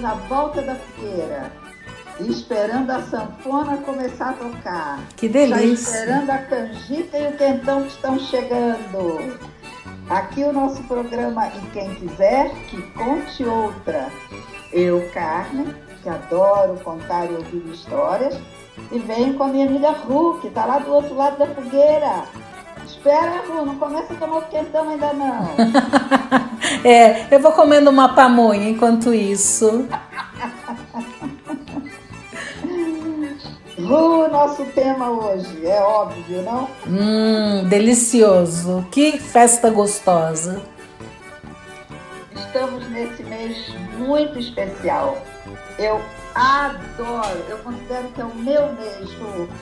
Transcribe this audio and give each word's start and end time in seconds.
À 0.00 0.14
volta 0.14 0.62
da 0.62 0.74
fogueira, 0.74 1.52
esperando 2.20 2.90
a 2.90 3.02
sanfona 3.02 3.76
começar 3.78 4.30
a 4.30 4.32
tocar. 4.32 5.00
Que 5.16 5.28
delícia! 5.28 5.66
Já 5.66 5.72
esperando 5.72 6.30
a 6.30 6.38
canjica 6.38 7.18
e 7.18 7.28
o 7.28 7.36
quentão 7.36 7.82
que 7.82 7.88
estão 7.88 8.18
chegando. 8.18 9.38
Aqui 10.08 10.42
o 10.44 10.52
nosso 10.52 10.82
programa 10.84 11.48
E 11.48 11.60
Quem 11.72 11.94
Quiser, 11.94 12.50
que 12.68 12.80
conte 12.92 13.44
outra. 13.44 14.10
Eu, 14.72 15.08
Carmen, 15.12 15.74
que 16.02 16.08
adoro 16.08 16.78
contar 16.82 17.26
e 17.30 17.34
ouvir 17.34 17.64
histórias, 17.72 18.36
e 18.90 18.98
venho 18.98 19.34
com 19.34 19.44
a 19.44 19.48
minha 19.48 19.66
amiga 19.66 19.90
Ru, 19.90 20.38
que 20.40 20.48
está 20.48 20.64
lá 20.64 20.78
do 20.78 20.92
outro 20.92 21.14
lado 21.14 21.38
da 21.38 21.46
fogueira. 21.46 22.24
Espera, 22.86 23.42
Ru, 23.48 23.66
não 23.66 23.76
começa 23.76 24.12
a 24.12 24.16
tomar 24.16 24.38
o 24.38 24.42
quentão 24.42 24.88
ainda 24.90 25.12
não. 25.12 25.48
é, 26.84 27.26
eu 27.34 27.40
vou 27.40 27.52
comendo 27.52 27.90
uma 27.90 28.14
pamonha 28.14 28.68
enquanto 28.68 29.12
isso. 29.14 29.86
Ru, 33.78 34.28
nosso 34.28 34.64
tema 34.66 35.10
hoje, 35.10 35.66
é 35.66 35.80
óbvio, 35.80 36.42
não? 36.42 36.68
Hum, 36.86 37.68
delicioso. 37.68 38.86
Que 38.90 39.18
festa 39.18 39.70
gostosa. 39.70 40.62
Estamos 42.34 42.88
nesse 42.90 43.22
mês 43.24 43.74
muito 43.98 44.38
especial. 44.38 45.18
Eu 45.78 46.00
Adoro! 46.34 47.44
Eu 47.48 47.58
considero 47.58 48.08
que 48.08 48.20
é 48.20 48.24
o 48.24 48.34
meu 48.34 48.72
mês, 48.72 49.10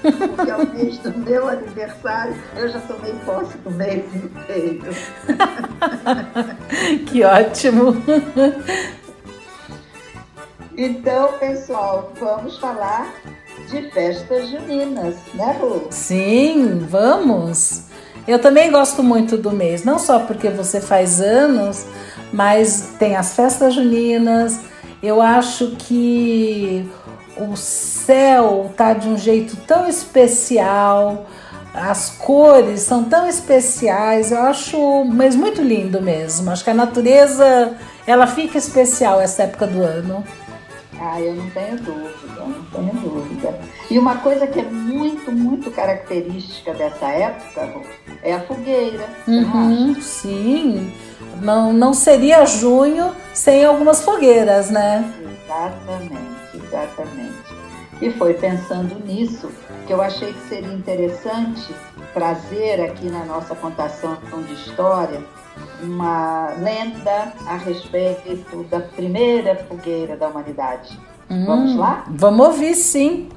porque 0.02 0.50
é 0.50 0.56
o 0.56 0.68
mês 0.72 0.98
do 0.98 1.18
meu 1.18 1.48
aniversário. 1.48 2.36
Eu 2.56 2.68
já 2.68 2.80
tomei 2.80 3.12
posse 3.24 3.58
do 3.58 3.70
mês 3.72 4.04
inteiro. 4.14 4.94
que 7.06 7.24
ótimo! 7.24 7.96
Então, 10.76 11.32
pessoal, 11.38 12.12
vamos 12.18 12.56
falar 12.58 13.12
de 13.68 13.90
festas 13.90 14.48
juninas, 14.48 15.16
né, 15.34 15.58
Lu? 15.60 15.88
Sim, 15.90 16.86
vamos! 16.88 17.88
Eu 18.28 18.38
também 18.38 18.70
gosto 18.70 19.02
muito 19.02 19.36
do 19.36 19.50
mês, 19.50 19.84
não 19.84 19.98
só 19.98 20.20
porque 20.20 20.48
você 20.48 20.80
faz 20.80 21.20
anos, 21.20 21.84
mas 22.32 22.94
tem 22.98 23.16
as 23.16 23.34
festas 23.34 23.74
juninas 23.74 24.69
eu 25.02 25.22
acho 25.22 25.76
que 25.78 26.88
o 27.36 27.56
céu 27.56 28.70
tá 28.76 28.92
de 28.92 29.08
um 29.08 29.16
jeito 29.16 29.56
tão 29.66 29.88
especial, 29.88 31.26
as 31.72 32.10
cores 32.10 32.80
são 32.80 33.04
tão 33.04 33.26
especiais. 33.26 34.30
Eu 34.30 34.42
acho, 34.42 35.04
mas 35.04 35.34
muito 35.34 35.62
lindo 35.62 36.02
mesmo. 36.02 36.50
Acho 36.50 36.64
que 36.64 36.70
a 36.70 36.74
natureza 36.74 37.76
ela 38.06 38.26
fica 38.26 38.58
especial 38.58 39.20
essa 39.20 39.44
época 39.44 39.66
do 39.66 39.82
ano. 39.82 40.24
Ah, 41.00 41.18
eu 41.18 41.34
não 41.34 41.48
tenho 41.48 41.76
dúvida, 41.78 42.44
não 42.44 42.62
tenho 42.64 42.92
dúvida. 43.00 43.58
E 43.90 43.98
uma 43.98 44.16
coisa 44.16 44.46
que 44.46 44.60
é 44.60 44.64
muito, 44.64 45.32
muito 45.32 45.70
característica 45.70 46.74
dessa 46.74 47.06
época 47.06 47.70
é 48.22 48.34
a 48.34 48.40
fogueira. 48.40 49.08
Uhum, 49.26 49.94
sim 49.98 50.92
não, 51.40 51.72
não 51.72 51.92
seria 51.94 52.44
junho 52.44 53.14
sem 53.32 53.64
algumas 53.64 54.02
fogueiras, 54.02 54.70
né? 54.70 55.04
Exatamente, 55.44 56.56
exatamente. 56.66 57.60
E 58.00 58.10
foi 58.10 58.34
pensando 58.34 58.98
nisso 59.04 59.50
que 59.86 59.92
eu 59.92 60.00
achei 60.00 60.32
que 60.32 60.48
seria 60.48 60.72
interessante 60.72 61.74
trazer 62.14 62.80
aqui 62.80 63.10
na 63.10 63.24
nossa 63.24 63.54
contação 63.54 64.16
de 64.46 64.54
história 64.54 65.22
uma 65.82 66.50
lenda 66.58 67.32
a 67.46 67.56
respeito 67.56 68.64
da 68.70 68.80
primeira 68.80 69.56
fogueira 69.68 70.16
da 70.16 70.28
humanidade. 70.28 70.98
Hum, 71.30 71.44
vamos 71.46 71.76
lá? 71.76 72.04
Vamos 72.08 72.46
ouvir, 72.46 72.74
sim. 72.74 73.28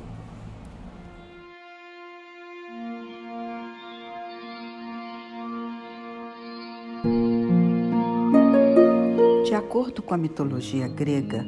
De 9.54 9.58
acordo 9.58 10.02
com 10.02 10.16
a 10.16 10.18
mitologia 10.18 10.88
grega, 10.88 11.44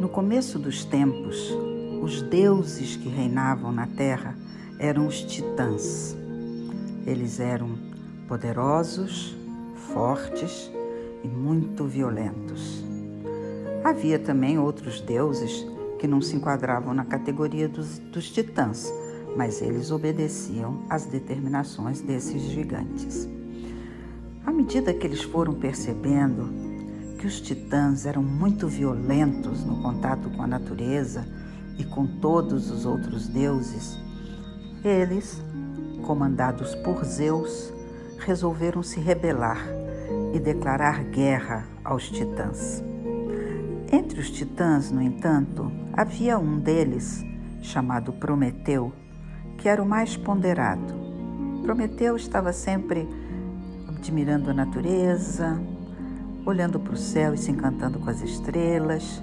no 0.00 0.08
começo 0.08 0.58
dos 0.58 0.84
tempos, 0.84 1.56
os 2.02 2.22
deuses 2.22 2.96
que 2.96 3.08
reinavam 3.08 3.70
na 3.70 3.86
terra 3.86 4.36
eram 4.80 5.06
os 5.06 5.22
titãs. 5.22 6.16
Eles 7.06 7.38
eram 7.38 7.78
poderosos, 8.26 9.36
fortes 9.94 10.72
e 11.22 11.28
muito 11.28 11.84
violentos. 11.84 12.84
Havia 13.84 14.18
também 14.18 14.58
outros 14.58 15.00
deuses 15.00 15.64
que 16.00 16.08
não 16.08 16.20
se 16.20 16.34
enquadravam 16.34 16.92
na 16.92 17.04
categoria 17.04 17.68
dos, 17.68 18.00
dos 18.00 18.28
titãs, 18.28 18.92
mas 19.36 19.62
eles 19.62 19.92
obedeciam 19.92 20.82
às 20.90 21.06
determinações 21.06 22.00
desses 22.00 22.42
gigantes. 22.42 23.28
À 24.44 24.50
medida 24.50 24.92
que 24.92 25.06
eles 25.06 25.22
foram 25.22 25.54
percebendo 25.54 26.69
que 27.20 27.26
os 27.26 27.38
titãs 27.38 28.06
eram 28.06 28.22
muito 28.22 28.66
violentos 28.66 29.62
no 29.62 29.82
contato 29.82 30.30
com 30.30 30.42
a 30.42 30.46
natureza 30.46 31.28
e 31.78 31.84
com 31.84 32.06
todos 32.06 32.70
os 32.70 32.86
outros 32.86 33.28
deuses, 33.28 33.98
eles, 34.82 35.44
comandados 36.06 36.74
por 36.76 37.04
Zeus, 37.04 37.74
resolveram 38.20 38.82
se 38.82 39.00
rebelar 39.00 39.62
e 40.32 40.38
declarar 40.38 41.04
guerra 41.04 41.66
aos 41.84 42.08
titãs. 42.08 42.82
Entre 43.92 44.18
os 44.18 44.30
titãs, 44.30 44.90
no 44.90 45.02
entanto, 45.02 45.70
havia 45.92 46.38
um 46.38 46.58
deles, 46.58 47.22
chamado 47.60 48.14
Prometeu, 48.14 48.94
que 49.58 49.68
era 49.68 49.82
o 49.82 49.86
mais 49.86 50.16
ponderado. 50.16 50.94
Prometeu 51.62 52.16
estava 52.16 52.50
sempre 52.50 53.06
admirando 53.86 54.48
a 54.48 54.54
natureza, 54.54 55.60
olhando 56.44 56.78
para 56.78 56.94
o 56.94 56.96
céu 56.96 57.34
e 57.34 57.38
se 57.38 57.50
encantando 57.50 57.98
com 57.98 58.08
as 58.08 58.22
estrelas, 58.22 59.22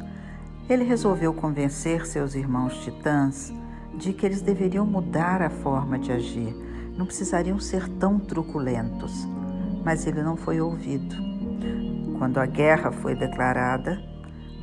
ele 0.69 0.83
resolveu 0.83 1.33
convencer 1.33 2.05
seus 2.05 2.35
irmãos 2.35 2.83
titãs 2.83 3.53
de 3.95 4.13
que 4.13 4.25
eles 4.25 4.41
deveriam 4.41 4.85
mudar 4.85 5.41
a 5.41 5.49
forma 5.49 5.97
de 5.97 6.11
agir, 6.11 6.55
não 6.95 7.05
precisariam 7.05 7.59
ser 7.59 7.87
tão 7.87 8.19
truculentos. 8.19 9.27
Mas 9.83 10.05
ele 10.05 10.21
não 10.21 10.35
foi 10.35 10.59
ouvido. 10.59 11.15
Quando 12.17 12.39
a 12.39 12.45
guerra 12.45 12.91
foi 12.91 13.15
declarada, 13.15 13.97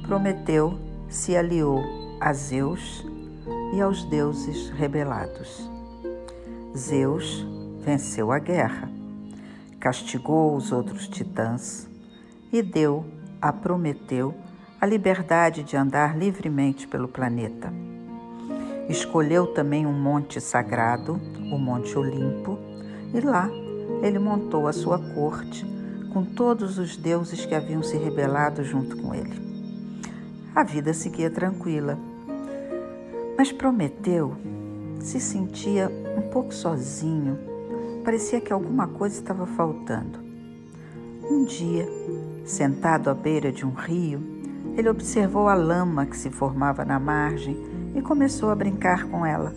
Prometeu 0.07 0.79
se 1.09 1.35
aliou 1.35 1.83
a 2.21 2.31
Zeus 2.35 3.07
e 3.73 3.81
aos 3.81 4.05
deuses 4.05 4.69
rebelados. 4.69 5.71
Zeus 6.77 7.47
venceu 7.83 8.31
a 8.31 8.39
guerra, 8.39 8.91
castigou 9.81 10.55
os 10.55 10.73
outros 10.73 11.09
titãs 11.09 11.89
e 12.55 12.63
deu 12.63 13.05
a 13.43 13.53
Prometeu 13.53 14.33
a 14.81 14.87
liberdade 14.87 15.65
de 15.65 15.77
andar 15.77 16.17
livremente 16.17 16.87
pelo 16.87 17.09
planeta. 17.09 17.73
Escolheu 18.89 19.49
também 19.49 19.85
um 19.85 19.93
monte 19.93 20.41
sagrado, 20.41 21.21
o 21.51 21.59
Monte 21.59 21.99
Olimpo, 21.99 22.57
e 23.13 23.19
lá 23.19 23.51
ele 24.01 24.21
montou 24.21 24.69
a 24.69 24.73
sua 24.73 25.01
corte 25.01 25.67
com 26.13 26.25
todos 26.25 26.79
os 26.79 26.97
deuses 26.97 27.45
que 27.45 27.57
haviam 27.57 27.83
se 27.83 27.97
rebelado 27.97 28.63
junto 28.63 28.99
com 28.99 29.13
ele. 29.13 29.35
A 30.55 30.63
vida 30.63 30.95
seguia 30.95 31.31
tranquila, 31.31 31.99
mas 33.37 33.51
Prometeu 33.51 34.37
se 35.01 35.19
sentia 35.19 35.91
um 36.17 36.31
pouco 36.31 36.55
sozinho, 36.55 37.37
parecia 38.05 38.41
que 38.41 38.53
alguma 38.53 38.87
coisa 38.87 39.17
estava 39.17 39.45
faltando. 39.45 40.23
Um 41.29 41.47
dia, 41.47 41.89
sentado 42.45 43.09
à 43.09 43.15
beira 43.15 43.51
de 43.51 43.67
um 43.67 43.73
rio, 43.73 44.23
ele 44.77 44.89
observou 44.89 45.49
a 45.49 45.55
lama 45.55 46.07
que 46.07 46.17
se 46.17 46.31
formava 46.31 46.85
na 46.85 46.99
margem 46.99 47.57
e 47.95 48.03
começou 48.03 48.51
a 48.51 48.55
brincar 48.55 49.05
com 49.05 49.25
ela, 49.25 49.55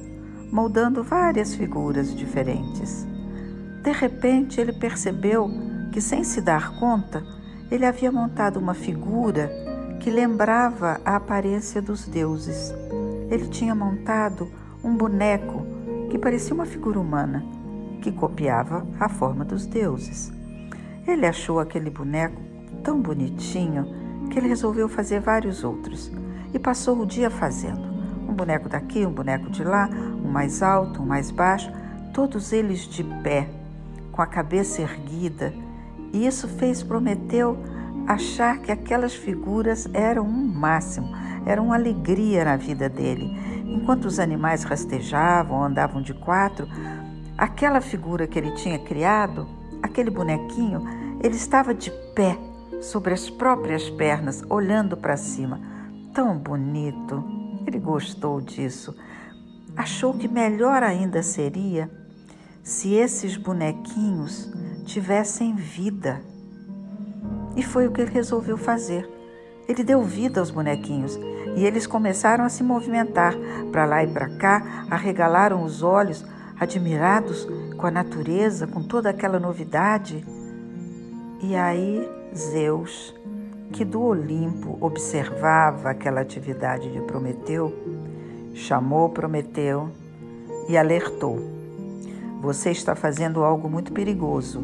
moldando 0.52 1.04
várias 1.04 1.56
figuras 1.56 2.16
diferentes. 2.16 3.06
De 3.84 3.92
repente, 3.92 4.62
ele 4.62 4.74
percebeu 4.74 5.50
que, 5.92 6.00
sem 6.00 6.24
se 6.24 6.42
dar 6.42 6.78
conta, 6.80 7.24
ele 7.72 7.86
havia 7.86 8.12
montado 8.12 8.58
uma 8.58 8.74
figura 8.74 9.52
que 10.00 10.10
lembrava 10.10 11.02
a 11.04 11.16
aparência 11.16 11.82
dos 11.82 12.08
deuses. 12.08 12.74
Ele 13.30 13.48
tinha 13.48 13.74
montado 13.74 14.48
um 14.84 14.96
boneco 14.96 15.66
que 16.10 16.18
parecia 16.18 16.54
uma 16.54 16.66
figura 16.66 17.00
humana, 17.00 17.44
que 18.02 18.12
copiava 18.12 18.86
a 19.00 19.10
forma 19.10 19.44
dos 19.44 19.66
deuses. 19.66 20.32
Ele 21.06 21.26
achou 21.26 21.60
aquele 21.60 21.90
boneco 21.90 22.40
tão 22.88 23.02
bonitinho 23.02 23.86
que 24.32 24.40
ele 24.40 24.48
resolveu 24.48 24.88
fazer 24.88 25.20
vários 25.20 25.62
outros 25.62 26.10
e 26.54 26.58
passou 26.58 27.02
o 27.02 27.06
dia 27.06 27.30
fazendo. 27.30 27.86
Um 28.26 28.34
boneco 28.34 28.70
daqui, 28.70 29.06
um 29.06 29.12
boneco 29.12 29.50
de 29.50 29.62
lá, 29.62 29.90
um 30.24 30.30
mais 30.32 30.64
alto, 30.64 31.02
um 31.02 31.06
mais 31.06 31.30
baixo, 31.30 31.70
todos 32.14 32.54
eles 32.54 32.88
de 32.88 33.04
pé, 33.04 33.50
com 34.10 34.22
a 34.22 34.26
cabeça 34.26 34.82
erguida, 34.82 35.54
e 36.14 36.26
isso 36.26 36.48
fez 36.48 36.82
Prometeu 36.82 37.58
achar 38.08 38.60
que 38.60 38.72
aquelas 38.72 39.14
figuras 39.14 39.90
eram 39.94 40.24
um 40.24 40.48
máximo, 40.48 41.10
eram 41.46 41.66
uma 41.66 41.76
alegria 41.76 42.46
na 42.46 42.56
vida 42.56 42.88
dele. 42.88 43.38
Enquanto 43.66 44.06
os 44.06 44.18
animais 44.18 44.64
rastejavam, 44.64 45.62
andavam 45.62 46.02
de 46.02 46.14
quatro, 46.14 46.66
aquela 47.38 47.82
figura 47.82 48.26
que 48.28 48.40
ele 48.40 48.52
tinha 48.52 48.80
criado, 48.80 49.46
aquele 49.84 50.10
bonequinho, 50.10 50.88
ele 51.22 51.36
estava 51.36 51.74
de 51.74 51.92
pé 52.16 52.47
sobre 52.82 53.14
as 53.14 53.30
próprias 53.30 53.90
pernas, 53.90 54.44
olhando 54.50 54.96
para 54.96 55.18
cima. 55.18 55.60
Tão 56.14 56.38
bonito. 56.38 57.24
Ele 57.66 57.80
gostou 57.80 58.42
disso. 58.42 58.96
Achou 59.76 60.14
que 60.14 60.28
melhor 60.28 60.84
ainda 60.84 61.22
seria 61.22 61.90
se 62.64 62.94
esses 62.94 63.38
bonequinhos 63.38 64.52
tivessem 64.86 65.56
vida. 65.56 66.22
E 67.56 67.64
foi 67.64 67.88
o 67.88 67.92
que 67.92 68.02
ele 68.02 68.12
resolveu 68.12 68.58
fazer. 68.58 69.08
Ele 69.68 69.84
deu 69.84 70.02
vida 70.04 70.40
aos 70.40 70.50
bonequinhos 70.50 71.20
e 71.56 71.66
eles 71.66 71.86
começaram 71.86 72.46
a 72.46 72.50
se 72.50 72.64
movimentar 72.64 73.34
para 73.72 73.86
lá 73.86 74.04
e 74.04 74.08
para 74.08 74.30
cá, 74.38 74.86
arregalaram 74.90 75.64
os 75.64 75.82
olhos, 75.82 76.26
admirados 76.60 77.48
com 77.78 77.86
a 77.86 77.92
natureza, 77.92 78.66
com 78.68 78.82
toda 78.82 79.10
aquela 79.10 79.40
novidade. 79.40 80.26
E 81.42 81.56
aí 81.56 82.10
Zeus, 82.36 83.14
que 83.72 83.84
do 83.84 84.02
Olimpo 84.02 84.78
observava 84.80 85.90
aquela 85.90 86.22
atividade 86.22 86.92
de 86.92 87.02
Prometeu, 87.02 87.74
chamou 88.54 89.10
Prometeu 89.10 89.90
e 90.68 90.78
alertou. 90.78 91.40
Você 92.42 92.72
está 92.72 92.96
fazendo 92.96 93.44
algo 93.44 93.70
muito 93.70 93.92
perigoso. 93.92 94.64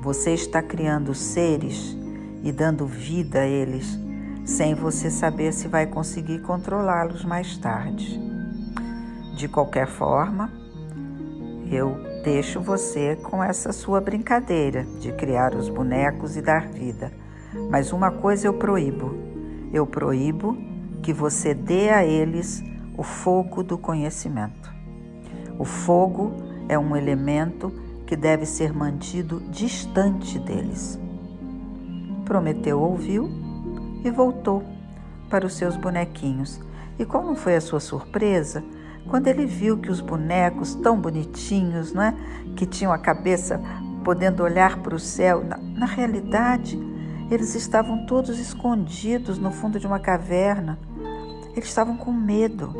Você 0.00 0.32
está 0.32 0.62
criando 0.62 1.14
seres 1.14 1.96
e 2.42 2.52
dando 2.52 2.86
vida 2.86 3.40
a 3.40 3.46
eles, 3.46 3.98
sem 4.44 4.74
você 4.74 5.10
saber 5.10 5.52
se 5.52 5.66
vai 5.66 5.86
conseguir 5.86 6.40
controlá-los 6.40 7.24
mais 7.24 7.56
tarde. 7.56 8.20
De 9.36 9.48
qualquer 9.48 9.86
forma, 9.86 10.50
eu 11.70 12.13
deixo 12.24 12.58
você 12.58 13.16
com 13.16 13.44
essa 13.44 13.70
sua 13.70 14.00
brincadeira 14.00 14.86
de 14.98 15.12
criar 15.12 15.54
os 15.54 15.68
bonecos 15.68 16.36
e 16.38 16.40
dar 16.42 16.68
vida. 16.68 17.12
Mas 17.70 17.92
uma 17.92 18.10
coisa 18.10 18.46
eu 18.46 18.54
proíbo: 18.54 19.14
eu 19.72 19.86
proíbo 19.86 20.56
que 21.02 21.12
você 21.12 21.52
dê 21.52 21.90
a 21.90 22.02
eles 22.02 22.64
o 22.96 23.02
fogo 23.02 23.62
do 23.62 23.76
conhecimento. 23.76 24.72
O 25.58 25.66
fogo 25.66 26.32
é 26.66 26.78
um 26.78 26.96
elemento 26.96 27.70
que 28.06 28.16
deve 28.16 28.46
ser 28.46 28.72
mantido 28.72 29.40
distante 29.50 30.38
deles. 30.38 30.98
Prometeu 32.24 32.80
ouviu 32.80 33.30
e 34.02 34.10
voltou 34.10 34.62
para 35.28 35.46
os 35.46 35.54
seus 35.54 35.76
bonequinhos. 35.76 36.58
E 36.98 37.04
não 37.04 37.34
foi 37.34 37.56
a 37.56 37.60
sua 37.60 37.80
surpresa 37.80 38.64
quando 39.08 39.28
ele 39.28 39.46
viu 39.46 39.78
que 39.78 39.90
os 39.90 40.00
bonecos 40.00 40.74
tão 40.74 40.98
bonitinhos, 41.00 41.92
não 41.92 42.02
é? 42.02 42.14
que 42.56 42.66
tinham 42.66 42.92
a 42.92 42.98
cabeça 42.98 43.60
podendo 44.04 44.42
olhar 44.42 44.78
para 44.78 44.94
o 44.94 44.98
céu, 44.98 45.42
na, 45.42 45.56
na 45.56 45.86
realidade, 45.86 46.78
eles 47.30 47.54
estavam 47.54 48.04
todos 48.06 48.38
escondidos 48.38 49.38
no 49.38 49.50
fundo 49.50 49.80
de 49.80 49.86
uma 49.86 49.98
caverna. 49.98 50.78
Eles 51.56 51.68
estavam 51.68 51.96
com 51.96 52.12
medo. 52.12 52.74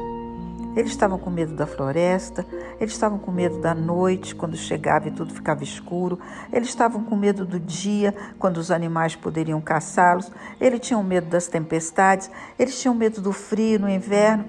Eles 0.76 0.90
estavam 0.90 1.18
com 1.18 1.30
medo 1.30 1.54
da 1.54 1.66
floresta, 1.66 2.44
eles 2.80 2.92
estavam 2.92 3.16
com 3.16 3.30
medo 3.30 3.60
da 3.60 3.72
noite, 3.72 4.34
quando 4.34 4.56
chegava 4.56 5.06
e 5.06 5.12
tudo 5.12 5.32
ficava 5.32 5.62
escuro. 5.62 6.18
Eles 6.52 6.68
estavam 6.68 7.04
com 7.04 7.14
medo 7.14 7.46
do 7.46 7.60
dia, 7.60 8.12
quando 8.40 8.56
os 8.56 8.72
animais 8.72 9.14
poderiam 9.14 9.60
caçá-los. 9.60 10.32
Eles 10.60 10.80
tinham 10.80 11.02
medo 11.04 11.28
das 11.28 11.46
tempestades, 11.46 12.28
eles 12.58 12.80
tinham 12.80 12.92
medo 12.92 13.20
do 13.20 13.32
frio 13.32 13.78
no 13.78 13.88
inverno. 13.88 14.44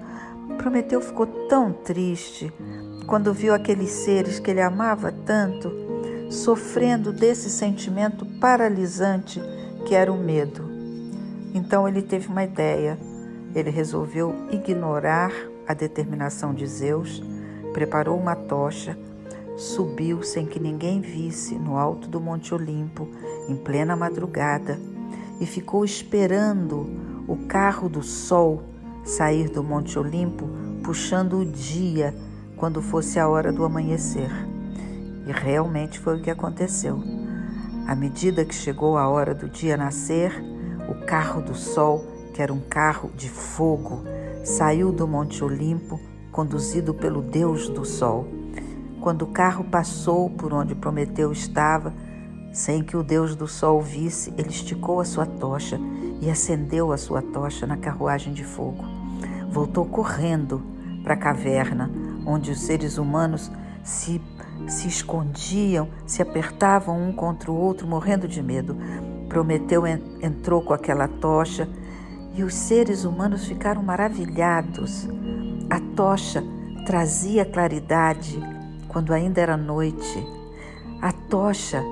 Prometeu 0.58 1.00
ficou 1.00 1.26
tão 1.48 1.72
triste 1.72 2.52
quando 3.06 3.32
viu 3.32 3.54
aqueles 3.54 3.90
seres 3.90 4.38
que 4.38 4.50
ele 4.50 4.60
amava 4.60 5.12
tanto 5.12 5.70
sofrendo 6.30 7.12
desse 7.12 7.48
sentimento 7.50 8.26
paralisante 8.40 9.40
que 9.84 9.94
era 9.94 10.12
o 10.12 10.18
medo. 10.18 10.68
Então 11.54 11.88
ele 11.88 12.02
teve 12.02 12.28
uma 12.28 12.44
ideia. 12.44 12.98
Ele 13.54 13.70
resolveu 13.70 14.34
ignorar 14.50 15.32
a 15.66 15.72
determinação 15.72 16.52
de 16.52 16.66
Zeus, 16.66 17.22
preparou 17.72 18.18
uma 18.18 18.36
tocha, 18.36 18.98
subiu 19.56 20.22
sem 20.22 20.46
que 20.46 20.60
ninguém 20.60 21.00
visse 21.00 21.54
no 21.54 21.78
alto 21.78 22.08
do 22.08 22.20
Monte 22.20 22.52
Olimpo, 22.52 23.08
em 23.48 23.56
plena 23.56 23.96
madrugada, 23.96 24.78
e 25.40 25.46
ficou 25.46 25.84
esperando 25.84 26.86
o 27.26 27.36
carro 27.48 27.88
do 27.88 28.02
sol 28.02 28.62
sair 29.06 29.48
do 29.48 29.62
Monte 29.62 29.96
Olimpo, 29.98 30.48
puxando 30.82 31.38
o 31.38 31.44
dia 31.44 32.12
quando 32.56 32.82
fosse 32.82 33.20
a 33.20 33.28
hora 33.28 33.52
do 33.52 33.64
amanhecer. 33.64 34.30
E 35.26 35.32
realmente 35.32 36.00
foi 36.00 36.16
o 36.16 36.20
que 36.20 36.30
aconteceu. 36.30 37.00
À 37.86 37.94
medida 37.94 38.44
que 38.44 38.54
chegou 38.54 38.98
a 38.98 39.08
hora 39.08 39.32
do 39.32 39.48
dia 39.48 39.76
nascer, 39.76 40.32
o 40.88 41.06
carro 41.06 41.40
do 41.40 41.54
sol, 41.54 42.04
que 42.34 42.42
era 42.42 42.52
um 42.52 42.60
carro 42.60 43.12
de 43.16 43.28
fogo, 43.28 44.02
saiu 44.42 44.90
do 44.90 45.06
Monte 45.06 45.42
Olimpo, 45.44 46.00
conduzido 46.32 46.92
pelo 46.92 47.22
Deus 47.22 47.68
do 47.68 47.84
Sol. 47.84 48.26
Quando 49.00 49.22
o 49.22 49.28
carro 49.28 49.64
passou 49.64 50.28
por 50.28 50.52
onde 50.52 50.74
Prometeu 50.74 51.32
estava, 51.32 51.94
sem 52.52 52.82
que 52.82 52.96
o 52.96 53.02
Deus 53.02 53.34
do 53.36 53.46
Sol 53.46 53.80
visse, 53.80 54.34
ele 54.36 54.50
esticou 54.50 55.00
a 55.00 55.04
sua 55.04 55.26
tocha 55.26 55.78
e 56.20 56.30
acendeu 56.30 56.92
a 56.92 56.96
sua 56.96 57.22
tocha 57.22 57.66
na 57.66 57.76
carruagem 57.76 58.32
de 58.32 58.44
fogo. 58.44 58.95
Voltou 59.50 59.84
correndo 59.84 60.62
para 61.02 61.14
a 61.14 61.18
caverna, 61.18 61.90
onde 62.26 62.50
os 62.50 62.60
seres 62.60 62.98
humanos 62.98 63.50
se, 63.82 64.20
se 64.66 64.88
escondiam, 64.88 65.88
se 66.06 66.20
apertavam 66.20 67.08
um 67.08 67.12
contra 67.12 67.50
o 67.50 67.56
outro, 67.56 67.86
morrendo 67.86 68.26
de 68.26 68.42
medo. 68.42 68.76
Prometeu 69.28 69.86
entrou 69.86 70.62
com 70.62 70.72
aquela 70.72 71.06
tocha 71.06 71.68
e 72.34 72.42
os 72.42 72.54
seres 72.54 73.04
humanos 73.04 73.46
ficaram 73.46 73.82
maravilhados. 73.82 75.08
A 75.70 75.80
tocha 75.94 76.42
trazia 76.84 77.44
claridade 77.44 78.38
quando 78.88 79.12
ainda 79.12 79.40
era 79.40 79.56
noite. 79.56 80.26
A 81.00 81.12
tocha 81.12 81.82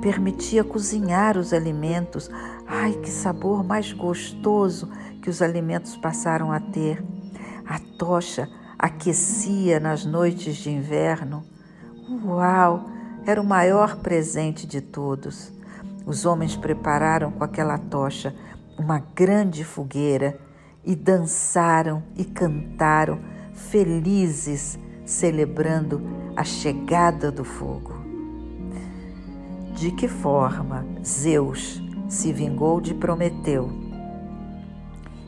permitia 0.00 0.62
cozinhar 0.62 1.38
os 1.38 1.52
alimentos. 1.52 2.30
Ai, 2.66 2.92
que 2.92 3.10
sabor 3.10 3.64
mais 3.64 3.92
gostoso 3.92 4.88
que 5.24 5.30
os 5.30 5.40
alimentos 5.40 5.96
passaram 5.96 6.52
a 6.52 6.60
ter. 6.60 7.02
A 7.66 7.78
tocha 7.78 8.46
aquecia 8.78 9.80
nas 9.80 10.04
noites 10.04 10.56
de 10.56 10.70
inverno. 10.70 11.42
Uau! 12.22 12.90
Era 13.24 13.40
o 13.40 13.44
maior 13.44 13.96
presente 13.96 14.66
de 14.66 14.82
todos. 14.82 15.50
Os 16.04 16.26
homens 16.26 16.58
prepararam 16.58 17.32
com 17.32 17.42
aquela 17.42 17.78
tocha 17.78 18.36
uma 18.78 18.98
grande 18.98 19.64
fogueira 19.64 20.38
e 20.84 20.94
dançaram 20.94 22.02
e 22.14 22.22
cantaram, 22.26 23.18
felizes, 23.54 24.78
celebrando 25.06 26.02
a 26.36 26.44
chegada 26.44 27.32
do 27.32 27.44
fogo. 27.44 27.94
De 29.74 29.90
que 29.90 30.06
forma 30.06 30.84
Zeus 31.02 31.82
se 32.10 32.30
vingou 32.30 32.78
de 32.78 32.92
Prometeu 32.92 33.83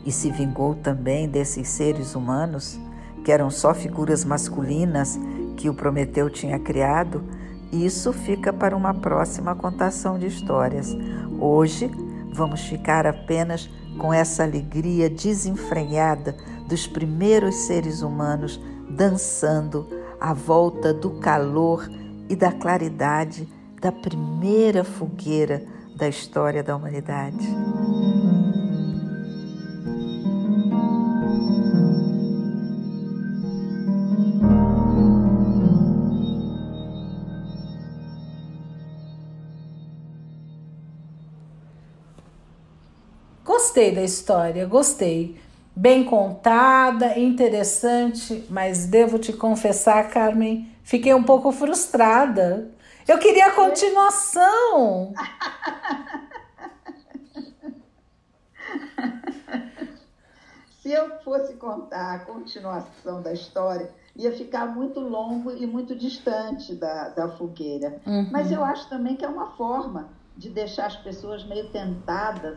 e 0.06 0.12
se 0.12 0.30
vingou 0.30 0.76
também 0.76 1.28
desses 1.28 1.68
seres 1.68 2.14
humanos, 2.14 2.78
que 3.24 3.32
eram 3.32 3.50
só 3.50 3.74
figuras 3.74 4.24
masculinas 4.24 5.18
que 5.56 5.68
o 5.68 5.74
Prometeu 5.74 6.30
tinha 6.30 6.60
criado, 6.60 7.24
isso 7.72 8.12
fica 8.12 8.52
para 8.52 8.76
uma 8.76 8.94
próxima 8.94 9.54
contação 9.56 10.16
de 10.16 10.28
histórias. 10.28 10.96
Hoje 11.40 11.90
vamos 12.32 12.60
ficar 12.60 13.04
apenas 13.04 13.68
com 13.98 14.12
essa 14.12 14.44
alegria 14.44 15.10
desenfreada 15.10 16.36
dos 16.68 16.86
primeiros 16.86 17.54
seres 17.66 18.02
humanos 18.02 18.60
dançando 18.88 19.88
à 20.20 20.32
volta 20.32 20.94
do 20.94 21.18
calor 21.18 21.90
e 22.28 22.36
da 22.36 22.52
claridade 22.52 23.48
da 23.80 23.90
primeira 23.90 24.84
fogueira 24.84 25.64
da 25.96 26.08
história 26.08 26.62
da 26.62 26.76
humanidade. 26.76 27.46
Gostei 43.76 43.94
da 43.94 44.00
história, 44.00 44.64
gostei. 44.64 45.38
Bem 45.76 46.02
contada, 46.02 47.18
interessante, 47.18 48.46
mas 48.48 48.86
devo 48.86 49.18
te 49.18 49.34
confessar, 49.34 50.08
Carmen, 50.08 50.74
fiquei 50.82 51.12
um 51.12 51.22
pouco 51.22 51.52
frustrada. 51.52 52.70
Eu 53.06 53.18
queria 53.18 53.48
a 53.48 53.50
continuação. 53.50 55.12
Se 60.80 60.90
eu 60.90 61.18
fosse 61.18 61.52
contar 61.56 62.14
a 62.14 62.20
continuação 62.20 63.20
da 63.20 63.34
história, 63.34 63.90
ia 64.16 64.32
ficar 64.32 64.64
muito 64.74 65.00
longo 65.00 65.52
e 65.52 65.66
muito 65.66 65.94
distante 65.94 66.74
da, 66.74 67.10
da 67.10 67.28
fogueira. 67.28 68.00
Uhum. 68.06 68.30
Mas 68.32 68.50
eu 68.50 68.64
acho 68.64 68.88
também 68.88 69.16
que 69.16 69.24
é 69.26 69.28
uma 69.28 69.50
forma 69.50 70.08
de 70.34 70.48
deixar 70.48 70.86
as 70.86 70.96
pessoas 70.96 71.44
meio 71.44 71.68
tentadas 71.68 72.56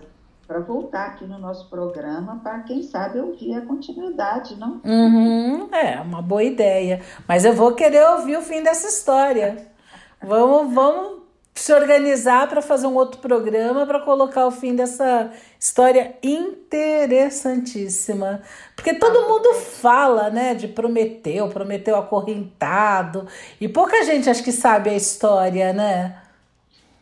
para 0.49 0.59
voltar 0.61 1.09
aqui 1.09 1.25
no 1.25 1.37
nosso 1.37 1.69
programa 1.69 2.41
para, 2.43 2.63
quem 2.63 2.81
sabe, 2.81 3.19
ouvir 3.19 3.53
a 3.53 3.61
continuidade, 3.61 4.55
não? 4.55 4.81
Uhum, 4.83 5.69
é, 5.71 6.01
uma 6.01 6.23
boa 6.23 6.43
ideia. 6.43 7.03
Mas 7.27 7.45
eu 7.45 7.53
vou 7.53 7.75
querer 7.75 8.03
ouvir 8.13 8.35
o 8.35 8.41
fim 8.41 8.63
dessa 8.63 8.87
história. 8.87 9.67
vamos, 10.19 10.73
vamos 10.73 11.19
se 11.53 11.71
organizar 11.71 12.49
para 12.49 12.63
fazer 12.63 12.87
um 12.87 12.95
outro 12.95 13.21
programa 13.21 13.85
para 13.85 13.99
colocar 13.99 14.47
o 14.47 14.51
fim 14.51 14.75
dessa 14.75 15.31
história 15.59 16.17
interessantíssima. 16.23 18.41
Porque 18.75 18.95
todo 18.95 19.29
mundo 19.29 19.53
fala, 19.53 20.31
né, 20.31 20.55
de 20.55 20.67
Prometeu, 20.67 21.47
Prometeu 21.49 21.95
acorrentado, 21.95 23.27
e 23.61 23.69
pouca 23.69 24.03
gente 24.03 24.27
acho 24.27 24.43
que 24.43 24.51
sabe 24.51 24.89
a 24.89 24.95
história, 24.95 25.71
né? 25.73 26.19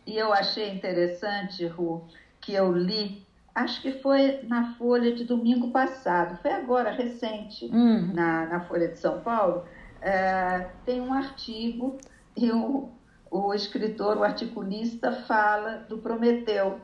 E 0.06 0.18
eu 0.18 0.34
achei 0.34 0.70
interessante, 0.70 1.66
Ru, 1.66 2.04
que 2.42 2.54
eu 2.54 2.74
li 2.74 3.26
acho 3.58 3.82
que 3.82 3.92
foi 3.92 4.42
na 4.44 4.76
Folha 4.76 5.12
de 5.14 5.24
domingo 5.24 5.72
passado, 5.72 6.38
foi 6.42 6.52
agora, 6.52 6.92
recente, 6.92 7.66
hum. 7.66 8.12
na, 8.14 8.46
na 8.46 8.60
Folha 8.62 8.88
de 8.88 9.00
São 9.00 9.20
Paulo, 9.22 9.66
é, 10.00 10.68
tem 10.86 11.02
um 11.02 11.12
artigo 11.12 11.98
e 12.36 12.52
o, 12.52 12.90
o 13.32 13.54
escritor, 13.56 14.18
o 14.18 14.24
articulista, 14.24 15.12
fala 15.12 15.86
do 15.90 15.98
Prometeu. 15.98 16.80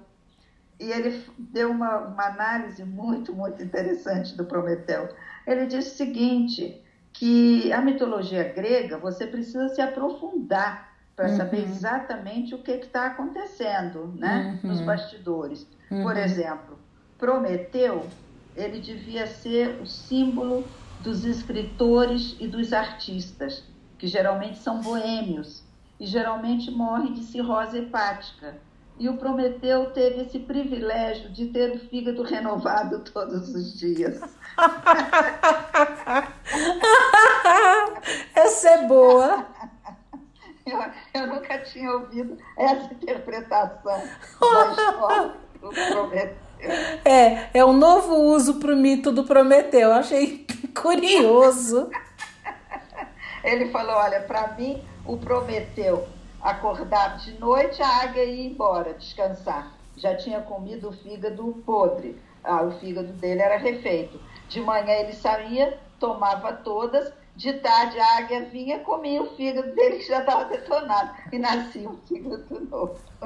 E 0.79 0.91
ele 0.91 1.23
deu 1.37 1.69
uma, 1.69 1.99
uma 1.99 2.25
análise 2.25 2.83
muito, 2.83 3.31
muito 3.33 3.61
interessante 3.61 4.35
do 4.35 4.43
Prometeu. 4.43 5.09
Ele 5.45 5.67
disse 5.67 5.93
o 5.93 5.97
seguinte, 5.97 6.81
que 7.13 7.71
a 7.71 7.79
mitologia 7.81 8.51
grega, 8.51 8.97
você 8.97 9.27
precisa 9.27 9.69
se 9.69 9.79
aprofundar 9.79 10.92
para 11.15 11.29
uhum. 11.29 11.37
saber 11.37 11.63
exatamente 11.63 12.55
o 12.55 12.59
que 12.59 12.71
está 12.71 13.07
acontecendo 13.07 14.13
né, 14.17 14.59
uhum. 14.63 14.69
nos 14.69 14.81
bastidores. 14.81 15.67
Uhum. 15.91 16.03
Por 16.03 16.17
exemplo, 16.17 16.77
Prometeu, 17.17 18.07
ele 18.55 18.79
devia 18.79 19.27
ser 19.27 19.81
o 19.81 19.85
símbolo 19.85 20.65
dos 21.01 21.25
escritores 21.25 22.35
e 22.39 22.47
dos 22.47 22.73
artistas, 22.73 23.63
que 23.97 24.07
geralmente 24.07 24.57
são 24.57 24.81
boêmios 24.81 25.63
e 25.99 26.05
geralmente 26.05 26.71
morrem 26.71 27.13
de 27.13 27.23
cirrose 27.23 27.77
hepática. 27.77 28.55
E 28.99 29.09
o 29.09 29.17
Prometeu 29.17 29.91
teve 29.91 30.21
esse 30.21 30.39
privilégio 30.39 31.29
de 31.29 31.47
ter 31.47 31.75
o 31.75 31.79
fígado 31.79 32.21
renovado 32.23 32.99
todos 32.99 33.49
os 33.49 33.77
dias. 33.77 34.21
Essa 38.35 38.69
é 38.69 38.87
boa. 38.87 39.47
Eu, 40.65 40.79
eu 41.13 41.27
nunca 41.27 41.59
tinha 41.59 41.91
ouvido 41.91 42.37
essa 42.57 42.93
interpretação 42.93 44.01
da 44.39 44.71
história 44.71 45.33
do 45.59 45.69
Prometeu. 45.69 46.43
É, 47.03 47.49
é 47.53 47.65
um 47.65 47.73
novo 47.73 48.15
uso 48.15 48.55
para 48.55 48.73
o 48.73 48.77
mito 48.77 49.11
do 49.11 49.25
Prometeu. 49.25 49.89
Eu 49.89 49.93
achei 49.93 50.47
curioso. 50.73 51.89
Ele 53.43 53.69
falou: 53.71 53.95
olha, 53.95 54.21
para 54.21 54.53
mim, 54.53 54.81
o 55.05 55.17
Prometeu 55.17 56.07
acordava 56.41 57.17
de 57.17 57.37
noite, 57.39 57.81
a 57.81 58.03
águia 58.03 58.23
ia 58.23 58.45
embora, 58.45 58.93
descansar. 58.93 59.73
Já 59.97 60.15
tinha 60.15 60.39
comido 60.41 60.89
o 60.89 60.93
fígado 60.93 61.61
podre. 61.65 62.17
Ah, 62.43 62.63
o 62.63 62.71
fígado 62.79 63.11
dele 63.13 63.41
era 63.41 63.57
refeito. 63.57 64.19
De 64.49 64.59
manhã 64.59 64.93
ele 64.93 65.13
saía, 65.13 65.77
tomava 65.99 66.53
todas 66.53 67.11
de 67.35 67.53
tarde 67.53 67.99
a 67.99 68.17
águia 68.17 68.45
vinha, 68.45 68.79
comia 68.79 69.21
o 69.21 69.35
fígado 69.35 69.73
dele 69.73 69.97
que 69.97 70.07
já 70.07 70.19
estava 70.19 70.45
detonado 70.45 71.11
e 71.31 71.39
nascia 71.39 71.89
um 71.89 71.97
fígado 72.07 72.67
novo. 72.69 72.99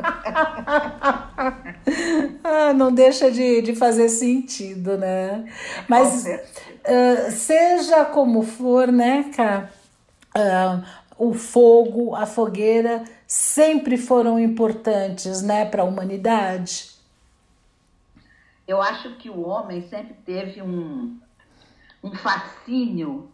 ah, 2.44 2.74
não 2.74 2.94
deixa 2.94 3.30
de, 3.30 3.62
de 3.62 3.76
fazer 3.76 4.08
sentido, 4.08 4.98
né? 4.98 5.52
Mas 5.90 6.26
uh, 6.26 7.32
seja 7.32 8.06
como 8.06 8.44
for, 8.44 8.92
né, 8.92 9.32
Cá? 9.36 9.70
Uh, 10.36 10.86
o 11.18 11.34
fogo, 11.34 12.16
a 12.16 12.26
fogueira 12.26 13.04
sempre 13.26 13.98
foram 13.98 14.40
importantes, 14.40 15.42
né, 15.42 15.66
para 15.66 15.82
a 15.82 15.86
humanidade. 15.86 16.92
Eu 18.68 18.82
acho 18.82 19.16
que 19.16 19.30
o 19.30 19.48
homem 19.48 19.82
sempre 19.90 20.14
teve 20.26 20.62
um, 20.62 21.18
um 22.04 22.12
fascínio 22.16 23.30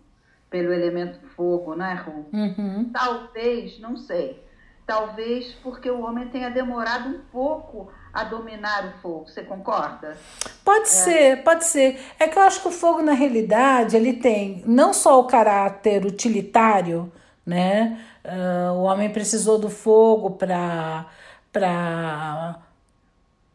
pelo 0.53 0.71
elemento 0.71 1.17
fogo, 1.35 1.73
né, 1.73 1.95
Ru? 2.05 2.27
Uhum. 2.31 2.91
Talvez, 2.93 3.79
não 3.79 3.97
sei, 3.97 4.45
talvez 4.85 5.51
porque 5.63 5.89
o 5.89 6.01
homem 6.03 6.27
tenha 6.27 6.51
demorado 6.51 7.09
um 7.09 7.21
pouco 7.31 7.91
a 8.13 8.23
dominar 8.23 8.85
o 8.85 9.01
fogo. 9.01 9.25
Você 9.27 9.41
concorda? 9.41 10.15
Pode 10.63 10.83
é. 10.83 10.85
ser, 10.85 11.43
pode 11.43 11.65
ser. 11.65 11.99
É 12.19 12.27
que 12.27 12.37
eu 12.37 12.43
acho 12.43 12.61
que 12.61 12.67
o 12.67 12.71
fogo, 12.71 13.01
na 13.01 13.13
realidade, 13.13 13.97
ele 13.97 14.13
tem 14.13 14.61
não 14.67 14.93
só 14.93 15.19
o 15.19 15.25
caráter 15.25 16.05
utilitário, 16.05 17.11
né? 17.43 17.99
Uh, 18.23 18.73
o 18.73 18.83
homem 18.83 19.09
precisou 19.11 19.57
do 19.57 19.71
fogo 19.71 20.31
para 20.37 21.07
para 21.51 22.62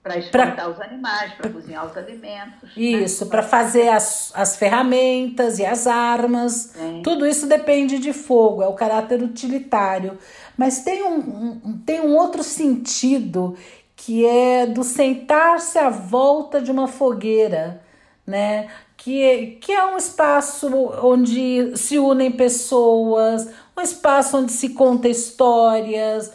para 0.09 0.19
espantar 0.19 0.55
pra, 0.55 0.69
os 0.71 0.81
animais, 0.81 1.33
para 1.35 1.51
cozinhar 1.51 1.87
os 1.87 1.97
alimentos. 1.97 2.77
Né? 2.77 2.83
Isso, 2.83 3.25
né? 3.25 3.31
para 3.31 3.43
fazer 3.43 3.89
as, 3.89 4.33
as 4.35 4.57
ferramentas 4.57 5.59
e 5.59 5.67
as 5.67 5.87
armas. 5.87 6.73
Sim. 6.75 7.03
Tudo 7.03 7.27
isso 7.27 7.47
depende 7.47 7.99
de 7.99 8.13
fogo, 8.13 8.63
é 8.63 8.67
o 8.67 8.75
caráter 8.75 9.23
utilitário. 9.23 10.19
Mas 10.57 10.81
tem 10.81 11.05
um, 11.05 11.19
um, 11.19 11.79
tem 11.85 12.01
um 12.01 12.17
outro 12.17 12.43
sentido 12.43 13.57
que 13.95 14.25
é 14.25 14.67
do 14.67 14.83
sentar-se 14.83 15.79
à 15.79 15.91
volta 15.91 16.61
de 16.61 16.71
uma 16.71 16.89
fogueira, 16.89 17.83
né? 18.27 18.69
Que, 18.97 19.59
que 19.61 19.73
é 19.73 19.85
um 19.87 19.97
espaço 19.97 20.69
onde 21.03 21.77
se 21.77 21.99
unem 21.99 22.33
pessoas, 22.33 23.49
um 23.77 23.81
espaço 23.81 24.37
onde 24.37 24.53
se 24.53 24.71
conta 24.71 25.09
histórias, 25.09 26.33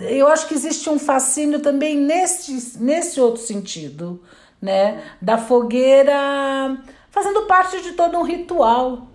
eu 0.00 0.28
acho 0.28 0.46
que 0.46 0.54
existe 0.54 0.88
um 0.90 0.98
fascínio 0.98 1.60
também 1.60 1.96
nesse, 1.96 2.78
nesse 2.78 3.20
outro 3.20 3.40
sentido, 3.40 4.22
né? 4.60 5.02
Da 5.20 5.38
fogueira 5.38 6.14
fazendo 7.10 7.46
parte 7.46 7.80
de 7.80 7.92
todo 7.92 8.18
um 8.18 8.22
ritual. 8.22 9.06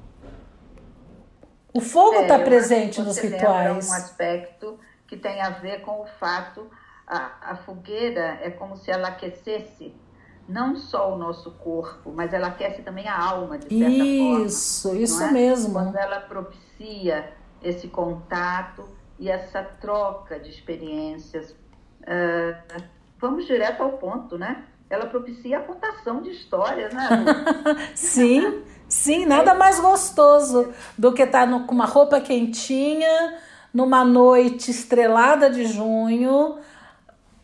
O 1.73 1.79
fogo 1.79 2.21
está 2.21 2.39
é, 2.39 2.43
presente 2.43 3.01
nos 3.01 3.17
rituais. 3.17 3.89
um 3.89 3.93
aspecto 3.93 4.79
que 5.07 5.15
tem 5.15 5.41
a 5.41 5.51
ver 5.51 5.81
com 5.81 6.01
o 6.01 6.05
fato 6.19 6.67
a, 7.05 7.51
a 7.51 7.55
fogueira 7.57 8.39
é 8.41 8.49
como 8.49 8.75
se 8.77 8.89
ela 8.89 9.09
aquecesse 9.09 9.93
não 10.47 10.75
só 10.75 11.13
o 11.13 11.17
nosso 11.17 11.51
corpo, 11.51 12.11
mas 12.11 12.33
ela 12.33 12.47
aquece 12.47 12.81
também 12.81 13.07
a 13.07 13.17
alma, 13.17 13.57
de 13.57 13.67
certa 13.69 13.93
isso, 13.93 14.83
forma. 14.83 15.01
Isso, 15.01 15.15
isso 15.15 15.23
é? 15.23 15.31
mesmo. 15.31 15.73
Quando 15.73 15.95
ela 15.97 16.21
propicia 16.21 17.31
esse 17.61 17.87
contato 17.87 18.87
e 19.21 19.29
essa 19.29 19.61
troca 19.61 20.39
de 20.39 20.49
experiências. 20.49 21.51
Uh, 22.01 22.83
vamos 23.19 23.45
direto 23.45 23.83
ao 23.83 23.91
ponto, 23.91 24.35
né? 24.35 24.63
Ela 24.89 25.05
propicia 25.05 25.59
a 25.59 25.61
contação 25.61 26.23
de 26.23 26.31
histórias, 26.31 26.91
né? 26.91 27.07
sim, 27.93 28.63
sim, 28.89 29.27
nada 29.27 29.53
mais 29.53 29.79
gostoso 29.79 30.73
do 30.97 31.13
que 31.13 31.21
estar 31.21 31.47
tá 31.47 31.59
com 31.59 31.75
uma 31.75 31.85
roupa 31.85 32.19
quentinha, 32.19 33.37
numa 33.71 34.03
noite 34.03 34.71
estrelada 34.71 35.51
de 35.51 35.65
junho, 35.65 36.57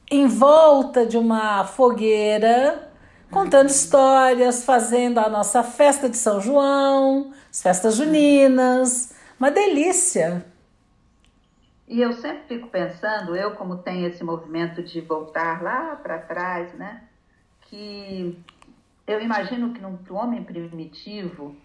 em 0.10 0.26
volta 0.26 1.06
de 1.06 1.16
uma 1.16 1.64
fogueira, 1.64 2.90
contando 3.30 3.70
histórias, 3.70 4.66
fazendo 4.66 5.20
a 5.20 5.30
nossa 5.30 5.62
festa 5.62 6.10
de 6.10 6.18
São 6.18 6.42
João, 6.42 7.32
as 7.52 7.62
festas 7.62 7.96
juninas. 7.96 9.14
Uma 9.40 9.52
delícia. 9.52 10.44
E 11.88 12.02
eu 12.02 12.12
sempre 12.14 12.44
fico 12.48 12.68
pensando, 12.68 13.36
eu 13.36 13.56
como 13.56 13.78
tenho 13.78 14.08
esse 14.08 14.24
movimento 14.24 14.84
de 14.84 15.00
voltar 15.00 15.64
lá 15.64 15.96
para 15.96 16.20
trás, 16.20 16.74
né? 16.74 17.04
Que 17.62 18.38
eu 19.06 19.22
imagino 19.22 19.74
que 19.74 19.82
no 19.82 19.98
homem 20.16 20.44
primitivo, 20.44 21.56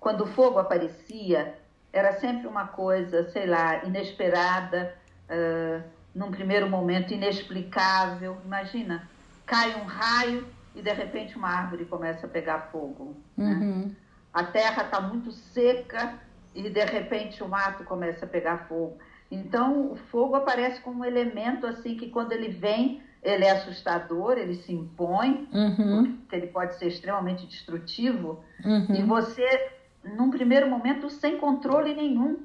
quando 0.00 0.24
o 0.24 0.26
fogo 0.26 0.58
aparecia, 0.58 1.56
era 1.92 2.18
sempre 2.18 2.48
uma 2.48 2.66
coisa, 2.66 3.30
sei 3.30 3.46
lá, 3.46 3.84
inesperada, 3.84 4.92
uh, 5.30 5.82
num 6.12 6.32
primeiro 6.32 6.68
momento 6.68 7.14
inexplicável. 7.14 8.36
Imagina, 8.44 9.08
cai 9.46 9.80
um 9.80 9.84
raio 9.84 10.44
e 10.74 10.82
de 10.82 10.92
repente 10.92 11.36
uma 11.36 11.48
árvore 11.48 11.84
começa 11.84 12.26
a 12.26 12.28
pegar 12.28 12.70
fogo. 12.72 13.16
Né? 13.36 13.46
Uhum. 13.46 13.78
Né? 13.86 13.90
A 14.32 14.42
terra 14.42 14.82
está 14.82 15.00
muito 15.00 15.30
seca 15.30 16.18
e 16.52 16.68
de 16.68 16.84
repente 16.84 17.42
o 17.44 17.48
mato 17.48 17.84
começa 17.84 18.24
a 18.24 18.28
pegar 18.28 18.66
fogo. 18.66 18.98
Então, 19.34 19.92
o 19.92 19.96
fogo 19.96 20.36
aparece 20.36 20.80
como 20.80 21.00
um 21.00 21.04
elemento 21.04 21.66
assim 21.66 21.96
que 21.96 22.08
quando 22.08 22.32
ele 22.32 22.48
vem, 22.48 23.02
ele 23.22 23.44
é 23.44 23.50
assustador, 23.50 24.38
ele 24.38 24.54
se 24.54 24.72
impõe, 24.72 25.48
uhum. 25.52 26.16
porque 26.20 26.36
ele 26.36 26.46
pode 26.48 26.78
ser 26.78 26.88
extremamente 26.88 27.46
destrutivo, 27.46 28.40
uhum. 28.64 28.94
e 28.94 29.02
você, 29.02 29.70
num 30.16 30.30
primeiro 30.30 30.68
momento, 30.68 31.08
sem 31.10 31.38
controle 31.38 31.94
nenhum 31.94 32.38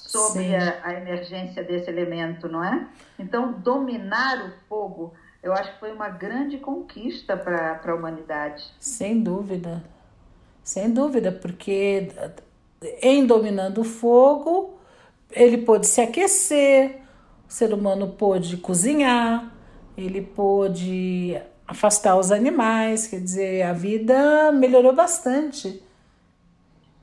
sobre 0.00 0.54
a, 0.54 0.80
a, 0.84 0.94
emergência 0.94 1.62
desse 1.62 1.88
elemento, 1.88 2.48
não 2.48 2.62
é? 2.62 2.86
Então, 3.18 3.52
dominar 3.52 4.46
o 4.46 4.52
fogo, 4.68 5.14
eu 5.42 5.52
acho 5.52 5.72
que 5.74 5.80
foi 5.80 5.92
uma 5.92 6.08
grande 6.08 6.58
conquista 6.58 7.36
para 7.36 7.80
a 7.84 7.94
humanidade. 7.94 8.64
Sem 8.78 9.22
dúvida, 9.22 9.82
sem 10.62 10.92
dúvida, 10.92 11.30
porque 11.30 12.10
em 13.00 13.26
dominando 13.26 13.82
o 13.82 13.84
fogo, 13.84 14.75
ele 15.30 15.58
pôde 15.58 15.86
se 15.86 16.00
aquecer, 16.00 17.00
o 17.48 17.52
ser 17.52 17.72
humano 17.72 18.08
pôde 18.08 18.56
cozinhar, 18.56 19.52
ele 19.96 20.20
pôde 20.20 21.40
afastar 21.66 22.16
os 22.16 22.30
animais, 22.30 23.06
quer 23.06 23.20
dizer, 23.20 23.62
a 23.62 23.72
vida 23.72 24.52
melhorou 24.52 24.94
bastante. 24.94 25.82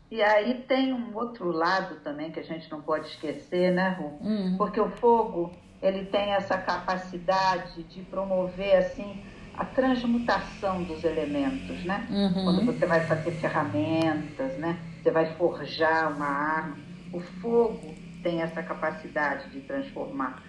E 0.10 0.22
aí 0.22 0.64
tem 0.68 0.94
um 0.94 1.16
outro 1.16 1.52
lado 1.52 1.96
também 2.04 2.32
que 2.32 2.40
a 2.40 2.44
gente 2.44 2.70
não 2.70 2.82
pode 2.82 3.08
esquecer, 3.08 3.72
né, 3.74 3.98
Ru? 4.00 4.14
Hum. 4.22 4.56
Porque 4.58 4.80
o 4.80 4.90
fogo, 4.90 5.52
ele 5.82 6.06
tem 6.06 6.34
essa 6.34 6.58
capacidade 6.58 7.84
de 7.84 8.02
promover, 8.04 8.78
assim, 8.78 9.24
a 9.58 9.66
transmutação 9.66 10.84
dos 10.84 11.04
elementos, 11.04 11.84
né? 11.84 12.08
Uhum. 12.10 12.44
Quando 12.44 12.66
você 12.66 12.86
vai 12.86 13.02
fazer 13.06 13.32
ferramentas, 13.32 14.58
né? 14.58 14.80
Você 15.02 15.12
vai 15.12 15.36
forjar 15.36 16.16
uma 16.16 16.26
arma. 16.26 16.78
O 17.12 17.20
fogo, 17.20 17.93
tem 18.24 18.42
essa 18.42 18.64
capacidade 18.64 19.50
de 19.52 19.62
transformar. 19.62 20.42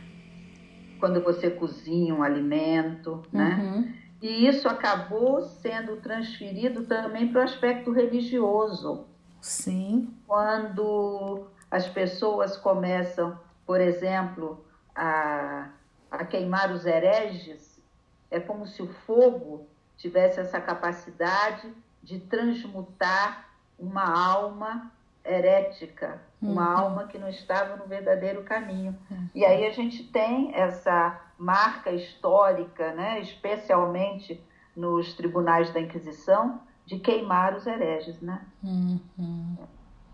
Quando 0.99 1.23
você 1.23 1.51
cozinha 1.51 2.15
um 2.15 2.23
alimento, 2.23 3.23
né? 3.31 3.61
uhum. 3.61 3.95
E 4.23 4.47
isso 4.49 4.67
acabou 4.69 5.43
sendo 5.43 5.97
transferido 5.97 6.85
também 6.87 7.31
para 7.31 7.43
o 7.43 7.45
aspecto 7.45 7.93
religioso. 7.93 9.07
Sim. 9.41 10.15
Quando 10.27 11.47
as 11.71 11.87
pessoas 11.89 12.57
começam, 12.57 13.39
por 13.67 13.81
exemplo, 13.81 14.65
a, 14.95 15.69
a 16.11 16.25
queimar 16.25 16.73
os 16.73 16.87
hereges, 16.87 17.83
é 18.31 18.41
como 18.41 18.67
se 18.67 18.83
o 18.83 18.87
fogo 19.07 19.69
tivesse 19.97 20.41
essa 20.41 20.61
capacidade 20.61 21.71
de 22.03 22.19
transmutar 22.21 23.49
uma 23.79 24.05
alma 24.05 24.91
herética, 25.25 26.21
uma 26.41 26.71
uhum. 26.71 26.79
alma 26.79 27.07
que 27.07 27.19
não 27.19 27.29
estava 27.29 27.77
no 27.77 27.87
verdadeiro 27.87 28.43
caminho. 28.43 28.97
Uhum. 29.11 29.29
E 29.35 29.45
aí 29.45 29.67
a 29.67 29.71
gente 29.71 30.05
tem 30.05 30.55
essa 30.55 31.19
marca 31.39 31.91
histórica, 31.91 32.93
né, 32.93 33.21
especialmente 33.21 34.45
nos 34.77 35.15
tribunais 35.15 35.73
da 35.73 35.81
Inquisição, 35.81 36.61
de 36.85 36.99
queimar 36.99 37.55
os 37.55 37.67
hereges, 37.67 38.21
né? 38.21 38.43
Uhum. 38.63 39.57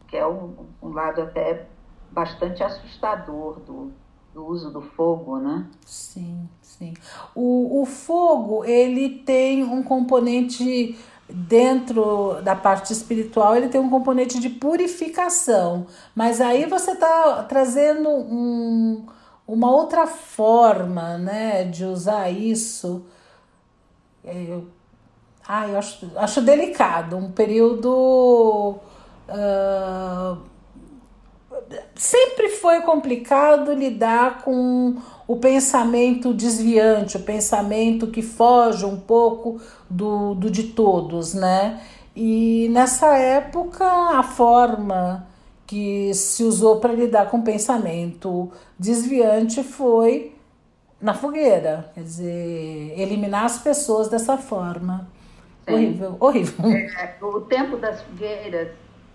Que 0.06 0.16
é 0.16 0.26
um, 0.26 0.66
um, 0.80 0.88
lado 0.90 1.22
até 1.22 1.66
bastante 2.12 2.62
assustador 2.62 3.58
do, 3.60 3.92
do 4.32 4.46
uso 4.46 4.70
do 4.72 4.80
fogo, 4.80 5.38
né? 5.38 5.68
Sim, 5.84 6.48
sim. 6.60 6.94
O, 7.34 7.82
o 7.82 7.86
fogo, 7.86 8.64
ele 8.64 9.18
tem 9.20 9.64
um 9.64 9.82
componente 9.82 10.96
dentro 11.32 12.40
da 12.42 12.54
parte 12.54 12.92
espiritual 12.92 13.56
ele 13.56 13.68
tem 13.68 13.80
um 13.80 13.90
componente 13.90 14.38
de 14.38 14.48
purificação, 14.48 15.86
mas 16.14 16.40
aí 16.40 16.66
você 16.66 16.92
está 16.92 17.44
trazendo 17.48 18.08
um, 18.08 19.06
uma 19.46 19.70
outra 19.70 20.06
forma 20.06 21.18
né, 21.18 21.64
de 21.64 21.84
usar 21.84 22.30
isso. 22.30 23.04
Eu, 24.24 24.68
ah, 25.46 25.66
eu 25.68 25.78
acho, 25.78 26.10
acho 26.16 26.42
delicado, 26.42 27.16
um 27.16 27.32
período. 27.32 28.78
Uh, 29.28 30.38
sempre 31.94 32.48
foi 32.48 32.82
complicado 32.82 33.72
lidar 33.72 34.42
com 34.42 34.96
o 35.30 35.36
pensamento 35.36 36.34
desviante, 36.34 37.16
o 37.16 37.20
pensamento 37.20 38.08
que 38.08 38.20
foge 38.20 38.84
um 38.84 38.98
pouco 38.98 39.60
do, 39.88 40.34
do 40.34 40.50
de 40.50 40.64
todos, 40.64 41.34
né? 41.34 41.80
E 42.16 42.68
nessa 42.72 43.16
época, 43.16 43.84
a 43.84 44.24
forma 44.24 45.24
que 45.68 46.12
se 46.14 46.42
usou 46.42 46.80
para 46.80 46.92
lidar 46.92 47.30
com 47.30 47.38
o 47.38 47.42
pensamento 47.44 48.50
desviante 48.76 49.62
foi 49.62 50.34
na 51.00 51.14
fogueira, 51.14 51.92
quer 51.94 52.02
dizer, 52.02 52.98
eliminar 52.98 53.44
as 53.44 53.56
pessoas 53.56 54.08
dessa 54.08 54.36
forma. 54.36 55.06
Sim. 55.64 55.74
Horrível, 55.74 56.16
horrível. 56.18 56.70
É, 56.72 57.16
o 57.22 57.40
tempo 57.42 57.76
das 57.76 58.02
fogueiras, 58.02 58.70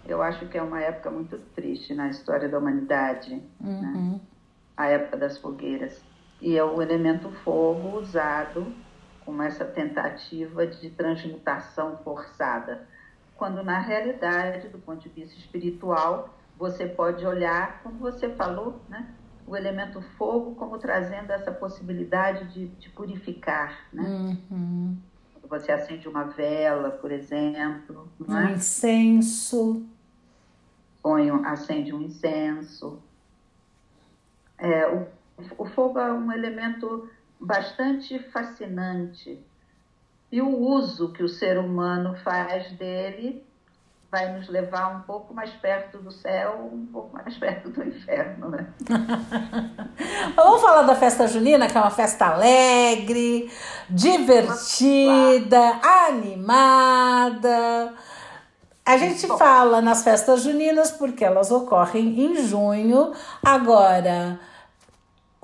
eu 0.07 0.21
acho 0.21 0.45
que 0.45 0.57
é 0.57 0.61
uma 0.61 0.81
época 0.81 1.11
muito 1.11 1.37
triste 1.53 1.93
na 1.93 2.07
história 2.07 2.47
da 2.47 2.57
humanidade. 2.57 3.31
Né? 3.31 3.41
Uhum. 3.59 4.11
Né? 4.13 4.19
a 4.75 4.87
época 4.87 5.17
das 5.17 5.37
fogueiras. 5.37 6.01
E 6.41 6.57
é 6.57 6.63
o 6.63 6.81
elemento 6.81 7.29
fogo 7.43 7.97
usado 7.97 8.73
como 9.25 9.41
essa 9.41 9.65
tentativa 9.65 10.67
de 10.67 10.89
transmutação 10.91 11.97
forçada. 12.03 12.87
Quando, 13.35 13.63
na 13.63 13.79
realidade, 13.79 14.69
do 14.69 14.77
ponto 14.77 15.01
de 15.01 15.09
vista 15.09 15.37
espiritual, 15.37 16.37
você 16.57 16.87
pode 16.87 17.25
olhar, 17.25 17.81
como 17.81 17.97
você 17.97 18.29
falou, 18.29 18.79
né? 18.87 19.13
o 19.47 19.55
elemento 19.55 20.01
fogo 20.17 20.55
como 20.55 20.77
trazendo 20.77 21.31
essa 21.31 21.51
possibilidade 21.51 22.51
de, 22.53 22.67
de 22.67 22.89
purificar. 22.89 23.87
Né? 23.93 24.03
Uhum. 24.49 24.97
Quando 25.33 25.49
você 25.49 25.71
acende 25.71 26.07
uma 26.07 26.23
vela, 26.23 26.91
por 26.91 27.11
exemplo. 27.11 28.09
Um 28.19 28.37
é? 28.37 28.53
incenso. 28.53 29.85
Põe, 31.01 31.29
acende 31.45 31.93
um 31.93 32.01
incenso. 32.01 32.99
É, 34.57 34.87
o, 34.87 35.07
o 35.57 35.65
fogo 35.65 35.99
é 35.99 36.11
um 36.11 36.31
elemento 36.31 37.09
bastante 37.39 38.19
fascinante 38.31 39.39
e 40.31 40.41
o 40.41 40.49
uso 40.49 41.11
que 41.11 41.23
o 41.23 41.29
ser 41.29 41.57
humano 41.57 42.15
faz 42.23 42.71
dele 42.73 43.45
vai 44.15 44.31
nos 44.31 44.47
levar 44.47 44.95
um 44.95 45.01
pouco 45.01 45.33
mais 45.33 45.49
perto 45.51 45.97
do 45.97 46.09
céu, 46.09 46.69
um 46.71 46.85
pouco 46.85 47.13
mais 47.13 47.35
perto 47.37 47.69
do 47.69 47.83
inferno, 47.83 48.49
né? 48.49 48.67
Vamos 50.35 50.61
falar 50.61 50.83
da 50.83 50.95
festa 50.95 51.27
junina, 51.27 51.67
que 51.67 51.77
é 51.77 51.81
uma 51.81 51.91
festa 51.91 52.27
alegre, 52.27 53.51
divertida, 53.89 55.79
animada. 56.07 57.93
A 58.85 58.97
gente 58.97 59.27
fala 59.27 59.81
nas 59.81 60.03
festas 60.03 60.43
juninas 60.43 60.91
porque 60.91 61.25
elas 61.25 61.51
ocorrem 61.51 62.17
em 62.23 62.35
junho. 62.37 63.11
Agora, 63.43 64.39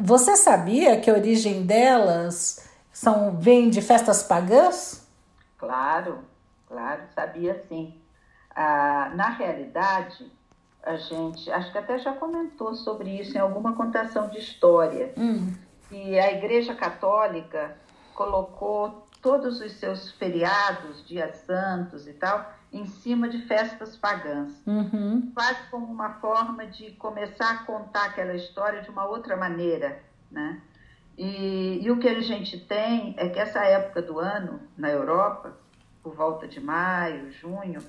você 0.01 0.35
sabia 0.35 0.99
que 0.99 1.09
a 1.09 1.13
origem 1.13 1.63
delas 1.65 2.69
são 2.91 3.37
vem 3.37 3.69
de 3.69 3.81
festas 3.81 4.23
pagãs? 4.23 5.07
Claro, 5.57 6.19
claro, 6.67 7.01
sabia 7.15 7.63
sim. 7.69 7.95
Ah, 8.55 9.11
na 9.15 9.29
realidade, 9.29 10.29
a 10.83 10.95
gente, 10.97 11.49
acho 11.51 11.71
que 11.71 11.77
até 11.77 11.97
já 11.99 12.13
comentou 12.13 12.73
sobre 12.75 13.09
isso 13.21 13.37
em 13.37 13.39
alguma 13.39 13.73
contação 13.75 14.27
de 14.29 14.39
história, 14.39 15.13
Hum. 15.17 15.53
e 15.91 16.19
a 16.19 16.31
Igreja 16.31 16.73
Católica 16.75 17.75
colocou 18.13 19.07
todos 19.21 19.61
os 19.61 19.73
seus 19.73 20.11
feriados, 20.13 21.05
dias 21.07 21.35
santos 21.45 22.07
e 22.07 22.13
tal, 22.13 22.51
em 22.71 22.85
cima 22.85 23.27
de 23.27 23.39
festas 23.47 23.97
pagãs, 23.97 24.63
Uhum. 24.65 25.31
quase 25.35 25.69
como 25.69 25.85
uma 25.87 26.19
forma 26.19 26.65
de 26.67 26.91
começar 26.91 27.51
a 27.51 27.65
contar 27.65 28.05
aquela 28.05 28.33
história 28.33 28.81
de 28.81 28.89
uma 28.89 29.05
outra 29.05 29.35
maneira, 29.35 30.01
né? 30.29 30.61
E, 31.17 31.79
e 31.83 31.91
o 31.91 31.99
que 31.99 32.07
a 32.07 32.21
gente 32.21 32.57
tem 32.65 33.13
é 33.17 33.27
que 33.29 33.39
essa 33.39 33.63
época 33.65 34.01
do 34.01 34.19
ano 34.19 34.61
na 34.77 34.89
Europa, 34.89 35.57
por 36.01 36.15
volta 36.15 36.47
de 36.47 36.59
maio, 36.59 37.31
junho, 37.31 37.81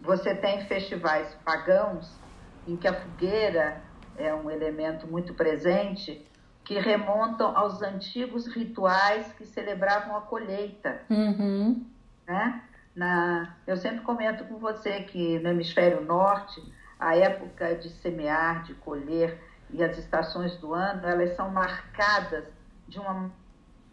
você 0.00 0.34
tem 0.34 0.66
festivais 0.66 1.34
pagãos 1.44 2.20
em 2.66 2.76
que 2.76 2.88
a 2.88 2.94
fogueira 3.02 3.84
é 4.16 4.34
um 4.34 4.50
elemento 4.50 5.06
muito 5.06 5.34
presente 5.34 6.26
que 6.64 6.78
remontam 6.78 7.54
aos 7.56 7.82
antigos 7.82 8.46
rituais 8.46 9.32
que 9.34 9.44
celebravam 9.44 10.16
a 10.16 10.22
colheita, 10.22 11.02
Uhum. 11.10 11.86
né? 12.26 12.62
Na, 12.94 13.56
eu 13.66 13.76
sempre 13.76 14.00
comento 14.02 14.44
com 14.44 14.58
você 14.58 15.02
que 15.02 15.38
no 15.40 15.48
hemisfério 15.48 16.04
norte 16.04 16.62
a 16.98 17.16
época 17.16 17.74
de 17.74 17.88
semear, 17.88 18.62
de 18.62 18.74
colher 18.74 19.40
e 19.70 19.82
as 19.82 19.98
estações 19.98 20.56
do 20.58 20.72
ano 20.72 21.06
elas 21.06 21.34
são 21.34 21.50
marcadas 21.50 22.44
de 22.86 22.98
uma 22.98 23.32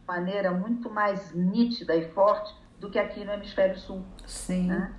maneira 0.08 0.52
muito 0.52 0.90
mais 0.90 1.34
nítida 1.34 1.96
e 1.96 2.12
forte 2.12 2.54
do 2.80 2.90
que 2.90 3.00
aqui 3.00 3.24
no 3.24 3.32
hemisfério 3.32 3.78
sul. 3.78 4.04
Sim. 4.28 4.68
Né? 4.68 4.94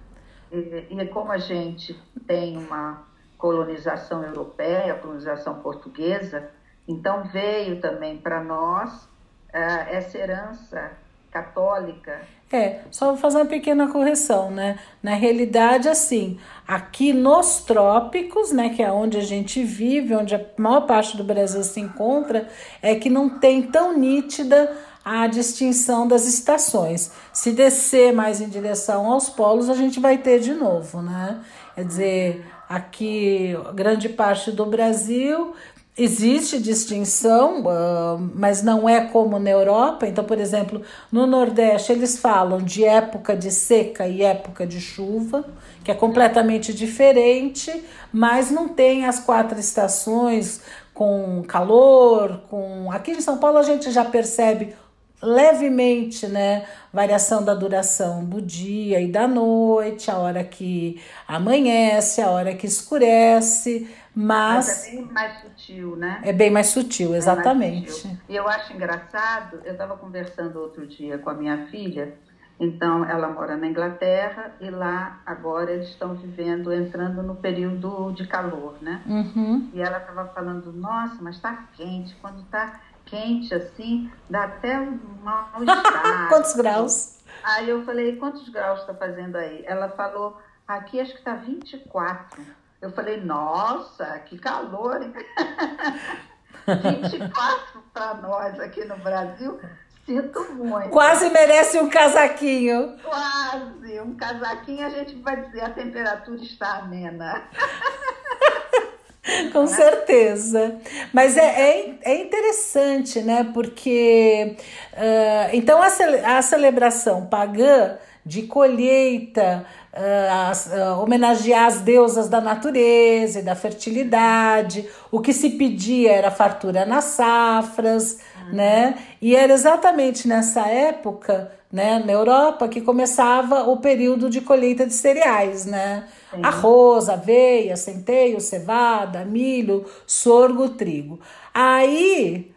E, 0.50 0.86
e 0.90 1.08
como 1.08 1.32
a 1.32 1.38
gente 1.38 1.94
tem 2.26 2.56
uma 2.58 3.04
colonização 3.38 4.22
europeia, 4.22 4.94
colonização 4.94 5.60
portuguesa, 5.60 6.50
então 6.86 7.24
veio 7.24 7.80
também 7.80 8.18
para 8.18 8.42
nós 8.42 9.08
ah, 9.52 9.86
essa 9.90 10.18
herança 10.18 10.92
católica. 11.30 12.20
É, 12.52 12.80
só 12.90 13.06
vou 13.06 13.16
fazer 13.16 13.38
uma 13.38 13.46
pequena 13.46 13.88
correção, 13.88 14.50
né? 14.50 14.78
Na 15.02 15.14
realidade, 15.14 15.88
assim, 15.88 16.38
aqui 16.68 17.12
nos 17.12 17.60
trópicos, 17.60 18.52
né, 18.52 18.68
que 18.68 18.82
é 18.82 18.92
onde 18.92 19.16
a 19.16 19.22
gente 19.22 19.64
vive, 19.64 20.14
onde 20.14 20.34
a 20.34 20.40
maior 20.58 20.82
parte 20.82 21.16
do 21.16 21.24
Brasil 21.24 21.62
se 21.64 21.80
encontra, 21.80 22.46
é 22.82 22.94
que 22.94 23.08
não 23.08 23.38
tem 23.38 23.62
tão 23.62 23.96
nítida 23.96 24.70
a 25.04 25.26
distinção 25.26 26.06
das 26.06 26.26
estações. 26.26 27.10
Se 27.32 27.52
descer 27.52 28.12
mais 28.12 28.40
em 28.40 28.48
direção 28.48 29.10
aos 29.10 29.30
polos, 29.30 29.70
a 29.70 29.74
gente 29.74 29.98
vai 29.98 30.18
ter 30.18 30.38
de 30.38 30.52
novo, 30.52 31.00
né? 31.00 31.40
Quer 31.74 31.84
dizer, 31.84 32.46
aqui 32.68 33.56
grande 33.74 34.08
parte 34.08 34.52
do 34.52 34.66
Brasil 34.66 35.54
Existe 35.94 36.58
distinção, 36.58 37.60
uh, 37.60 38.30
mas 38.34 38.62
não 38.62 38.88
é 38.88 39.04
como 39.08 39.38
na 39.38 39.50
Europa. 39.50 40.06
Então, 40.06 40.24
por 40.24 40.38
exemplo, 40.40 40.80
no 41.10 41.26
Nordeste 41.26 41.92
eles 41.92 42.18
falam 42.18 42.62
de 42.62 42.82
época 42.82 43.36
de 43.36 43.50
seca 43.50 44.08
e 44.08 44.22
época 44.22 44.66
de 44.66 44.80
chuva, 44.80 45.44
que 45.84 45.90
é 45.90 45.94
completamente 45.94 46.72
diferente, 46.72 47.84
mas 48.10 48.50
não 48.50 48.68
tem 48.68 49.04
as 49.04 49.20
quatro 49.20 49.60
estações 49.60 50.62
com 50.94 51.42
calor, 51.46 52.42
com. 52.48 52.90
Aqui 52.90 53.10
em 53.10 53.20
São 53.20 53.36
Paulo 53.36 53.58
a 53.58 53.62
gente 53.62 53.90
já 53.90 54.04
percebe 54.04 54.74
levemente, 55.22 56.26
né, 56.26 56.66
variação 56.92 57.44
da 57.44 57.54
duração 57.54 58.24
do 58.24 58.42
dia 58.42 59.00
e 59.00 59.06
da 59.06 59.28
noite, 59.28 60.10
a 60.10 60.18
hora 60.18 60.42
que 60.42 61.00
amanhece, 61.28 62.20
a 62.20 62.28
hora 62.28 62.54
que 62.54 62.66
escurece, 62.66 63.88
mas, 64.14 64.66
mas 64.66 64.86
é 64.86 64.90
bem 64.90 65.04
mais 65.06 65.40
sutil, 65.40 65.96
né? 65.96 66.20
É 66.22 66.32
bem 66.32 66.50
mais 66.50 66.66
sutil, 66.68 67.14
exatamente. 67.14 67.82
Mais 67.82 67.94
sutil. 67.94 68.18
E 68.28 68.36
eu 68.36 68.48
acho 68.48 68.72
engraçado, 68.72 69.60
eu 69.64 69.72
estava 69.72 69.96
conversando 69.96 70.60
outro 70.60 70.86
dia 70.86 71.18
com 71.18 71.30
a 71.30 71.34
minha 71.34 71.66
filha, 71.68 72.14
então 72.60 73.04
ela 73.04 73.28
mora 73.28 73.56
na 73.56 73.66
Inglaterra 73.66 74.52
e 74.60 74.70
lá 74.70 75.20
agora 75.24 75.72
eles 75.72 75.88
estão 75.88 76.14
vivendo, 76.14 76.72
entrando 76.72 77.22
no 77.22 77.34
período 77.34 78.12
de 78.12 78.26
calor, 78.26 78.76
né? 78.80 79.02
Uhum. 79.06 79.70
E 79.72 79.80
ela 79.80 79.98
estava 79.98 80.26
falando, 80.26 80.72
nossa, 80.72 81.16
mas 81.20 81.36
está 81.36 81.64
quente, 81.74 82.14
quando 82.20 82.42
está 82.42 82.80
quente 83.06 83.52
assim, 83.54 84.10
dá 84.28 84.44
até 84.44 84.78
um 84.78 84.98
mal-estar. 85.22 86.28
Quantos 86.30 86.54
graus? 86.54 87.18
Aí 87.42 87.68
eu 87.68 87.84
falei, 87.84 88.16
quantos 88.16 88.48
graus 88.50 88.80
está 88.80 88.94
fazendo 88.94 89.36
aí? 89.36 89.64
Ela 89.66 89.88
falou, 89.88 90.40
aqui 90.66 91.00
acho 91.00 91.12
que 91.12 91.18
está 91.18 91.34
24. 91.34 92.40
Eu 92.82 92.90
falei, 92.90 93.20
nossa, 93.20 94.04
que 94.26 94.36
calor, 94.36 95.00
hein? 95.00 95.12
24 96.66 97.84
para 97.94 98.14
nós 98.14 98.58
aqui 98.58 98.84
no 98.84 98.96
Brasil, 98.96 99.60
sinto 100.04 100.52
muito. 100.54 100.90
Quase 100.90 101.30
merece 101.30 101.78
um 101.78 101.88
casaquinho. 101.88 102.96
Quase, 103.04 104.00
um 104.00 104.16
casaquinho 104.16 104.84
a 104.84 104.90
gente 104.90 105.14
vai 105.22 105.42
dizer, 105.42 105.60
a 105.60 105.70
temperatura 105.70 106.42
está 106.42 106.78
amena. 106.78 107.44
Com 109.52 109.68
certeza. 109.68 110.80
Mas 111.12 111.36
é, 111.36 111.44
é, 111.44 111.98
é, 112.02 112.20
interessante, 112.20 113.20
né? 113.20 113.48
Porque 113.54 114.56
uh, 114.94 115.50
então 115.52 115.80
a, 115.80 115.88
cele 115.88 116.18
a 116.18 116.42
celebração 116.42 117.26
pagã 117.26 117.96
de 118.24 118.42
colheita, 118.42 119.66
uh, 119.92 120.96
uh, 120.96 121.02
homenagear 121.02 121.66
as 121.66 121.80
deusas 121.80 122.28
da 122.28 122.40
natureza 122.40 123.40
e 123.40 123.42
da 123.42 123.56
fertilidade, 123.56 124.88
o 125.10 125.20
que 125.20 125.32
se 125.32 125.50
pedia 125.50 126.12
era 126.12 126.30
fartura 126.30 126.86
nas 126.86 127.04
safras, 127.04 128.20
uhum. 128.46 128.54
né? 128.54 128.98
E 129.20 129.34
era 129.34 129.52
exatamente 129.52 130.28
nessa 130.28 130.68
época, 130.68 131.50
né, 131.70 132.02
na 132.04 132.12
Europa, 132.12 132.68
que 132.68 132.80
começava 132.80 133.64
o 133.68 133.78
período 133.78 134.30
de 134.30 134.40
colheita 134.40 134.86
de 134.86 134.94
cereais, 134.94 135.66
né? 135.66 136.06
Sim. 136.30 136.40
Arroz, 136.44 137.08
aveia, 137.08 137.76
centeio, 137.76 138.40
cevada, 138.40 139.24
milho, 139.24 139.84
sorgo, 140.06 140.68
trigo. 140.68 141.18
Aí, 141.52 142.52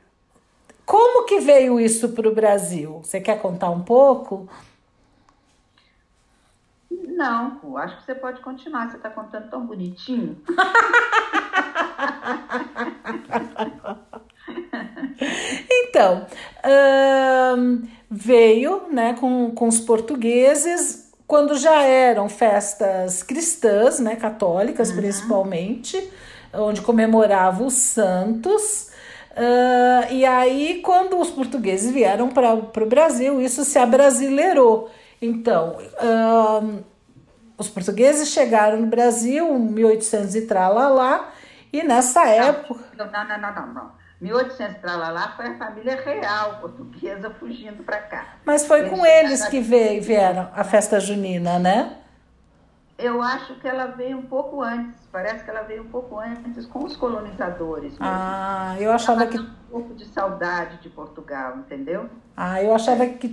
como 0.85 1.25
que 1.25 1.39
veio 1.39 1.79
isso 1.79 2.09
para 2.09 2.29
o 2.29 2.35
Brasil? 2.35 3.01
Você 3.03 3.19
quer 3.19 3.41
contar 3.41 3.71
um 3.71 3.81
pouco? 3.81 4.47
Não, 7.15 7.77
acho 7.77 7.97
que 7.97 8.03
você 8.03 8.13
pode 8.13 8.41
continuar. 8.41 8.89
Você 8.89 8.97
está 8.97 9.09
contando 9.09 9.49
tão 9.49 9.65
bonitinho. 9.65 10.37
então, 15.69 16.25
hum, 17.57 17.87
veio 18.11 18.89
né, 18.91 19.13
com, 19.13 19.51
com 19.51 19.69
os 19.69 19.79
portugueses 19.79 21.09
quando 21.25 21.57
já 21.57 21.83
eram 21.83 22.27
festas 22.29 23.23
cristãs, 23.23 23.99
né, 23.99 24.17
católicas 24.17 24.89
uhum. 24.89 24.97
principalmente, 24.97 26.11
onde 26.53 26.81
comemoravam 26.81 27.67
os 27.67 27.75
santos. 27.75 28.89
Uh, 29.31 30.11
e 30.11 30.25
aí, 30.25 30.81
quando 30.83 31.17
os 31.19 31.29
portugueses 31.29 31.91
vieram 31.91 32.27
para 32.29 32.53
o 32.53 32.85
Brasil, 32.85 33.41
isso 33.41 33.63
se 33.63 33.79
abrasileirou. 33.79 34.89
Então, 35.21 35.77
uh, 35.77 36.83
os 37.57 37.69
portugueses 37.69 38.29
chegaram 38.29 38.79
no 38.79 38.87
Brasil 38.87 39.47
em 39.55 39.59
1800 39.59 40.35
e 40.35 40.41
tralalá, 40.47 41.31
e 41.71 41.83
nessa 41.83 42.25
época... 42.27 42.83
Não, 42.97 43.11
não, 43.11 43.27
não, 43.27 43.53
não, 43.53 43.73
não. 43.73 43.91
1800 44.21 44.77
tralalá 44.81 45.33
foi 45.35 45.47
a 45.47 45.57
família 45.57 46.01
real 46.01 46.59
portuguesa 46.61 47.29
fugindo 47.31 47.83
para 47.83 47.97
cá. 47.97 48.35
Mas 48.45 48.65
foi 48.65 48.79
eles 48.79 48.89
com 48.89 49.05
eles 49.05 49.45
que 49.45 49.59
veio, 49.59 50.01
vieram 50.01 50.49
a 50.55 50.63
festa 50.63 50.99
junina, 50.99 51.59
né? 51.59 51.97
Eu 52.97 53.21
acho 53.21 53.55
que 53.55 53.67
ela 53.67 53.87
veio 53.87 54.17
um 54.17 54.21
pouco 54.23 54.61
antes. 54.61 54.95
Parece 55.11 55.43
que 55.43 55.49
ela 55.49 55.63
veio 55.63 55.83
um 55.83 55.89
pouco 55.89 56.17
antes 56.17 56.65
com 56.65 56.85
os 56.85 56.95
colonizadores. 56.95 57.91
Mesmo. 57.91 57.99
Ah, 57.99 58.75
eu 58.79 58.89
achava 58.91 59.23
ela 59.23 59.31
que. 59.31 59.37
Um 59.37 59.49
pouco 59.69 59.93
de 59.95 60.05
saudade 60.05 60.81
de 60.81 60.89
Portugal, 60.89 61.57
entendeu? 61.57 62.09
Ah, 62.37 62.63
eu 62.63 62.73
achava 62.73 63.05
que 63.05 63.27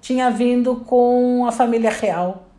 tinha 0.00 0.30
vindo 0.30 0.76
com 0.80 1.46
a 1.46 1.52
família 1.52 1.90
real. 1.90 2.49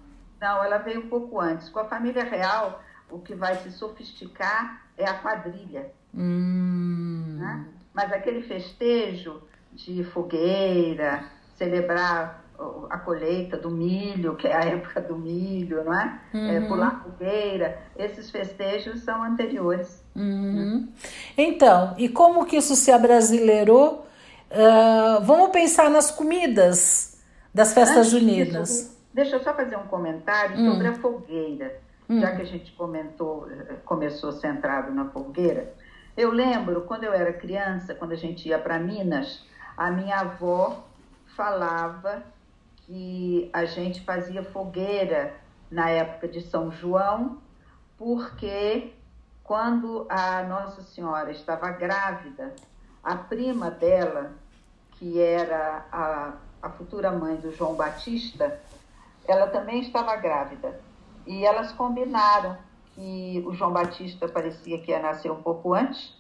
Não, 0.42 0.64
ela 0.64 0.80
veio 0.80 1.02
um 1.02 1.08
pouco 1.08 1.40
antes. 1.40 1.70
Com 1.70 1.80
a 1.80 1.86
família 1.86 2.24
real, 2.24 2.82
o 3.12 3.20
que 3.20 3.36
vai 3.36 3.56
se 3.58 3.72
sofisticar 3.72 4.82
é 4.98 5.08
a 5.08 5.14
quadrilha. 5.14 5.92
Hum. 6.16 7.38
Né? 7.40 7.66
Mas 7.94 8.12
aquele 8.12 8.42
festejo 8.42 9.42
de 9.72 10.04
fogueira, 10.04 11.24
celebrar 11.56 12.42
a 12.90 12.98
colheita 12.98 13.58
do 13.58 13.70
milho, 13.70 14.36
que 14.36 14.48
é 14.48 14.56
a 14.56 14.62
época 14.62 15.02
do 15.02 15.18
milho, 15.18 15.84
não 15.84 15.94
é? 15.94 16.20
Uhum. 16.34 16.52
é 16.52 16.62
pular 16.62 17.04
fogueira, 17.04 17.80
esses 17.98 18.30
festejos 18.30 19.02
são 19.02 19.24
anteriores. 19.24 20.04
Uhum. 20.16 20.88
Então, 21.38 21.96
e 21.98 22.08
como 22.10 22.46
que 22.46 22.58
isso 22.58 22.76
se 22.76 22.92
abrasileirou? 22.92 24.06
Uh, 24.52 25.24
vamos 25.24 25.50
pensar 25.50 25.90
nas 25.90 26.12
comidas 26.12 27.20
das 27.54 27.74
festas 27.74 28.08
Antes 28.08 28.12
juninas. 28.12 28.70
Disso, 28.70 29.01
deixa 29.14 29.36
eu 29.36 29.44
só 29.44 29.54
fazer 29.54 29.76
um 29.78 29.88
comentário 29.88 30.58
hum. 30.58 30.72
sobre 30.72 30.88
a 30.88 30.94
fogueira, 30.94 31.80
hum. 32.10 32.20
já 32.20 32.36
que 32.36 32.42
a 32.42 32.46
gente 32.46 32.72
comentou, 32.74 33.48
começou 33.86 34.32
centrado 34.32 34.92
na 34.92 35.06
fogueira. 35.06 35.74
Eu 36.16 36.32
lembro, 36.32 36.82
quando 36.82 37.04
eu 37.06 37.14
era 37.14 37.32
criança, 37.32 37.96
quando 37.96 38.12
a 38.12 38.18
gente 38.18 38.48
ia 38.48 38.60
para 38.60 38.78
Minas, 38.78 39.46
a 39.78 39.90
minha 39.90 40.20
avó 40.20 40.84
falava 41.36 42.24
que 42.78 43.50
a 43.54 43.66
gente 43.66 44.02
fazia 44.02 44.44
fogueira 44.44 45.34
na 45.70 45.90
época 45.90 46.28
de 46.28 46.42
São 46.42 46.70
João, 46.70 47.38
porque 47.98 48.94
quando 49.44 50.06
a 50.10 50.44
Nossa 50.44 50.82
Senhora 50.82 51.32
estava 51.32 51.70
grávida, 51.72 52.54
a 53.04 53.16
prima 53.16 53.72
dela, 53.72 54.32
que 54.92 55.20
era 55.20 55.86
a, 55.92 56.34
a 56.62 56.70
futura 56.70 57.12
mãe 57.12 57.38
do 57.38 57.52
João 57.52 57.74
Batista, 57.74 58.60
ela 59.28 59.48
também 59.48 59.82
estava 59.82 60.16
grávida. 60.16 60.82
E 61.26 61.46
elas 61.46 61.72
combinaram 61.72 62.58
que 62.96 63.44
o 63.46 63.54
João 63.54 63.72
Batista 63.72 64.28
parecia 64.28 64.80
que 64.80 64.92
ia 64.92 65.00
nascer 65.00 65.32
um 65.32 65.42
pouco 65.42 65.74
antes, 65.74 66.14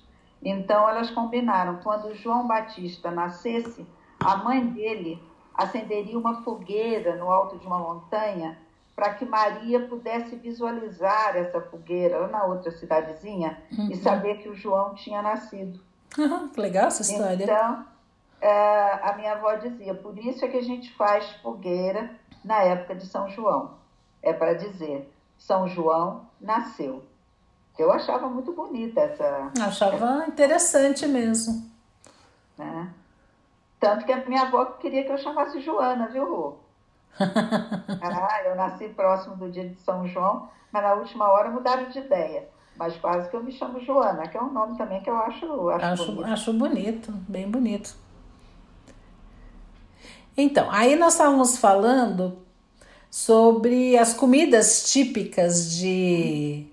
então 0.44 0.90
elas 0.90 1.12
combinaram, 1.12 1.80
quando 1.84 2.06
o 2.06 2.16
João 2.16 2.48
Batista 2.48 3.12
nascesse, 3.12 3.86
a 4.20 4.38
mãe 4.38 4.66
dele 4.66 5.22
acenderia 5.54 6.18
uma 6.18 6.42
fogueira 6.42 7.16
no 7.16 7.30
alto 7.30 7.58
de 7.58 7.68
uma 7.68 7.78
montanha 7.78 8.58
para 8.96 9.14
que 9.14 9.26
Maria 9.26 9.88
pudesse 9.88 10.36
visualizar 10.36 11.36
essa 11.36 11.62
fogueira 11.62 12.20
lá 12.20 12.28
na 12.28 12.44
outra 12.46 12.72
cidadezinha 12.72 13.58
uhum. 13.78 13.90
e 13.92 13.96
saber 13.96 14.40
que 14.40 14.50
o 14.50 14.56
João 14.56 14.94
tinha 14.94 15.22
nascido. 15.22 15.80
Uhum, 16.18 16.50
que 16.50 16.60
legal 16.60 16.88
essa 16.88 17.02
história. 17.02 17.44
Então, 17.44 17.86
é, 18.42 19.00
a 19.02 19.14
minha 19.18 19.34
avó 19.34 19.56
dizia, 19.56 19.94
por 19.94 20.18
isso 20.18 20.44
é 20.44 20.48
que 20.48 20.58
a 20.58 20.64
gente 20.64 20.92
faz 20.94 21.30
fogueira 21.42 22.12
na 22.43 22.62
época 22.63 22.95
de 22.95 23.06
São 23.06 23.30
João. 23.30 23.71
É 24.21 24.34
para 24.34 24.54
dizer, 24.54 25.12
São 25.38 25.67
João 25.67 26.25
nasceu. 26.39 27.04
Eu 27.77 27.91
achava 27.91 28.27
muito 28.27 28.51
bonita 28.51 29.01
essa. 29.01 29.51
Achava 29.60 29.95
essa... 29.95 30.27
interessante 30.27 31.08
mesmo. 31.08 31.69
Né? 32.58 32.89
Tanto 33.80 34.06
que 34.06 34.12
a 34.12 34.23
minha 34.25 34.43
avó 34.43 34.65
queria 34.65 35.04
que 35.04 35.12
eu 35.12 35.17
chamasse 35.17 35.60
Joana, 35.62 36.08
viu, 36.08 36.25
Rô? 36.25 36.54
ah, 37.19 38.43
eu 38.45 38.56
nasci 38.56 38.89
próximo 38.89 39.36
do 39.36 39.49
dia 39.49 39.67
de 39.67 39.75
São 39.82 40.08
João, 40.08 40.49
mas 40.71 40.84
na 40.84 40.93
última 40.93 41.27
hora 41.32 41.49
mudaram 41.49 41.89
de 41.89 41.99
ideia. 41.99 42.47
Mas 42.77 42.95
quase 42.97 43.30
que 43.30 43.36
eu 43.36 43.43
me 43.43 43.51
chamo 43.51 43.80
Joana, 43.82 44.27
que 44.27 44.38
é 44.38 44.41
um 44.41 44.51
nome 44.51 44.77
também 44.77 45.01
que 45.01 45.10
eu 45.10 45.17
acho, 45.17 45.69
acho, 45.69 45.86
acho 45.86 46.06
bonito. 46.06 46.32
Acho 46.32 46.54
bonito, 46.54 47.12
bem 47.27 47.49
bonito. 47.49 47.95
Então, 50.36 50.67
aí 50.72 50.96
nós 50.96 51.13
estávamos 51.13 51.58
falando 51.58 52.38
sobre 53.10 53.98
as 53.98 54.13
comidas 54.13 54.89
típicas 54.91 55.76
de 55.76 56.67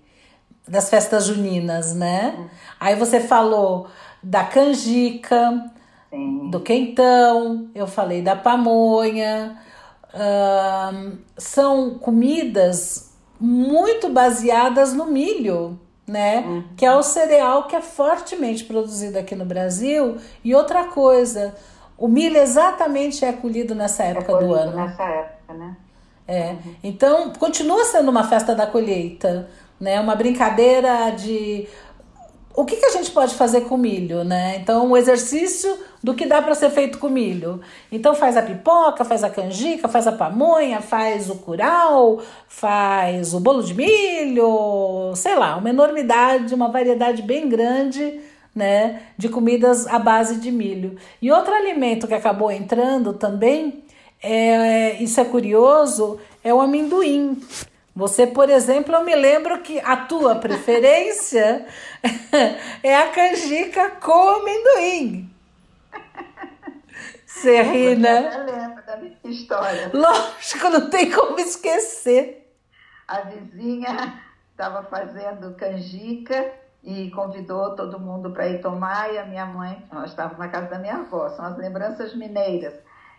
das 0.66 0.90
festas 0.90 1.24
juninas, 1.24 1.94
né? 1.94 2.50
Aí 2.78 2.94
você 2.94 3.20
falou 3.20 3.88
da 4.22 4.44
canjica, 4.44 5.70
Sim. 6.10 6.50
do 6.50 6.60
quentão, 6.60 7.68
eu 7.74 7.86
falei 7.86 8.22
da 8.22 8.36
pamonha. 8.36 9.58
Uh, 10.08 11.18
são 11.36 11.98
comidas 11.98 13.12
muito 13.40 14.08
baseadas 14.08 14.92
no 14.92 15.06
milho, 15.06 15.78
né? 16.06 16.40
Uhum. 16.40 16.64
Que 16.76 16.84
é 16.84 16.94
o 16.94 17.02
cereal 17.02 17.66
que 17.66 17.76
é 17.76 17.80
fortemente 17.80 18.64
produzido 18.64 19.18
aqui 19.18 19.34
no 19.34 19.44
Brasil. 19.44 20.16
E 20.42 20.54
outra 20.54 20.84
coisa, 20.84 21.54
o 21.98 22.06
milho 22.06 22.36
exatamente 22.36 23.24
é 23.24 23.32
colhido 23.32 23.74
nessa 23.74 24.04
é 24.04 24.10
época 24.10 24.32
é 24.32 24.38
do 24.38 24.54
ano. 24.54 24.76
Nessa 24.76 25.02
época, 25.02 25.54
né? 25.54 25.76
É. 26.26 26.50
Uhum. 26.50 26.74
Então, 26.84 27.32
continua 27.32 27.84
sendo 27.84 28.10
uma 28.10 28.22
festa 28.22 28.54
da 28.54 28.66
colheita, 28.66 29.50
né? 29.80 29.98
Uma 30.00 30.14
brincadeira 30.14 31.10
de 31.10 31.66
o 32.54 32.64
que, 32.64 32.74
que 32.76 32.86
a 32.86 32.90
gente 32.90 33.12
pode 33.12 33.36
fazer 33.36 33.62
com 33.62 33.76
milho, 33.76 34.24
né? 34.24 34.56
Então, 34.56 34.90
o 34.90 34.96
exercício 34.96 35.78
do 36.02 36.12
que 36.12 36.26
dá 36.26 36.42
para 36.42 36.56
ser 36.56 36.70
feito 36.70 36.98
com 36.98 37.08
milho. 37.08 37.60
Então, 37.90 38.16
faz 38.16 38.36
a 38.36 38.42
pipoca, 38.42 39.04
faz 39.04 39.22
a 39.22 39.30
canjica, 39.30 39.86
faz 39.86 40.08
a 40.08 40.12
pamonha, 40.12 40.80
faz 40.80 41.30
o 41.30 41.36
curau, 41.36 42.20
faz 42.48 43.32
o 43.32 43.38
bolo 43.38 43.62
de 43.62 43.74
milho, 43.74 45.12
sei 45.14 45.36
lá, 45.36 45.56
uma 45.56 45.70
enormidade, 45.70 46.52
uma 46.52 46.68
variedade 46.68 47.22
bem 47.22 47.48
grande, 47.48 48.20
né, 48.58 49.02
de 49.16 49.28
comidas 49.28 49.86
à 49.86 50.00
base 50.00 50.40
de 50.40 50.50
milho. 50.50 50.98
E 51.22 51.30
outro 51.30 51.54
alimento 51.54 52.08
que 52.08 52.14
acabou 52.14 52.50
entrando 52.50 53.12
também, 53.12 53.84
é, 54.20 55.00
isso 55.00 55.20
é 55.20 55.24
curioso, 55.24 56.20
é 56.42 56.52
o 56.52 56.60
amendoim. 56.60 57.40
Você, 57.94 58.26
por 58.26 58.50
exemplo, 58.50 58.94
eu 58.94 59.04
me 59.04 59.14
lembro 59.14 59.60
que 59.60 59.78
a 59.78 59.96
tua 59.96 60.34
preferência 60.42 61.66
é 62.82 62.96
a 62.96 63.08
canjica 63.10 63.90
com 63.92 64.28
amendoim. 64.40 65.30
Você 67.24 67.62
ri, 67.62 67.94
né? 67.94 68.32
Eu 68.34 68.44
lembro 68.44 68.84
da 68.84 68.96
minha 68.96 69.16
história. 69.24 69.90
Lógico, 69.94 70.68
não 70.70 70.90
tem 70.90 71.12
como 71.12 71.38
esquecer. 71.38 72.52
A 73.06 73.20
vizinha 73.20 74.20
estava 74.50 74.82
fazendo 74.82 75.54
canjica 75.54 76.52
e 76.88 77.10
convidou 77.10 77.76
todo 77.76 78.00
mundo 78.00 78.30
para 78.30 78.48
ir 78.48 78.62
tomar 78.62 79.12
e 79.12 79.18
a 79.18 79.26
minha 79.26 79.44
mãe, 79.44 79.84
nós 79.92 80.08
estávamos 80.08 80.38
na 80.38 80.48
casa 80.48 80.70
da 80.70 80.78
minha 80.78 80.96
avó, 80.96 81.28
são 81.28 81.44
as 81.44 81.58
lembranças 81.58 82.16
mineiras. 82.16 82.72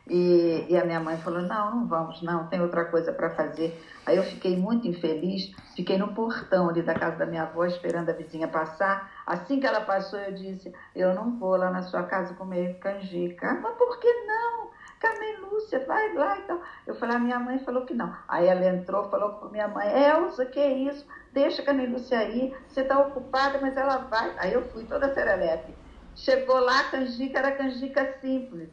E, 0.09 0.65
e, 0.67 0.75
a 0.75 0.83
minha 0.83 0.99
mãe 0.99 1.17
falou: 1.17 1.43
não, 1.43 1.75
não 1.75 1.87
vamos, 1.87 2.19
não, 2.23 2.47
tem 2.47 2.59
outra 2.59 2.85
coisa 2.85 3.13
para 3.13 3.29
fazer. 3.29 3.79
Aí 4.07 4.17
eu 4.17 4.23
fiquei 4.23 4.57
muito 4.57 4.87
infeliz, 4.87 5.51
fiquei 5.75 5.99
no 5.99 6.15
portão 6.15 6.67
ali 6.67 6.81
da 6.81 6.95
casa 6.95 7.17
da 7.17 7.27
minha 7.27 7.43
avó, 7.43 7.63
esperando 7.65 8.09
a 8.09 8.13
vizinha 8.13 8.47
passar. 8.47 9.11
Assim 9.23 9.59
que 9.59 9.67
ela 9.67 9.81
passou, 9.81 10.17
eu 10.17 10.33
disse: 10.33 10.73
eu 10.95 11.13
não 11.13 11.37
vou 11.37 11.55
lá 11.55 11.69
na 11.69 11.83
sua 11.83 12.01
casa 12.01 12.33
comer 12.33 12.79
canjica. 12.79 13.59
Mas 13.61 13.75
por 13.75 13.99
que 13.99 14.11
não? 14.25 14.71
Carmen 14.99 15.41
Lúcia, 15.41 15.85
vai 15.85 16.13
lá 16.13 16.37
e 16.37 16.41
tal. 16.43 16.61
Eu 16.85 16.95
falei: 16.95 17.15
a 17.15 17.19
minha 17.19 17.39
mãe 17.39 17.59
falou 17.59 17.85
que 17.85 17.93
não. 17.93 18.15
Aí 18.27 18.47
ela 18.47 18.65
entrou, 18.65 19.09
falou 19.09 19.33
com 19.33 19.49
minha 19.49 19.67
mãe: 19.67 19.87
Elza, 19.87 20.45
que 20.45 20.59
é 20.59 20.71
isso? 20.71 21.05
Deixa 21.31 21.61
a 21.61 21.65
Carmen 21.65 21.87
Lúcia 21.87 22.19
aí, 22.19 22.55
você 22.67 22.81
está 22.81 22.99
ocupada, 22.99 23.59
mas 23.61 23.77
ela 23.77 23.97
vai. 23.97 24.33
Aí 24.37 24.53
eu 24.53 24.63
fui 24.69 24.83
toda 24.85 25.13
serelepe. 25.13 25.73
Chegou 26.15 26.59
lá, 26.59 26.81
a 26.81 26.91
canjica 26.91 27.39
era 27.39 27.51
canjica 27.51 28.17
simples 28.19 28.69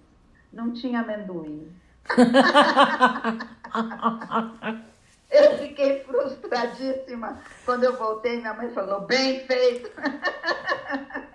não 0.56 0.72
tinha 0.72 1.00
amendoim. 1.00 1.70
eu 5.30 5.58
fiquei 5.58 6.02
frustradíssima. 6.04 7.38
Quando 7.64 7.84
eu 7.84 7.96
voltei, 7.96 8.38
minha 8.38 8.54
mãe 8.54 8.70
falou: 8.70 9.02
bem 9.02 9.46
feito. 9.46 9.90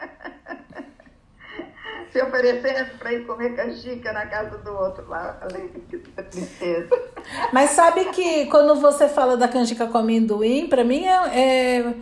Se 2.12 2.22
oferecendo 2.22 2.98
para 2.98 3.14
ir 3.14 3.26
comer 3.26 3.56
canjica 3.56 4.12
na 4.12 4.26
casa 4.26 4.58
do 4.58 4.72
outro 4.72 5.08
lá. 5.08 5.38
Falei, 5.40 5.70
que 5.90 5.98
tristeza. 5.98 6.90
Mas 7.54 7.72
sabe 7.72 8.06
que 8.06 8.48
quando 8.48 8.76
você 8.76 9.08
fala 9.08 9.38
da 9.38 9.48
canjica 9.48 9.88
com 9.88 9.98
amendoim, 9.98 10.68
para 10.68 10.84
mim 10.84 11.06
é, 11.06 11.94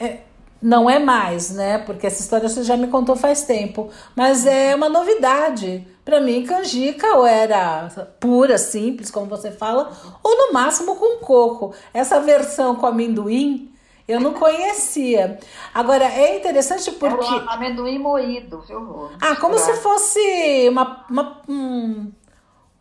é, 0.00 0.04
é 0.04 0.20
não 0.60 0.88
é 0.88 0.98
mais, 0.98 1.50
né? 1.50 1.78
Porque 1.78 2.06
essa 2.06 2.20
história 2.20 2.48
você 2.48 2.62
já 2.62 2.76
me 2.76 2.88
contou 2.88 3.16
faz 3.16 3.42
tempo. 3.42 3.90
Mas 4.14 4.46
é 4.46 4.74
uma 4.74 4.88
novidade. 4.88 5.86
Para 6.04 6.20
mim, 6.20 6.44
canjica 6.44 7.16
ou 7.16 7.26
era 7.26 7.88
pura, 8.18 8.58
simples, 8.58 9.10
como 9.10 9.26
você 9.26 9.50
fala, 9.50 9.92
ou 10.22 10.46
no 10.46 10.52
máximo 10.52 10.96
com 10.96 11.18
coco. 11.18 11.74
Essa 11.92 12.20
versão 12.20 12.76
com 12.76 12.86
amendoim 12.86 13.72
eu 14.08 14.18
não 14.18 14.32
conhecia. 14.32 15.38
Agora, 15.74 16.06
é 16.06 16.38
interessante 16.38 16.90
porque. 16.92 17.24
É 17.24 17.36
o 17.36 17.50
amendoim 17.50 17.98
moído, 17.98 18.62
viu? 18.62 19.10
Ah, 19.20 19.36
como 19.36 19.58
se 19.58 19.74
fosse 19.74 20.66
uma, 20.70 21.04
uma, 21.10 21.42
um, 21.46 22.10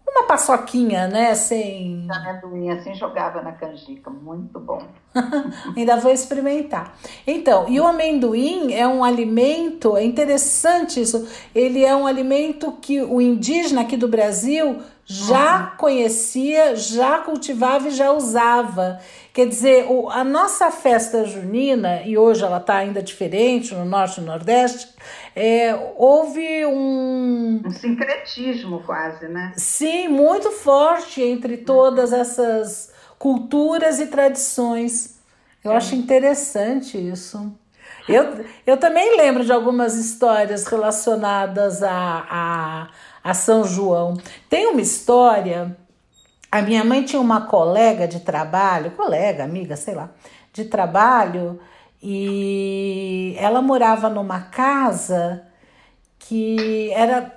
uma 0.08 0.24
paçoquinha, 0.24 1.08
né? 1.08 1.36
Sem. 1.36 2.08
Amendoim 2.10 2.72
assim 2.72 2.96
jogava 2.96 3.42
na 3.42 3.52
canjica, 3.52 4.10
muito 4.10 4.58
bom. 4.58 4.82
Ainda 5.76 5.98
vou 5.98 6.12
experimentar. 6.12 6.98
Então, 7.26 7.68
e 7.70 7.80
o 7.80 7.86
amendoim 7.86 8.74
é 8.74 8.88
um 8.88 9.04
alimento, 9.04 9.98
é 9.98 10.04
interessante 10.04 11.02
isso. 11.02 11.28
Ele 11.54 11.84
é 11.84 11.96
um 11.96 12.08
alimento 12.08 12.74
que 12.82 13.02
o 13.02 13.22
indígena 13.22 13.82
aqui 13.82 13.98
do 13.98 14.08
Brasil 14.08 14.82
já 15.10 15.72
uhum. 15.72 15.78
conhecia, 15.78 16.76
já 16.76 17.20
cultivava 17.20 17.88
e 17.88 17.92
já 17.92 18.12
usava. 18.12 19.00
Quer 19.34 19.48
dizer, 19.48 19.86
o, 19.90 20.10
a 20.10 20.24
nossa 20.24 20.70
festa 20.70 21.24
junina, 21.24 22.02
e 22.02 22.18
hoje 22.18 22.44
ela 22.44 22.58
está 22.58 22.78
ainda 22.78 23.02
diferente 23.02 23.74
no 23.74 23.86
Norte 23.86 24.18
e 24.18 24.22
no 24.22 24.28
Nordeste, 24.28 24.90
é, 25.34 25.74
houve 25.96 26.66
um. 26.66 27.62
Um 27.66 27.72
sincretismo 27.72 28.84
quase, 28.84 29.30
né? 29.30 29.54
Sim, 29.56 30.10
muito 30.10 30.52
forte 30.52 31.22
entre 31.22 31.56
todas 31.58 32.12
essas 32.12 32.92
culturas 33.18 34.00
e 34.00 34.08
tradições. 34.08 35.20
Eu 35.64 35.72
acho 35.72 35.96
interessante 35.96 36.98
isso. 36.98 37.52
Eu, 38.08 38.46
eu 38.66 38.78
também 38.78 39.18
lembro 39.18 39.44
de 39.44 39.52
algumas 39.52 39.96
histórias 39.96 40.66
relacionadas 40.66 41.84
a, 41.84 42.26
a, 42.30 42.88
a 43.24 43.34
São 43.34 43.64
João. 43.64 44.18
Tem 44.50 44.68
uma 44.68 44.82
história 44.82 45.76
a 46.52 46.62
minha 46.62 46.84
mãe 46.84 47.04
tinha 47.04 47.22
uma 47.22 47.42
colega 47.42 48.08
de 48.08 48.22
trabalho, 48.22 48.92
colega, 48.92 49.44
amiga, 49.44 49.76
sei 49.76 49.94
lá, 49.94 50.10
de 50.54 50.66
trabalho, 50.66 51.60
e 52.02 53.36
ela 53.38 53.62
morava 53.62 54.10
numa 54.10 54.42
casa 54.42 55.44
que 56.18 56.90
era 56.94 57.34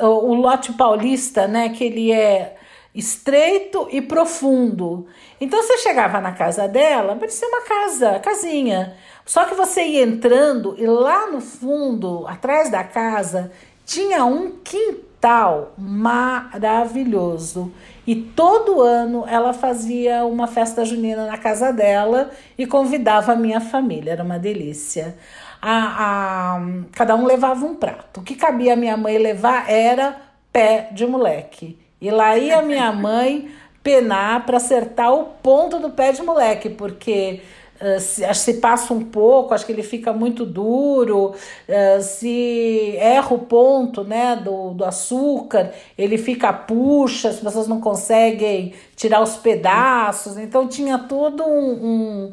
o 0.00 0.34
lote 0.34 0.72
paulista, 0.74 1.48
né? 1.48 1.70
Que 1.70 1.84
ele 1.84 2.12
é 2.12 2.57
estreito 2.94 3.88
e 3.90 4.00
profundo. 4.00 5.06
Então 5.40 5.62
você 5.62 5.78
chegava 5.78 6.20
na 6.20 6.32
casa 6.32 6.66
dela, 6.66 7.16
parecia 7.16 7.46
uma 7.48 7.62
casa, 7.62 8.18
casinha. 8.18 8.94
Só 9.24 9.44
que 9.44 9.54
você 9.54 9.82
ia 9.82 10.02
entrando 10.02 10.74
e 10.78 10.86
lá 10.86 11.30
no 11.30 11.40
fundo, 11.40 12.26
atrás 12.26 12.70
da 12.70 12.82
casa, 12.82 13.52
tinha 13.84 14.24
um 14.24 14.52
quintal 14.64 15.74
maravilhoso. 15.78 17.72
E 18.06 18.14
todo 18.14 18.80
ano 18.80 19.24
ela 19.28 19.52
fazia 19.52 20.24
uma 20.24 20.46
festa 20.46 20.84
junina 20.84 21.26
na 21.26 21.36
casa 21.36 21.70
dela 21.70 22.30
e 22.56 22.66
convidava 22.66 23.32
a 23.32 23.36
minha 23.36 23.60
família. 23.60 24.12
Era 24.12 24.24
uma 24.24 24.38
delícia. 24.38 25.16
A, 25.60 26.56
a, 26.56 26.60
cada 26.92 27.14
um 27.14 27.26
levava 27.26 27.66
um 27.66 27.74
prato. 27.74 28.20
O 28.20 28.22
que 28.22 28.34
cabia 28.34 28.72
a 28.72 28.76
minha 28.76 28.96
mãe 28.96 29.18
levar 29.18 29.70
era 29.70 30.16
pé 30.50 30.88
de 30.92 31.06
moleque. 31.06 31.78
E 32.00 32.10
lá 32.10 32.38
ia 32.38 32.62
minha 32.62 32.92
mãe 32.92 33.50
penar 33.82 34.44
para 34.44 34.58
acertar 34.58 35.12
o 35.12 35.24
ponto 35.24 35.78
do 35.78 35.90
pé 35.90 36.12
de 36.12 36.22
moleque, 36.22 36.68
porque 36.68 37.40
Uh, 37.80 38.00
se, 38.00 38.34
se, 38.34 38.54
passa 38.54 38.92
um 38.92 39.04
pouco, 39.04 39.54
acho 39.54 39.64
que 39.64 39.70
ele 39.70 39.84
fica 39.84 40.12
muito 40.12 40.44
duro. 40.44 41.32
Uh, 41.68 42.02
se 42.02 42.96
erra 42.96 43.32
o 43.34 43.38
ponto 43.38 44.02
né, 44.02 44.34
do, 44.34 44.70
do 44.70 44.84
açúcar, 44.84 45.72
ele 45.96 46.18
fica 46.18 46.52
puxa, 46.52 47.28
as 47.28 47.36
pessoas 47.36 47.68
não 47.68 47.80
conseguem 47.80 48.74
tirar 48.96 49.22
os 49.22 49.36
pedaços. 49.36 50.36
Então 50.36 50.66
tinha 50.66 50.98
todo 50.98 51.44
um, 51.44 51.70
um, 51.72 52.32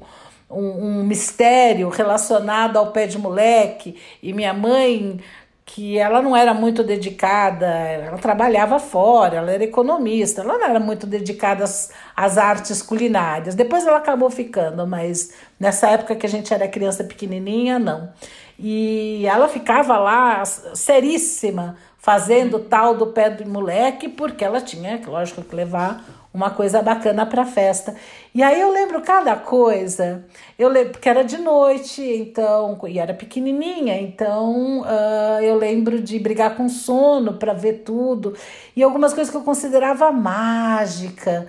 um, 0.49 0.87
um 0.87 1.03
mistério 1.03 1.89
relacionado 1.89 2.77
ao 2.77 2.91
pé 2.91 3.05
de 3.05 3.19
moleque. 3.19 3.95
E 4.23 4.33
minha 4.33 4.53
mãe 4.53 5.19
que 5.65 5.97
ela 5.97 6.21
não 6.21 6.35
era 6.35 6.53
muito 6.53 6.83
dedicada, 6.83 7.65
ela 7.65 8.17
trabalhava 8.19 8.77
fora, 8.79 9.37
ela 9.37 9.51
era 9.51 9.63
economista, 9.63 10.41
ela 10.41 10.59
não 10.59 10.65
era 10.65 10.79
muito 10.79 11.07
dedicada 11.07 11.63
às, 11.63 11.91
às, 12.15 12.37
artes 12.37 12.83
culinárias. 12.83 13.55
Depois 13.55 13.85
ela 13.85 13.97
acabou 13.97 14.29
ficando, 14.29 14.85
mas 14.85 15.33
nessa 15.59 15.89
época 15.89 16.15
que 16.15 16.25
a 16.25 16.29
gente 16.29 16.53
era 16.53 16.67
criança 16.67 17.03
pequenininha, 17.03 17.79
não. 17.79 18.13
E 18.59 19.25
ela 19.25 19.47
ficava 19.47 19.97
lá 19.97 20.45
seríssima, 20.45 21.75
fazendo 21.97 22.59
tal 22.59 22.95
do 22.95 23.07
pé 23.07 23.31
do 23.31 23.49
moleque, 23.49 24.07
porque 24.07 24.45
ela 24.45 24.61
tinha, 24.61 25.01
lógico, 25.07 25.41
que 25.41 25.55
levar 25.55 26.05
uma 26.35 26.49
coisa 26.49 26.81
bacana 26.81 27.25
para 27.25 27.45
festa. 27.45 27.95
E 28.33 28.43
aí 28.43 28.59
eu 28.59 28.71
lembro 28.71 29.01
cada 29.01 29.35
coisa. 29.37 30.25
Eu 30.59 30.67
lembro 30.67 30.99
que 30.99 31.07
era 31.07 31.23
de 31.23 31.37
noite, 31.37 32.03
então, 32.03 32.77
e 32.87 32.99
era 32.99 33.13
pequenininha, 33.13 33.99
então 33.99 34.81
uh, 34.81 35.41
eu 35.41 35.55
lembro 35.55 36.01
de 36.01 36.19
brigar 36.19 36.55
com 36.57 36.67
sono 36.67 37.35
para 37.35 37.53
ver 37.53 37.83
tudo. 37.85 38.35
E 38.75 38.83
algumas 38.83 39.13
coisas 39.13 39.31
que 39.31 39.37
eu 39.37 39.43
considerava 39.43 40.11
mágica. 40.11 41.47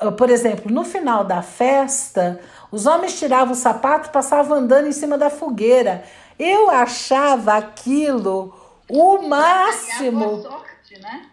Uh, 0.00 0.12
por 0.12 0.30
exemplo, 0.30 0.72
no 0.72 0.84
final 0.84 1.24
da 1.24 1.42
festa, 1.42 2.40
os 2.70 2.86
homens 2.86 3.18
tiravam 3.18 3.52
o 3.52 3.56
sapato 3.56 4.10
passavam 4.10 4.58
andando 4.58 4.86
em 4.86 4.92
cima 4.92 5.18
da 5.18 5.28
fogueira. 5.28 6.04
Eu 6.38 6.70
achava 6.70 7.54
aquilo 7.54 8.54
o 8.88 9.22
máximo. 9.28 10.42
Sorte, 10.42 10.98
né? 11.00 11.29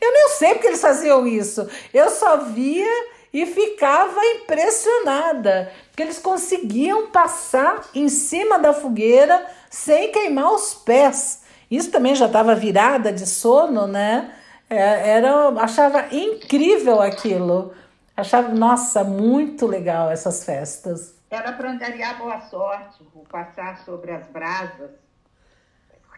Eu 0.00 0.12
nem 0.12 0.28
sei 0.30 0.54
porque 0.54 0.68
eles 0.68 0.80
faziam 0.80 1.26
isso. 1.26 1.68
Eu 1.92 2.10
só 2.10 2.36
via 2.38 3.08
e 3.32 3.44
ficava 3.44 4.24
impressionada, 4.36 5.70
porque 5.88 6.02
eles 6.02 6.18
conseguiam 6.18 7.10
passar 7.10 7.84
em 7.94 8.08
cima 8.08 8.58
da 8.58 8.72
fogueira 8.72 9.46
sem 9.68 10.10
queimar 10.10 10.52
os 10.52 10.74
pés. 10.74 11.42
Isso 11.70 11.90
também 11.90 12.14
já 12.14 12.26
estava 12.26 12.54
virada 12.54 13.12
de 13.12 13.26
sono, 13.26 13.86
né? 13.86 14.32
É, 14.70 15.10
era, 15.10 15.48
achava 15.60 16.06
incrível 16.14 17.00
aquilo. 17.00 17.74
Achava, 18.16 18.48
nossa, 18.48 19.04
muito 19.04 19.66
legal 19.66 20.10
essas 20.10 20.44
festas. 20.44 21.14
Era 21.30 21.52
para 21.52 21.70
angariar 21.70 22.18
boa 22.18 22.40
sorte, 22.40 23.04
passar 23.30 23.84
sobre 23.84 24.10
as 24.10 24.26
brasas 24.28 24.90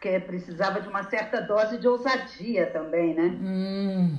porque 0.01 0.19
precisava 0.21 0.81
de 0.81 0.89
uma 0.89 1.03
certa 1.03 1.43
dose 1.43 1.77
de 1.77 1.87
ousadia 1.87 2.67
também, 2.73 3.13
né? 3.13 3.39
Hum. 3.43 4.17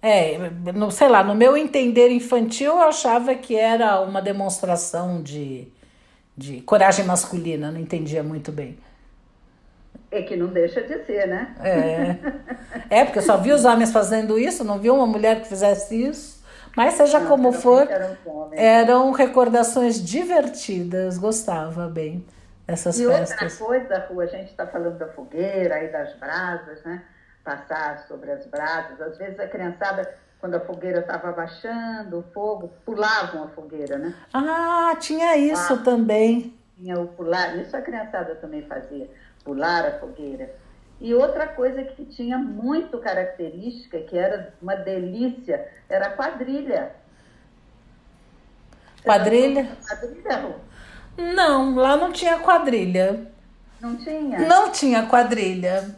É, 0.00 0.38
no, 0.72 0.92
sei 0.92 1.08
lá, 1.08 1.24
no 1.24 1.34
meu 1.34 1.56
entender 1.56 2.08
infantil 2.12 2.74
eu 2.74 2.82
achava 2.82 3.34
que 3.34 3.56
era 3.56 4.00
uma 4.00 4.22
demonstração 4.22 5.20
de, 5.20 5.66
de 6.36 6.60
coragem 6.60 7.04
masculina, 7.04 7.72
não 7.72 7.80
entendia 7.80 8.22
muito 8.22 8.52
bem. 8.52 8.78
É 10.08 10.22
que 10.22 10.36
não 10.36 10.46
deixa 10.46 10.82
de 10.82 11.04
ser, 11.04 11.26
né? 11.26 11.56
É, 11.60 12.16
é 13.00 13.04
porque 13.04 13.18
eu 13.18 13.24
só 13.24 13.36
vi 13.36 13.50
os 13.50 13.64
homens 13.64 13.90
fazendo 13.90 14.38
isso, 14.38 14.62
não 14.62 14.78
vi 14.78 14.88
uma 14.88 15.06
mulher 15.06 15.42
que 15.42 15.48
fizesse 15.48 16.00
isso. 16.00 16.38
Mas 16.76 16.94
seja 16.94 17.18
não, 17.18 17.26
como 17.26 17.52
for, 17.52 17.90
eram, 17.90 18.16
eram 18.52 19.10
recordações 19.10 20.00
divertidas, 20.00 21.18
gostava 21.18 21.88
bem 21.88 22.24
essas 22.68 23.00
e 23.00 23.06
festas. 23.06 23.58
outra 23.58 23.66
coisa, 23.66 24.06
Rua, 24.06 24.24
a 24.24 24.26
gente 24.26 24.50
está 24.50 24.66
falando 24.66 24.98
da 24.98 25.08
fogueira 25.08 25.82
e 25.82 25.90
das 25.90 26.14
brasas, 26.16 26.82
né? 26.84 27.02
Passar 27.42 28.06
sobre 28.06 28.30
as 28.30 28.44
brasas. 28.44 29.00
Às 29.00 29.16
vezes 29.16 29.40
a 29.40 29.48
criançada, 29.48 30.14
quando 30.38 30.56
a 30.56 30.60
fogueira 30.60 31.00
estava 31.00 31.30
abaixando, 31.30 32.18
o 32.18 32.22
fogo, 32.34 32.70
pulavam 32.84 33.44
a 33.44 33.48
fogueira, 33.48 33.96
né? 33.96 34.14
Ah, 34.34 34.94
tinha 35.00 35.34
isso 35.38 35.72
ah, 35.72 35.78
também. 35.78 36.54
Tinha 36.76 37.00
o 37.00 37.08
pular, 37.08 37.56
isso 37.56 37.74
a 37.74 37.80
criançada 37.80 38.34
também 38.34 38.62
fazia, 38.66 39.10
pular 39.42 39.86
a 39.86 39.98
fogueira. 39.98 40.54
E 41.00 41.14
outra 41.14 41.46
coisa 41.46 41.82
que 41.82 42.04
tinha 42.04 42.36
muito 42.36 42.98
característica, 42.98 43.98
que 44.00 44.18
era 44.18 44.52
uma 44.60 44.74
delícia, 44.74 45.66
era 45.88 46.08
a 46.08 46.10
quadrilha. 46.10 46.92
Quadrilha? 49.02 49.68
Quadrilha, 49.88 50.36
Rua? 50.36 50.67
Não, 51.18 51.74
lá 51.74 51.96
não 51.96 52.12
tinha 52.12 52.38
quadrilha. 52.38 53.28
Não 53.80 53.96
tinha? 53.96 54.38
Não 54.38 54.70
tinha 54.70 55.02
quadrilha. 55.06 55.96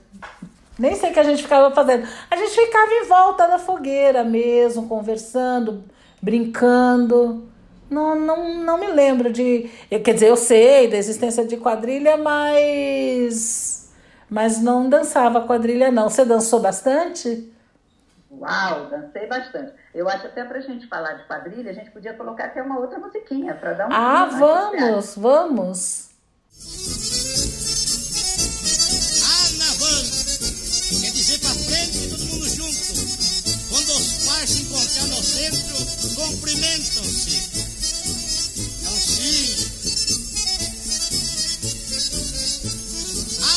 Nem 0.78 0.94
sei 0.94 1.10
o 1.10 1.12
que 1.12 1.20
a 1.20 1.24
gente 1.24 1.42
ficava 1.42 1.74
fazendo. 1.74 2.08
A 2.30 2.36
gente 2.36 2.52
ficava 2.52 2.90
em 2.90 3.04
volta 3.06 3.46
da 3.46 3.58
fogueira 3.58 4.24
mesmo, 4.24 4.88
conversando, 4.88 5.84
brincando. 6.22 7.46
Não, 7.90 8.18
não, 8.18 8.54
não 8.62 8.78
me 8.78 8.86
lembro 8.86 9.30
de. 9.30 9.70
Quer 9.90 10.14
dizer, 10.14 10.28
eu 10.28 10.36
sei 10.36 10.88
da 10.88 10.96
existência 10.96 11.44
de 11.44 11.58
quadrilha, 11.58 12.16
mas. 12.16 13.92
Mas 14.28 14.62
não 14.62 14.88
dançava 14.88 15.42
quadrilha, 15.42 15.90
não. 15.90 16.08
Você 16.08 16.24
dançou 16.24 16.60
bastante? 16.60 17.52
Uau, 18.30 18.86
dancei 18.86 19.26
bastante. 19.26 19.72
Eu 19.92 20.08
acho 20.08 20.26
até 20.26 20.44
para 20.44 20.58
a 20.58 20.60
gente 20.60 20.86
falar 20.86 21.14
de 21.14 21.24
quadrilha, 21.24 21.70
a 21.70 21.74
gente 21.74 21.90
podia 21.90 22.14
colocar 22.14 22.44
até 22.44 22.62
uma 22.62 22.78
outra 22.78 22.98
musiquinha 22.98 23.54
para 23.54 23.72
dar 23.72 23.88
um. 23.88 23.92
Ah, 23.92 24.26
vamos, 24.26 25.16
vamos. 25.16 26.10
Anavan, 29.50 30.02
quer 31.00 31.10
dizer 31.10 31.38
para 31.40 31.54
frente 31.54 32.08
todo 32.08 32.24
mundo 32.26 32.48
junto. 32.48 32.70
Quando 33.68 33.90
os 33.90 34.26
pais 34.26 34.50
se 34.50 34.62
encontrar 34.62 35.06
no 35.08 35.22
centro, 35.22 35.76
cumprimentam-se. 36.14 37.50
É 38.84 38.88
um 38.88 39.00
sim. 39.00 39.70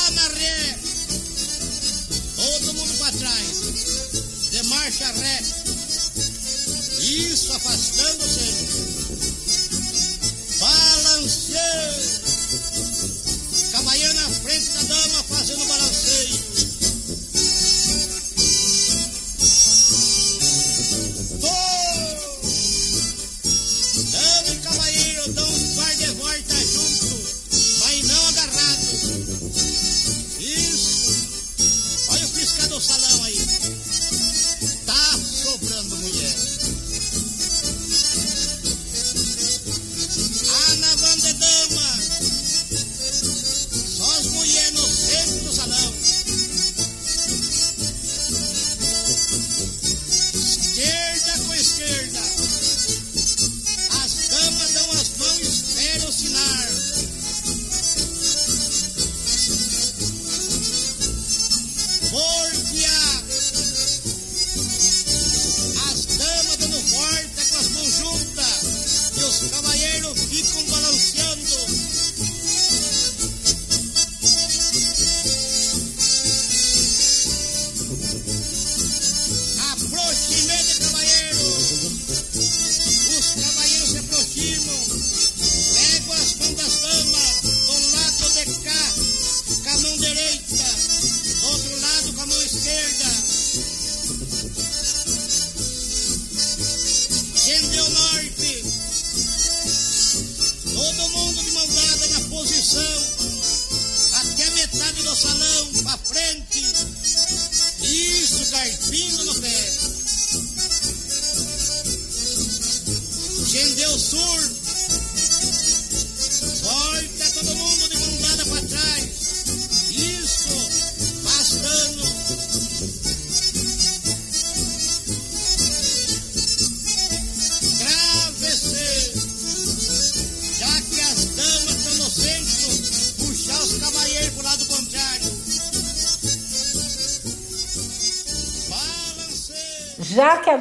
Ana 0.08 0.28
ré, 0.34 0.78
todo 2.36 2.74
mundo 2.74 2.98
para 2.98 3.12
trás. 3.18 4.50
De 4.50 4.64
marcha 4.64 5.12
ré. 5.12 5.63
Isso, 7.04 7.52
afastando-se. 7.52 8.40
Balanceio. 10.58 12.22
Cavalheiro 13.74 14.14
na 14.14 14.30
frente 14.30 14.70
da 14.70 14.84
dama 14.84 15.24
fazendo 15.24 15.66
balanceio. 15.66 16.40
Dama 24.12 24.50
e 24.50 24.58
cavalheiro 24.60 25.34
dão 25.34 25.50
um 25.50 25.76
par 25.76 25.96
de 25.98 26.06
volta 26.06 26.56
junto, 26.56 27.22
mas 27.80 28.08
não 28.08 28.28
agarrado. 28.30 28.88
Isso. 30.40 31.28
Olha 32.08 32.26
o 32.26 32.30
pisca 32.30 32.68
do 32.68 32.80
salão 32.80 33.24
aí. 33.26 33.93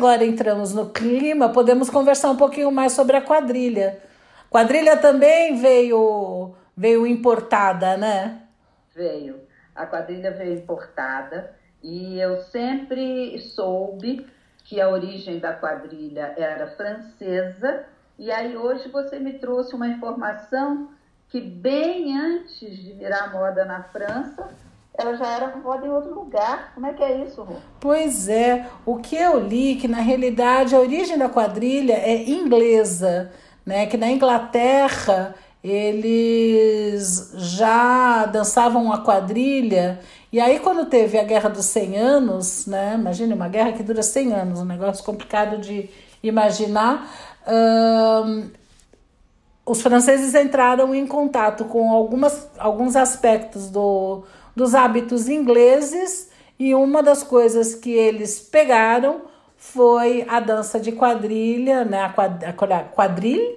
Agora 0.03 0.25
entramos 0.25 0.75
no 0.75 0.91
clima, 0.91 1.49
podemos 1.51 1.89
conversar 1.89 2.29
um 2.33 2.37
pouquinho 2.37 2.73
mais 2.73 2.91
sobre 2.91 3.17
a 3.17 3.23
quadrilha. 3.23 4.01
Quadrilha 4.51 4.97
também 4.97 5.55
veio 5.55 6.57
veio 6.77 7.07
importada, 7.07 7.97
né? 7.97 8.43
Veio. 8.93 9.41
A 9.73 9.87
quadrilha 9.87 10.33
veio 10.33 10.55
importada 10.55 11.55
e 11.81 12.19
eu 12.19 12.43
sempre 12.47 13.39
soube 13.55 14.27
que 14.65 14.81
a 14.81 14.89
origem 14.89 15.39
da 15.39 15.53
quadrilha 15.53 16.35
era 16.37 16.67
francesa. 16.67 17.85
E 18.19 18.33
aí 18.33 18.57
hoje 18.57 18.89
você 18.89 19.21
me 19.21 19.35
trouxe 19.35 19.73
uma 19.77 19.87
informação 19.87 20.91
que 21.29 21.41
bem 21.41 22.19
antes 22.19 22.77
de 22.77 22.93
virar 22.95 23.31
moda 23.31 23.65
na 23.65 23.85
França, 23.85 24.51
ela 24.95 25.17
já 25.17 25.27
era 25.27 25.57
moda 25.57 25.87
em 25.87 25.91
outro 25.91 26.15
lugar. 26.15 26.73
Como 26.75 26.87
é 26.87 26.93
que 26.93 27.03
é 27.03 27.25
isso, 27.25 27.43
Rô? 27.43 27.55
Pois 27.81 28.29
é, 28.29 28.67
o 28.85 28.97
que 28.97 29.17
eu 29.17 29.41
li 29.41 29.77
que 29.77 29.89
na 29.89 30.01
realidade 30.01 30.75
a 30.75 30.81
origem 30.81 31.17
da 31.17 31.29
quadrilha 31.29 31.95
é 31.95 32.29
inglesa, 32.29 33.33
né? 33.65 33.87
Que 33.87 33.97
na 33.97 34.11
Inglaterra 34.11 35.35
eles 35.63 37.33
já 37.37 38.27
dançavam 38.27 38.93
a 38.93 38.99
quadrilha 38.99 40.01
e 40.33 40.41
aí 40.41 40.59
quando 40.59 40.87
teve 40.87 41.19
a 41.19 41.23
Guerra 41.23 41.49
dos 41.49 41.67
100 41.67 41.97
Anos, 41.99 42.67
né? 42.67 42.95
Imagine 42.99 43.35
uma 43.35 43.49
guerra 43.49 43.73
que 43.73 43.83
dura 43.83 44.03
100 44.03 44.33
anos, 44.33 44.61
um 44.61 44.65
negócio 44.65 45.05
complicado 45.05 45.59
de 45.59 45.89
imaginar. 46.23 47.09
Os 49.65 49.81
franceses 49.81 50.35
entraram 50.35 50.95
em 50.95 51.07
contato 51.07 51.65
com 51.67 51.93
algumas, 51.93 52.51
alguns 52.59 52.97
aspectos 52.97 53.71
do, 53.71 54.25
dos 54.55 54.75
hábitos 54.75 55.29
ingleses 55.29 56.31
e 56.59 56.75
uma 56.75 57.03
das 57.03 57.23
coisas 57.23 57.75
que 57.75 57.91
eles 57.91 58.39
pegaram 58.39 59.23
foi 59.57 60.25
a 60.29 60.41
dança 60.41 60.79
de 60.79 60.93
quadrilha, 60.93 61.85
né, 61.85 62.03
a 62.03 62.83
quadrilha, 62.83 63.57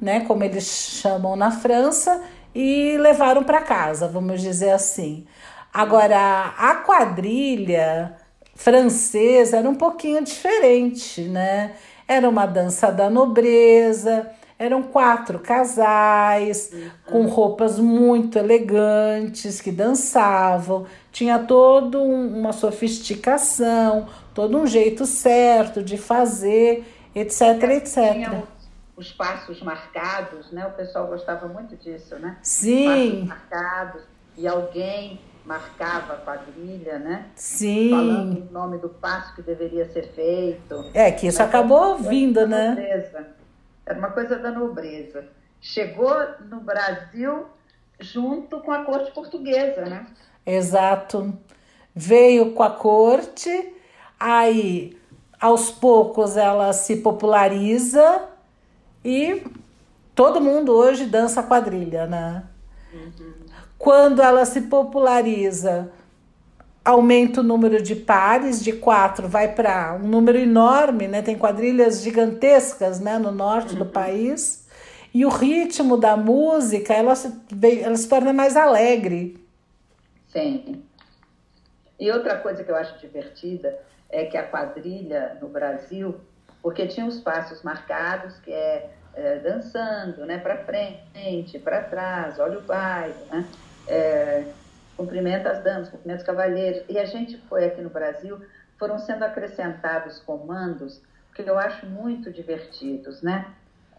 né, 0.00 0.20
como 0.20 0.44
eles 0.44 0.64
chamam 0.64 1.34
na 1.34 1.50
França, 1.50 2.22
e 2.54 2.96
levaram 2.98 3.44
para 3.44 3.60
casa, 3.60 4.08
vamos 4.08 4.40
dizer 4.40 4.70
assim. 4.70 5.26
Agora, 5.72 6.54
a 6.56 6.76
quadrilha 6.76 8.16
francesa 8.54 9.58
era 9.58 9.68
um 9.68 9.74
pouquinho 9.74 10.24
diferente, 10.24 11.20
né? 11.22 11.74
Era 12.08 12.26
uma 12.26 12.46
dança 12.46 12.90
da 12.90 13.10
nobreza, 13.10 14.30
eram 14.58 14.82
quatro 14.82 15.38
casais 15.38 16.72
com 17.04 17.26
roupas 17.26 17.78
muito 17.78 18.38
elegantes 18.38 19.60
que 19.60 19.70
dançavam, 19.70 20.86
tinha 21.12 21.38
toda 21.38 21.98
um, 21.98 22.38
uma 22.38 22.52
sofisticação, 22.52 24.08
todo 24.34 24.56
um 24.56 24.66
jeito 24.66 25.04
certo 25.04 25.82
de 25.82 25.98
fazer, 25.98 26.84
etc, 27.14 27.62
etc. 27.70 28.12
Tinha 28.12 28.44
os 28.96 29.12
passos 29.12 29.62
marcados, 29.62 30.50
né? 30.50 30.66
O 30.66 30.72
pessoal 30.72 31.06
gostava 31.06 31.46
muito 31.46 31.76
disso, 31.76 32.16
né? 32.16 32.38
Sim. 32.42 32.86
Passos 32.86 33.28
marcados 33.28 34.02
e 34.38 34.48
alguém 34.48 35.20
marcava 35.44 36.14
a 36.14 36.16
quadrilha, 36.16 36.98
né? 36.98 37.26
Sim. 37.34 37.90
Falando 37.90 38.48
o 38.48 38.52
nome 38.52 38.78
do 38.78 38.88
passo 38.88 39.34
que 39.34 39.42
deveria 39.42 39.86
ser 39.92 40.08
feito. 40.08 40.90
É 40.94 41.12
que 41.12 41.26
isso 41.26 41.42
acabou 41.42 41.98
vindo, 41.98 42.46
né? 42.46 42.70
Nobreza. 42.70 43.36
Era 43.86 43.98
uma 43.98 44.10
coisa 44.10 44.36
da 44.36 44.50
nobreza. 44.50 45.28
Chegou 45.60 46.12
no 46.50 46.60
Brasil 46.60 47.46
junto 48.00 48.60
com 48.60 48.72
a 48.72 48.84
corte 48.84 49.12
portuguesa, 49.12 49.82
né? 49.82 50.06
Exato. 50.44 51.32
Veio 51.94 52.52
com 52.52 52.62
a 52.62 52.70
corte, 52.70 53.74
aí 54.18 54.98
aos 55.40 55.70
poucos 55.70 56.36
ela 56.36 56.72
se 56.72 56.96
populariza 56.96 58.28
e 59.04 59.42
todo 60.14 60.40
mundo 60.40 60.72
hoje 60.72 61.06
dança 61.06 61.42
quadrilha, 61.42 62.06
né? 62.06 62.44
Uhum. 62.92 63.34
Quando 63.78 64.20
ela 64.20 64.44
se 64.44 64.62
populariza, 64.62 65.92
aumenta 66.86 67.40
o 67.40 67.44
número 67.44 67.82
de 67.82 67.96
pares, 67.96 68.62
de 68.62 68.72
quatro 68.72 69.26
vai 69.26 69.52
para 69.52 69.98
um 70.00 70.06
número 70.06 70.38
enorme, 70.38 71.08
né? 71.08 71.20
Tem 71.20 71.36
quadrilhas 71.36 72.00
gigantescas 72.00 73.00
né? 73.00 73.18
no 73.18 73.32
norte 73.32 73.72
uhum. 73.72 73.80
do 73.80 73.86
país. 73.86 74.64
E 75.12 75.26
o 75.26 75.28
ritmo 75.28 75.96
da 75.96 76.16
música, 76.16 76.94
ela 76.94 77.16
se, 77.16 77.32
ela 77.82 77.96
se 77.96 78.08
torna 78.08 78.32
mais 78.32 78.56
alegre. 78.56 79.36
Sim. 80.28 80.82
E 81.98 82.10
outra 82.12 82.36
coisa 82.36 82.62
que 82.62 82.70
eu 82.70 82.76
acho 82.76 82.98
divertida 83.00 83.76
é 84.08 84.26
que 84.26 84.36
a 84.36 84.46
quadrilha 84.46 85.38
no 85.40 85.48
Brasil, 85.48 86.14
porque 86.62 86.86
tinha 86.86 87.06
os 87.06 87.18
passos 87.18 87.62
marcados, 87.62 88.36
que 88.38 88.52
é, 88.52 88.90
é 89.14 89.38
dançando, 89.38 90.24
né, 90.24 90.38
para 90.38 90.58
frente, 90.58 91.58
para 91.58 91.82
trás, 91.82 92.38
olha 92.38 92.58
o 92.58 92.62
baile, 92.62 93.14
né? 93.30 93.44
É, 93.88 94.44
cumprimenta 94.96 95.50
as 95.50 95.62
damas, 95.62 95.88
cumprimenta 95.88 96.20
os 96.20 96.26
cavalheiros. 96.26 96.82
E 96.88 96.98
a 96.98 97.04
gente 97.04 97.36
foi 97.48 97.64
aqui 97.64 97.80
no 97.80 97.90
Brasil, 97.90 98.40
foram 98.78 98.98
sendo 98.98 99.24
acrescentados 99.24 100.18
comandos 100.20 101.02
que 101.34 101.42
eu 101.42 101.58
acho 101.58 101.84
muito 101.86 102.32
divertidos, 102.32 103.22
né? 103.22 103.46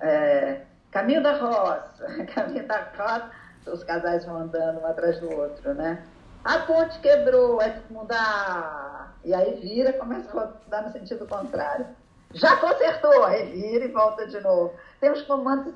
É, 0.01 0.61
caminho 0.91 1.21
da 1.21 1.33
roça, 1.33 2.25
caminho 2.33 2.67
da 2.67 2.89
roça, 2.97 3.31
os 3.67 3.83
casais 3.83 4.25
vão 4.25 4.37
andando 4.37 4.81
um 4.81 4.85
atrás 4.87 5.19
do 5.19 5.31
outro, 5.31 5.73
né? 5.73 6.03
A 6.43 6.59
ponte 6.59 6.99
quebrou, 6.99 7.61
é 7.61 7.79
mundo, 7.89 8.11
ah! 8.11 9.11
E 9.23 9.33
aí 9.33 9.59
vira, 9.59 9.93
começa 9.93 10.29
a 10.29 10.45
rodar 10.45 10.83
no 10.85 10.91
sentido 10.91 11.27
contrário. 11.27 11.85
Já 12.33 12.55
consertou, 12.57 13.23
aí 13.25 13.51
vira 13.51 13.85
e 13.85 13.91
volta 13.91 14.25
de 14.27 14.39
novo. 14.39 14.73
Tem 14.99 15.11
uns 15.11 15.21
comandos 15.23 15.73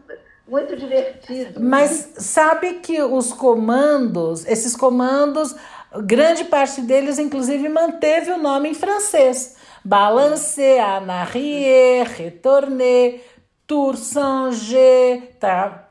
muito 0.52 0.76
divertidos. 0.76 1.64
Mas 1.64 2.10
sabe 2.18 2.74
que 2.76 3.02
os 3.02 3.32
comandos, 3.32 4.46
esses 4.46 4.76
comandos, 4.76 5.56
grande 6.04 6.44
parte 6.44 6.82
deles, 6.82 7.18
inclusive, 7.18 7.70
manteve 7.70 8.32
o 8.32 8.38
nome 8.38 8.70
em 8.70 8.74
francês. 8.74 9.56
Balancer, 9.84 10.84
anarrier, 10.84 12.06
retourner, 12.06 13.22
tour, 13.66 13.96
sanger, 13.96 15.38
tra. 15.40 15.88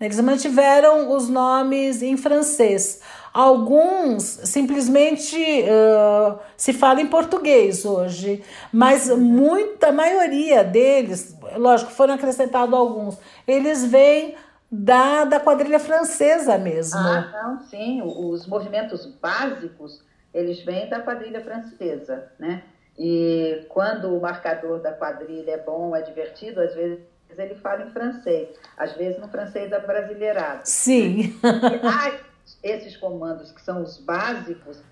Eles 0.00 0.20
mantiveram 0.20 1.12
os 1.12 1.28
nomes 1.28 2.02
em 2.02 2.16
francês. 2.16 3.00
Alguns 3.36 4.22
simplesmente 4.22 5.36
uh, 5.36 6.38
se 6.56 6.72
fala 6.72 7.02
em 7.02 7.06
português 7.06 7.84
hoje, 7.84 8.42
mas 8.72 9.10
muita 9.10 9.92
maioria 9.92 10.64
deles, 10.64 11.36
lógico, 11.54 11.90
foram 11.90 12.14
acrescentados 12.14 12.72
alguns, 12.74 13.18
eles 13.46 13.84
vêm 13.84 14.36
da, 14.72 15.26
da 15.26 15.38
quadrilha 15.38 15.78
francesa 15.78 16.56
mesmo. 16.56 16.98
Ah, 16.98 17.30
não, 17.30 17.60
sim, 17.60 18.00
os 18.02 18.46
movimentos 18.46 19.04
básicos, 19.04 20.02
eles 20.32 20.64
vêm 20.64 20.88
da 20.88 21.00
quadrilha 21.00 21.42
francesa, 21.42 22.32
né? 22.38 22.62
E 22.98 23.66
quando 23.68 24.16
o 24.16 24.18
marcador 24.22 24.80
da 24.80 24.92
quadrilha 24.92 25.50
é 25.50 25.58
bom, 25.58 25.94
é 25.94 26.00
divertido, 26.00 26.58
às 26.58 26.74
vezes 26.74 27.00
ele 27.36 27.54
fala 27.56 27.82
em 27.82 27.90
francês, 27.90 28.48
às 28.78 28.94
vezes 28.94 29.20
no 29.20 29.28
francês 29.28 29.70
abrasileirado. 29.74 30.62
Sim. 30.64 31.38
Ah, 31.84 32.25
esses 32.66 32.96
comandos 32.96 33.52
que 33.52 33.60
são 33.60 33.82
os 33.82 33.98
básicos, 33.98 34.82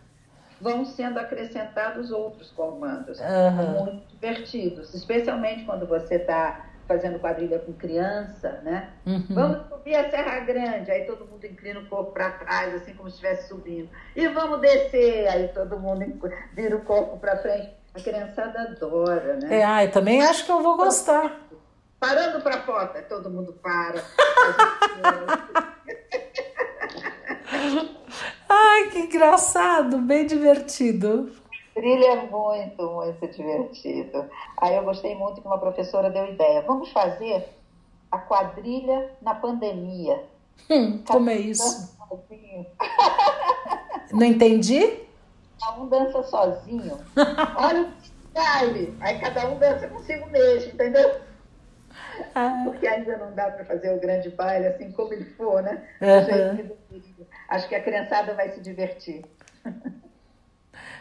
vão 0.61 0.85
sendo 0.85 1.19
acrescentados 1.19 2.11
outros 2.11 2.51
comandos 2.53 3.19
uhum. 3.21 3.85
muito 3.85 4.07
divertidos, 4.09 4.95
especialmente 4.95 5.65
quando 5.65 5.87
você 5.87 6.17
está 6.17 6.67
fazendo 6.87 7.19
quadrilha 7.19 7.59
com 7.59 7.73
criança, 7.73 8.61
né? 8.63 8.91
Uhum. 9.07 9.27
Vamos 9.31 9.69
subir 9.69 9.97
a 9.97 10.11
Serra 10.11 10.41
Grande, 10.41 10.91
aí 10.91 11.05
todo 11.05 11.27
mundo 11.27 11.45
inclina 11.47 11.81
o 11.81 11.87
corpo 11.87 12.13
para 12.13 12.31
trás, 12.31 12.75
assim 12.75 12.95
como 12.95 13.09
se 13.09 13.17
estivesse 13.17 13.49
subindo. 13.49 13.89
E 14.15 14.29
vamos 14.29 14.61
descer, 14.61 15.27
aí 15.29 15.49
todo 15.49 15.79
mundo 15.79 16.05
vira 16.53 16.77
o 16.77 16.83
corpo 16.83 17.19
para 17.19 17.39
frente. 17.39 17.71
A 17.95 18.01
criançada 18.01 18.63
adora, 18.63 19.37
né? 19.37 19.61
É, 19.61 19.65
ai, 19.65 19.89
também 19.89 20.23
acho 20.23 20.45
que 20.45 20.51
eu 20.51 20.63
vou 20.63 20.77
gostar. 20.77 21.41
Parando 21.99 22.43
para 22.43 22.61
foto, 22.63 23.01
todo 23.09 23.31
mundo 23.31 23.53
para. 23.63 24.03
Ai, 28.49 28.91
que 28.91 28.99
engraçado, 29.01 29.99
bem 29.99 30.27
divertido. 30.27 31.31
Trilha 31.75 32.07
é 32.07 32.27
muito, 32.27 32.91
muito 32.91 33.27
divertido. 33.29 34.25
Aí 34.57 34.77
eu 34.77 34.85
gostei 34.85 35.15
muito 35.15 35.41
que 35.41 35.47
uma 35.47 35.59
professora 35.59 36.11
deu 36.11 36.27
ideia. 36.27 36.63
Vamos 36.63 36.91
fazer 36.91 37.49
a 38.11 38.19
quadrilha 38.19 39.11
na 39.21 39.35
pandemia. 39.35 40.25
Hum, 40.71 41.03
como 41.07 41.31
é 41.31 41.37
isso? 41.37 41.95
Não 44.13 44.25
entendi? 44.25 45.01
Cada 45.61 45.81
um 45.81 45.89
dança 45.89 46.23
sozinho. 46.23 46.99
Olha 47.57 47.83
o 47.83 47.89
baile. 48.33 48.97
Aí 49.01 49.19
cada 49.19 49.49
um 49.49 49.59
dança 49.59 49.89
consigo 49.89 50.27
mesmo, 50.31 50.73
entendeu? 50.73 51.21
Ah. 52.35 52.63
Porque 52.65 52.87
ainda 52.87 53.17
não 53.17 53.33
dá 53.35 53.51
para 53.51 53.65
fazer 53.65 53.91
o 53.95 54.01
grande 54.01 54.31
baile 54.31 54.67
assim 54.67 54.91
como 54.93 55.13
ele 55.13 55.25
for, 55.25 55.63
né? 55.63 55.83
Uhum. 56.01 56.97
Acho 57.49 57.69
que 57.69 57.75
a 57.75 57.83
criançada 57.83 58.35
vai 58.35 58.51
se 58.51 58.61
divertir. 58.61 59.25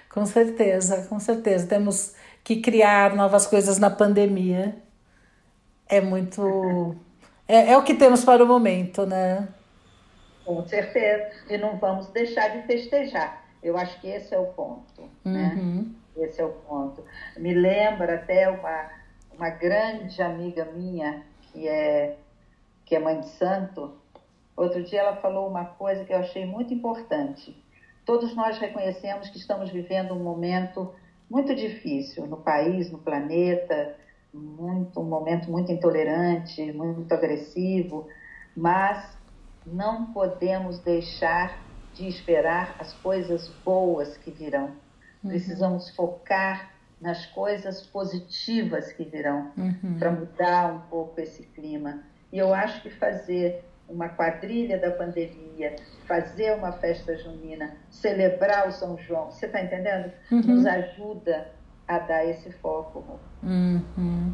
Com 0.09 0.25
certeza, 0.25 1.07
com 1.07 1.19
certeza. 1.19 1.67
Temos 1.67 2.15
que 2.43 2.61
criar 2.61 3.15
novas 3.15 3.47
coisas 3.47 3.79
na 3.79 3.89
pandemia. 3.89 4.75
É 5.87 5.99
muito. 5.99 6.95
É, 7.47 7.71
é 7.71 7.77
o 7.77 7.83
que 7.83 7.95
temos 7.95 8.23
para 8.23 8.43
o 8.43 8.47
momento, 8.47 9.05
né? 9.05 9.47
Com 10.45 10.63
certeza. 10.67 11.31
E 11.49 11.57
não 11.57 11.77
vamos 11.77 12.07
deixar 12.09 12.49
de 12.49 12.67
festejar. 12.67 13.43
Eu 13.63 13.77
acho 13.77 13.99
que 14.01 14.07
esse 14.07 14.35
é 14.35 14.37
o 14.37 14.47
ponto. 14.47 15.09
Né? 15.23 15.53
Uhum. 15.55 15.95
Né? 16.15 16.25
Esse 16.25 16.41
é 16.41 16.45
o 16.45 16.49
ponto. 16.49 17.03
Me 17.37 17.53
lembra 17.53 18.15
até 18.15 18.49
uma, 18.49 18.89
uma 19.35 19.49
grande 19.49 20.21
amiga 20.21 20.65
minha, 20.65 21.23
que 21.41 21.67
é, 21.67 22.17
que 22.85 22.95
é 22.95 22.99
mãe 22.99 23.19
de 23.19 23.29
santo. 23.29 23.93
Outro 24.55 24.83
dia 24.83 25.01
ela 25.01 25.15
falou 25.17 25.47
uma 25.47 25.65
coisa 25.65 26.05
que 26.05 26.13
eu 26.13 26.17
achei 26.17 26.45
muito 26.45 26.73
importante. 26.73 27.55
Todos 28.05 28.35
nós 28.35 28.57
reconhecemos 28.59 29.29
que 29.29 29.37
estamos 29.37 29.71
vivendo 29.71 30.13
um 30.13 30.23
momento 30.23 30.93
muito 31.29 31.55
difícil 31.55 32.27
no 32.27 32.37
país, 32.37 32.91
no 32.91 32.99
planeta, 32.99 33.95
muito, 34.33 34.99
um 34.99 35.05
momento 35.05 35.49
muito 35.49 35.71
intolerante, 35.71 36.71
muito 36.73 37.11
agressivo, 37.13 38.07
mas 38.55 39.17
não 39.65 40.11
podemos 40.11 40.79
deixar 40.79 41.57
de 41.93 42.07
esperar 42.07 42.75
as 42.79 42.93
coisas 42.93 43.47
boas 43.63 44.17
que 44.17 44.31
virão. 44.31 44.71
Uhum. 45.23 45.29
Precisamos 45.29 45.95
focar 45.95 46.72
nas 47.03 47.25
coisas 47.25 47.81
positivas 47.81 48.93
que 48.93 49.03
virão 49.03 49.51
uhum. 49.57 49.97
para 49.99 50.09
mudar 50.09 50.73
um 50.73 50.79
pouco 50.89 51.19
esse 51.19 51.43
clima. 51.43 51.99
E 52.31 52.39
eu 52.39 52.53
acho 52.53 52.81
que 52.81 52.89
fazer 52.89 53.65
uma 53.89 54.07
quadrilha 54.07 54.79
da 54.79 54.89
pandemia, 54.89 55.75
fazer 56.07 56.53
uma 56.53 56.71
festa 56.71 57.17
junina, 57.17 57.75
celebrar 57.91 58.69
o 58.69 58.71
São 58.71 58.97
João, 58.97 59.29
você 59.29 59.47
está 59.47 59.61
entendendo? 59.61 60.09
Uhum. 60.31 60.41
Nos 60.41 60.65
ajuda 60.65 61.49
a 61.85 61.99
dar 61.99 62.25
esse 62.25 62.49
foco. 62.53 63.19
Uhum. 63.43 64.33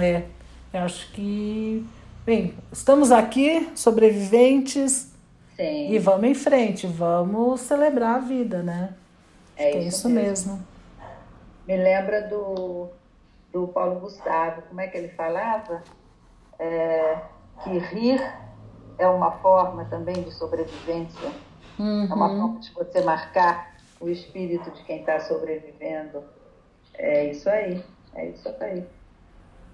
É, 0.00 0.24
eu 0.72 0.80
acho 0.80 1.12
que, 1.12 1.86
bem, 2.26 2.54
estamos 2.72 3.12
aqui, 3.12 3.70
sobreviventes, 3.76 5.12
Sim. 5.54 5.92
e 5.92 5.98
vamos 6.00 6.24
em 6.24 6.34
frente, 6.34 6.88
vamos 6.88 7.60
celebrar 7.60 8.16
a 8.16 8.18
vida, 8.18 8.64
né? 8.64 8.92
É, 9.56 9.70
é 9.70 9.78
isso, 9.78 9.88
isso 9.88 10.08
mesmo. 10.08 10.54
mesmo. 10.54 10.73
Me 11.66 11.76
lembra 11.76 12.22
do, 12.22 12.90
do 13.52 13.68
Paulo 13.68 14.00
Gustavo, 14.00 14.62
como 14.62 14.80
é 14.80 14.88
que 14.88 14.98
ele 14.98 15.08
falava? 15.08 15.82
É, 16.58 17.18
que 17.62 17.78
rir 17.78 18.20
é 18.98 19.06
uma 19.08 19.32
forma 19.38 19.84
também 19.86 20.22
de 20.22 20.32
sobrevivência, 20.32 21.30
uhum. 21.78 22.06
é 22.10 22.14
uma 22.14 22.28
forma 22.28 22.60
de 22.60 22.72
você 22.72 23.00
marcar 23.02 23.74
o 24.00 24.08
espírito 24.08 24.70
de 24.70 24.82
quem 24.84 25.00
está 25.00 25.20
sobrevivendo. 25.20 26.22
É 26.94 27.24
isso 27.24 27.48
aí, 27.48 27.84
é 28.14 28.26
isso 28.26 28.54
aí. 28.60 28.86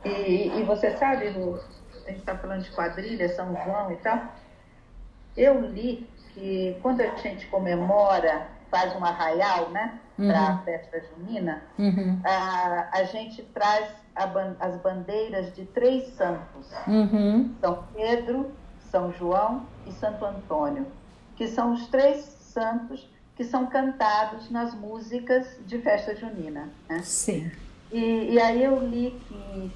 E, 0.05 0.59
e 0.59 0.63
você 0.65 0.97
sabe, 0.97 1.29
Lu, 1.31 1.61
a 1.93 2.11
gente 2.11 2.21
está 2.21 2.37
falando 2.37 2.63
de 2.63 2.71
quadrilha, 2.71 3.29
São 3.35 3.55
João 3.65 3.93
e 3.93 3.97
tal. 3.97 4.21
Eu 5.37 5.61
li 5.61 6.09
que 6.33 6.79
quando 6.83 7.01
a 7.01 7.17
gente 7.17 7.47
comemora, 7.49 8.49
faz 8.71 8.95
um 8.97 9.05
arraial, 9.05 9.69
né, 9.71 10.01
uhum. 10.21 10.29
para 10.29 10.41
a 10.41 10.59
festa 10.59 11.03
junina, 11.11 11.63
uhum. 11.79 12.21
a, 12.25 12.91
a 12.93 13.05
gente 13.05 13.43
traz 13.43 13.89
a, 14.15 14.25
as 14.61 14.77
bandeiras 14.81 15.55
de 15.55 15.65
três 15.67 16.09
santos: 16.15 16.71
uhum. 16.87 17.55
São 17.61 17.85
Pedro, 17.95 18.51
São 18.91 19.13
João 19.13 19.67
e 19.87 19.93
Santo 19.93 20.25
Antônio, 20.25 20.87
que 21.37 21.49
são 21.49 21.73
os 21.73 21.87
três 21.89 22.19
santos 22.41 23.09
que 23.37 23.45
são 23.45 23.67
cantados 23.67 24.51
nas 24.51 24.75
músicas 24.75 25.59
de 25.67 25.79
festa 25.79 26.15
junina. 26.15 26.69
Né? 26.89 27.01
Sim. 27.03 27.51
E, 27.91 28.35
e 28.35 28.41
aí 28.41 28.63
eu 28.63 28.79
li 28.87 29.19
que 29.27 29.73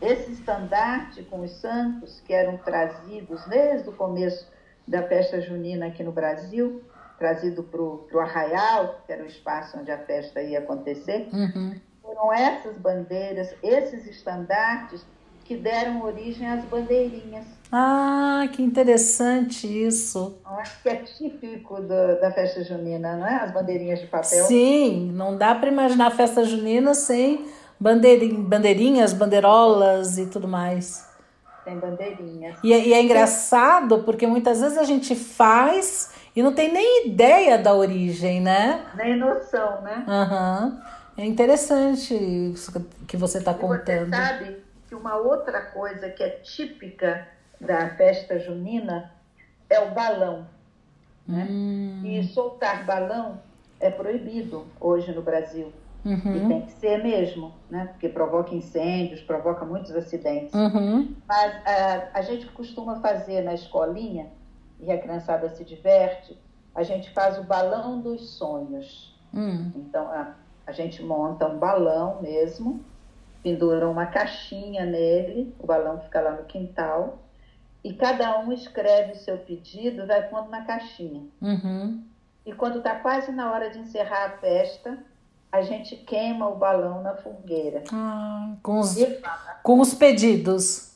esse 0.00 0.32
estandarte 0.32 1.22
com 1.22 1.40
os 1.40 1.52
santos, 1.52 2.20
que 2.26 2.32
eram 2.32 2.58
trazidos 2.58 3.44
desde 3.46 3.88
o 3.88 3.92
começo 3.92 4.46
da 4.86 5.02
festa 5.02 5.40
junina 5.40 5.86
aqui 5.86 6.02
no 6.02 6.12
Brasil, 6.12 6.82
trazido 7.18 7.62
para 7.62 7.80
o 7.80 8.20
Arraial, 8.20 9.00
que 9.06 9.12
era 9.12 9.22
o 9.22 9.26
espaço 9.26 9.78
onde 9.78 9.90
a 9.90 9.98
festa 9.98 10.42
ia 10.42 10.58
acontecer, 10.58 11.28
uhum. 11.32 11.74
foram 12.02 12.32
essas 12.32 12.76
bandeiras, 12.76 13.54
esses 13.62 14.06
estandartes 14.06 15.04
que 15.44 15.56
deram 15.56 16.02
origem 16.02 16.46
às 16.48 16.64
bandeirinhas. 16.64 17.46
Ah, 17.70 18.48
que 18.52 18.62
interessante 18.62 19.66
isso. 19.66 20.38
Não 20.44 20.60
é? 20.60 20.64
Que 20.82 20.88
é 20.88 20.96
típico 20.96 21.80
do, 21.80 22.20
da 22.20 22.32
festa 22.32 22.64
junina, 22.64 23.16
não 23.16 23.26
é? 23.26 23.36
As 23.36 23.52
bandeirinhas 23.52 24.00
de 24.00 24.06
papel. 24.06 24.44
Sim, 24.44 25.12
não 25.12 25.36
dá 25.36 25.54
para 25.54 25.70
imaginar 25.70 26.08
a 26.08 26.10
festa 26.10 26.44
junina 26.44 26.94
sem 26.94 27.46
bandeirinhas, 27.78 29.12
bandeirolas 29.12 30.18
e 30.18 30.26
tudo 30.26 30.48
mais. 30.48 31.05
Tem 31.66 31.80
bandeirinhas. 31.80 32.56
E, 32.62 32.72
é, 32.72 32.86
e 32.86 32.94
é 32.94 33.02
engraçado 33.02 34.04
porque 34.04 34.24
muitas 34.24 34.60
vezes 34.60 34.78
a 34.78 34.84
gente 34.84 35.16
faz 35.16 36.12
e 36.36 36.40
não 36.40 36.54
tem 36.54 36.72
nem 36.72 37.08
ideia 37.08 37.58
da 37.58 37.74
origem, 37.74 38.40
né? 38.40 38.86
Nem 38.94 39.16
noção, 39.16 39.82
né? 39.82 40.04
Uhum. 40.06 40.80
É 41.18 41.26
interessante 41.26 42.14
isso 42.14 42.72
que 43.08 43.16
você 43.16 43.38
está 43.38 43.52
contando. 43.52 44.10
Você 44.10 44.10
sabe 44.10 44.56
que 44.88 44.94
uma 44.94 45.16
outra 45.16 45.60
coisa 45.60 46.08
que 46.08 46.22
é 46.22 46.28
típica 46.28 47.26
da 47.60 47.90
festa 47.96 48.38
junina 48.38 49.10
é 49.68 49.80
o 49.80 49.90
balão. 49.90 50.46
Né? 51.26 51.48
Hum. 51.50 52.02
E 52.04 52.22
soltar 52.28 52.86
balão 52.86 53.40
é 53.80 53.90
proibido 53.90 54.64
hoje 54.80 55.10
no 55.10 55.20
Brasil. 55.20 55.72
Uhum. 56.06 56.36
E 56.36 56.48
tem 56.48 56.62
que 56.62 56.72
ser 56.72 57.02
mesmo, 57.02 57.52
né? 57.68 57.86
Porque 57.86 58.08
provoca 58.08 58.54
incêndios, 58.54 59.20
provoca 59.20 59.64
muitos 59.64 59.90
acidentes. 59.90 60.54
Uhum. 60.54 61.16
Mas 61.26 61.66
a, 61.66 62.10
a 62.14 62.22
gente 62.22 62.46
costuma 62.46 63.00
fazer 63.00 63.42
na 63.42 63.54
escolinha, 63.54 64.28
e 64.78 64.92
a 64.92 64.98
criançada 64.98 65.48
se 65.48 65.64
diverte, 65.64 66.38
a 66.72 66.84
gente 66.84 67.10
faz 67.10 67.38
o 67.38 67.42
balão 67.42 68.00
dos 68.00 68.30
sonhos. 68.30 69.18
Uhum. 69.34 69.72
Então, 69.74 70.06
a, 70.06 70.34
a 70.64 70.70
gente 70.70 71.02
monta 71.02 71.48
um 71.48 71.58
balão 71.58 72.22
mesmo, 72.22 72.84
pendura 73.42 73.88
uma 73.88 74.06
caixinha 74.06 74.86
nele, 74.86 75.52
o 75.58 75.66
balão 75.66 75.98
fica 76.00 76.20
lá 76.20 76.32
no 76.32 76.44
quintal, 76.44 77.18
e 77.82 77.94
cada 77.94 78.38
um 78.40 78.52
escreve 78.52 79.12
o 79.12 79.16
seu 79.16 79.38
pedido, 79.38 80.06
vai 80.06 80.28
pondo 80.28 80.50
na 80.50 80.64
caixinha. 80.64 81.24
Uhum. 81.42 82.04
E 82.44 82.52
quando 82.52 82.78
está 82.78 82.94
quase 82.94 83.32
na 83.32 83.50
hora 83.50 83.70
de 83.70 83.78
encerrar 83.80 84.26
a 84.26 84.30
festa, 84.38 84.98
a 85.50 85.62
gente 85.62 85.96
queima 85.96 86.48
o 86.48 86.56
balão 86.56 87.02
na 87.02 87.14
fogueira. 87.14 87.84
Ah, 87.92 88.54
com, 88.62 88.80
os, 88.80 88.96
com 89.62 89.80
os 89.80 89.94
pedidos. 89.94 90.92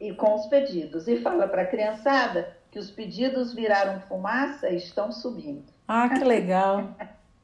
E 0.00 0.12
com 0.12 0.34
os 0.34 0.46
pedidos. 0.46 1.08
E 1.08 1.20
fala 1.20 1.48
para 1.48 1.62
a 1.62 1.66
criançada 1.66 2.56
que 2.70 2.78
os 2.78 2.90
pedidos 2.90 3.54
viraram 3.54 4.00
fumaça 4.02 4.68
e 4.68 4.76
estão 4.76 5.10
subindo. 5.10 5.64
Ah, 5.88 6.08
que 6.08 6.22
legal. 6.24 6.84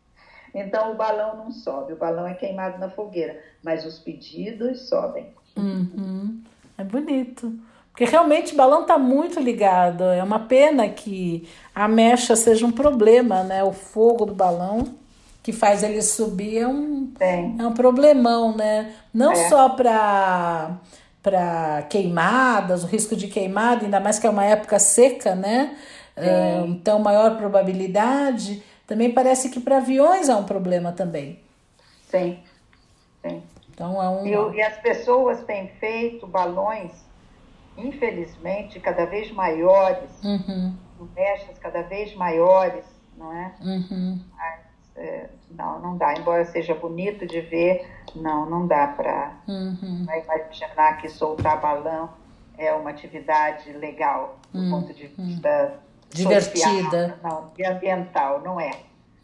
então 0.55 0.93
o 0.93 0.95
balão 0.95 1.37
não 1.37 1.51
sobe, 1.51 1.95
o 1.95 1.97
balão 1.97 2.27
é 2.27 2.35
queimado 2.35 2.79
na 2.79 2.91
fogueira, 2.91 3.43
mas 3.63 3.87
os 3.87 3.99
pedidos 3.99 4.89
sobem. 4.89 5.35
Uhum. 5.57 6.43
É 6.77 6.85
bonito. 6.85 7.53
Porque 7.91 8.05
realmente 8.05 8.55
o 8.55 8.57
balão 8.57 8.83
está 8.83 8.99
muito 8.99 9.39
ligado. 9.39 10.05
É 10.05 10.23
uma 10.23 10.39
pena 10.39 10.89
que 10.89 11.47
a 11.75 11.87
mecha 11.87 12.35
seja 12.35 12.65
um 12.65 12.73
problema, 12.73 13.43
né? 13.43 13.63
O 13.63 13.73
fogo 13.73 14.25
do 14.25 14.35
balão 14.35 15.02
que 15.43 15.53
faz 15.53 15.83
ele 15.83 16.01
subir 16.03 16.59
é 16.59 16.69
um, 16.69 17.13
é 17.21 17.67
um 17.67 17.75
problemão, 17.75 18.57
né? 18.57 18.95
Não 19.13 19.33
é. 19.33 19.49
só 19.49 19.71
para 19.71 20.79
para 21.23 21.83
queimadas, 21.83 22.83
o 22.83 22.89
risco 22.89 23.15
de 23.15 23.29
queimada, 23.29 23.85
ainda 23.85 24.01
mais 24.01 24.19
que 24.19 24.27
é 24.27 24.31
uma 24.31 24.45
época 24.45 24.81
seca, 24.81 25.37
né? 25.37 25.77
É, 26.17 26.59
então, 26.67 26.99
maior 26.99 27.37
probabilidade. 27.37 28.63
Também 28.87 29.13
parece 29.13 29.49
que 29.49 29.61
para 29.61 29.77
aviões 29.77 30.29
é 30.29 30.35
um 30.35 30.45
problema 30.45 30.91
também. 30.91 31.39
Sim, 32.11 32.41
sim. 33.23 33.43
Então 33.73 34.03
é 34.03 34.09
um. 34.09 34.27
E, 34.27 34.57
e 34.57 34.63
as 34.63 34.77
pessoas 34.79 35.43
têm 35.45 35.69
feito 35.81 36.27
balões, 36.27 36.93
infelizmente, 37.79 38.79
cada 38.81 39.07
vez 39.07 39.31
maiores, 39.31 40.11
uhum. 40.23 40.75
mechas 41.15 41.57
cada 41.59 41.83
vez 41.83 42.15
maiores, 42.15 42.85
não 43.17 43.33
é? 43.33 43.55
Uhum. 43.63 44.21
É, 44.97 45.29
não, 45.51 45.81
não 45.81 45.97
dá. 45.97 46.15
Embora 46.15 46.45
seja 46.45 46.75
bonito 46.75 47.27
de 47.27 47.41
ver, 47.41 47.87
não, 48.15 48.49
não 48.49 48.67
dá 48.67 48.89
para 48.89 49.33
uhum. 49.49 50.07
imaginar 50.07 50.99
que 51.01 51.09
soltar 51.09 51.61
balão 51.61 52.11
é 52.59 52.73
uma 52.73 52.91
atividade 52.91 53.73
legal 53.73 54.39
do 54.53 54.61
uhum. 54.61 54.71
ponto 54.71 54.93
de 54.93 55.07
vista 55.07 55.79
divertida, 56.11 57.19
social, 57.19 57.19
não, 57.23 57.51
e 57.59 57.65
ambiental, 57.65 58.43
não 58.43 58.61
é. 58.61 58.73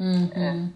Uhum. 0.00 0.30
é. 0.34 0.68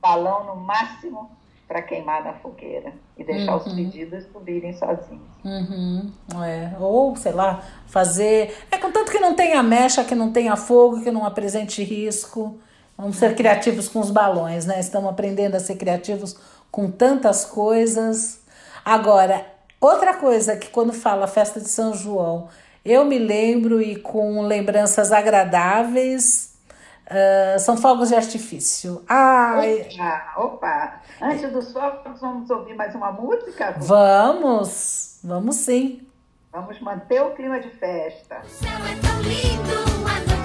Balão 0.00 0.44
no 0.44 0.56
máximo 0.56 1.30
para 1.66 1.82
queimar 1.82 2.24
na 2.24 2.32
fogueira 2.32 2.94
e 3.18 3.22
deixar 3.22 3.56
os 3.56 3.70
pedidos 3.70 4.24
subirem 4.32 4.72
sozinhos. 4.72 5.28
Uhum. 5.44 6.10
É. 6.42 6.74
Ou, 6.80 7.14
sei 7.14 7.32
lá, 7.32 7.62
fazer. 7.86 8.56
É 8.70 8.78
contanto 8.78 9.10
que 9.10 9.18
não 9.18 9.34
tenha 9.34 9.62
mecha, 9.62 10.02
que 10.02 10.14
não 10.14 10.32
tenha 10.32 10.56
fogo, 10.56 11.02
que 11.02 11.10
não 11.10 11.26
apresente 11.26 11.84
risco 11.84 12.58
Vamos 12.98 13.16
ser 13.16 13.36
criativos 13.36 13.88
com 13.88 14.00
os 14.00 14.10
balões, 14.10 14.66
né? 14.66 14.80
Estamos 14.80 15.08
aprendendo 15.08 15.54
a 15.54 15.60
ser 15.60 15.76
criativos 15.76 16.36
com 16.68 16.90
tantas 16.90 17.44
coisas. 17.44 18.40
Agora, 18.84 19.46
outra 19.80 20.14
coisa 20.14 20.56
que 20.56 20.68
quando 20.68 20.92
fala 20.92 21.28
festa 21.28 21.60
de 21.60 21.68
São 21.68 21.94
João, 21.94 22.48
eu 22.84 23.04
me 23.04 23.16
lembro 23.16 23.80
e 23.80 23.94
com 23.94 24.42
lembranças 24.42 25.12
agradáveis. 25.12 26.58
Uh, 27.06 27.58
são 27.60 27.76
fogos 27.76 28.08
de 28.08 28.16
artifício. 28.16 29.04
Ai. 29.08 29.86
Opa, 29.94 30.32
opa! 30.36 31.02
Antes 31.22 31.52
dos 31.52 31.72
fogos, 31.72 32.20
vamos 32.20 32.50
ouvir 32.50 32.74
mais 32.74 32.94
uma 32.96 33.12
música? 33.12 33.76
Vamos, 33.78 35.20
vamos 35.22 35.54
sim. 35.54 36.06
Vamos 36.52 36.80
manter 36.80 37.22
o 37.22 37.30
clima 37.30 37.60
de 37.60 37.70
festa. 37.70 38.42
O 38.44 38.48
céu 38.48 38.70
é 38.70 38.96
tão 39.00 39.22
lindo, 39.22 39.72
a 40.04 40.20
noite 40.28 40.37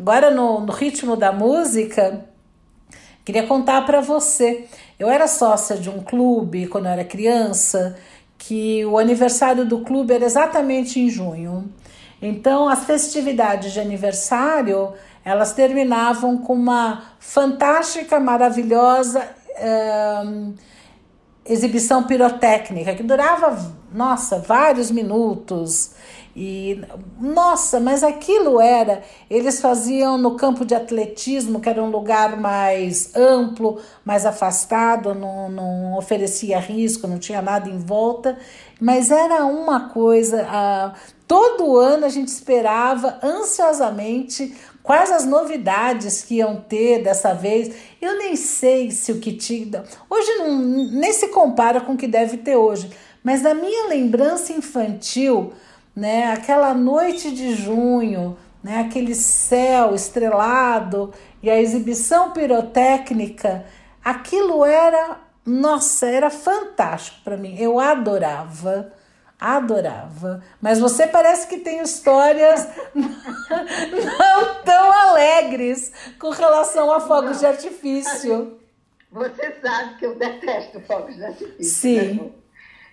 agora 0.00 0.30
no, 0.30 0.60
no 0.60 0.72
ritmo 0.72 1.14
da 1.14 1.30
música, 1.30 2.24
queria 3.22 3.46
contar 3.46 3.84
para 3.84 4.00
você. 4.00 4.64
Eu 4.98 5.10
era 5.10 5.28
sócia 5.28 5.76
de 5.76 5.90
um 5.90 6.02
clube 6.02 6.66
quando 6.66 6.86
eu 6.86 6.92
era 6.92 7.04
criança, 7.04 7.98
que 8.38 8.82
o 8.86 8.98
aniversário 8.98 9.66
do 9.66 9.80
clube 9.80 10.14
era 10.14 10.24
exatamente 10.24 10.98
em 10.98 11.10
junho. 11.10 11.70
Então, 12.22 12.66
as 12.66 12.84
festividades 12.84 13.72
de 13.72 13.80
aniversário, 13.80 14.94
elas 15.22 15.52
terminavam 15.52 16.38
com 16.38 16.54
uma 16.54 17.02
fantástica, 17.18 18.18
maravilhosa 18.18 19.28
ahn, 19.58 20.54
exibição 21.44 22.04
pirotécnica 22.04 22.94
que 22.94 23.02
durava, 23.02 23.74
nossa, 23.92 24.38
vários 24.38 24.90
minutos. 24.90 25.92
E 26.34 26.80
nossa, 27.20 27.80
mas 27.80 28.04
aquilo 28.04 28.60
era, 28.60 29.02
eles 29.28 29.60
faziam 29.60 30.16
no 30.16 30.36
campo 30.36 30.64
de 30.64 30.74
atletismo, 30.74 31.60
que 31.60 31.68
era 31.68 31.82
um 31.82 31.90
lugar 31.90 32.40
mais 32.40 33.14
amplo, 33.16 33.80
mais 34.04 34.24
afastado, 34.24 35.12
não, 35.12 35.48
não 35.48 35.98
oferecia 35.98 36.60
risco, 36.60 37.08
não 37.08 37.18
tinha 37.18 37.42
nada 37.42 37.68
em 37.68 37.78
volta, 37.78 38.38
mas 38.80 39.10
era 39.10 39.44
uma 39.44 39.88
coisa, 39.88 40.46
ah, 40.48 40.94
todo 41.26 41.76
ano 41.76 42.06
a 42.06 42.08
gente 42.08 42.28
esperava 42.28 43.18
ansiosamente 43.22 44.54
quais 44.82 45.10
as 45.10 45.24
novidades 45.24 46.22
que 46.22 46.36
iam 46.36 46.56
ter 46.56 47.02
dessa 47.02 47.34
vez. 47.34 47.74
Eu 48.00 48.18
nem 48.18 48.36
sei 48.36 48.90
se 48.90 49.12
o 49.12 49.20
que 49.20 49.32
tinha. 49.32 49.84
Hoje 50.08 50.30
não, 50.38 50.58
nem 50.58 51.12
se 51.12 51.28
compara 51.28 51.80
com 51.80 51.92
o 51.92 51.96
que 51.96 52.06
deve 52.06 52.38
ter 52.38 52.56
hoje, 52.56 52.90
mas 53.22 53.42
na 53.42 53.54
minha 53.54 53.88
lembrança 53.88 54.52
infantil, 54.52 55.52
né, 55.94 56.32
aquela 56.32 56.72
noite 56.74 57.30
de 57.30 57.54
junho, 57.54 58.36
né, 58.62 58.80
aquele 58.80 59.14
céu 59.14 59.94
estrelado 59.94 61.12
e 61.42 61.50
a 61.50 61.60
exibição 61.60 62.32
pirotécnica, 62.32 63.64
aquilo 64.04 64.64
era, 64.64 65.18
nossa, 65.44 66.06
era 66.06 66.30
fantástico 66.30 67.18
para 67.24 67.36
mim. 67.36 67.56
Eu 67.58 67.78
adorava. 67.80 68.92
Adorava. 69.38 70.44
Mas 70.60 70.78
você 70.78 71.06
parece 71.06 71.46
que 71.46 71.58
tem 71.58 71.80
histórias 71.80 72.68
não 72.94 74.62
tão 74.62 74.92
alegres 74.92 75.90
com 76.18 76.28
relação 76.28 76.92
a 76.92 77.00
fogos 77.00 77.38
de 77.38 77.46
artifício. 77.46 78.60
Você 79.10 79.56
sabe 79.62 79.96
que 79.96 80.04
eu 80.04 80.14
detesto 80.14 80.80
fogos 80.80 81.16
de 81.16 81.24
artifício. 81.24 81.64
Sim. 81.64 82.12
né? 82.14 82.30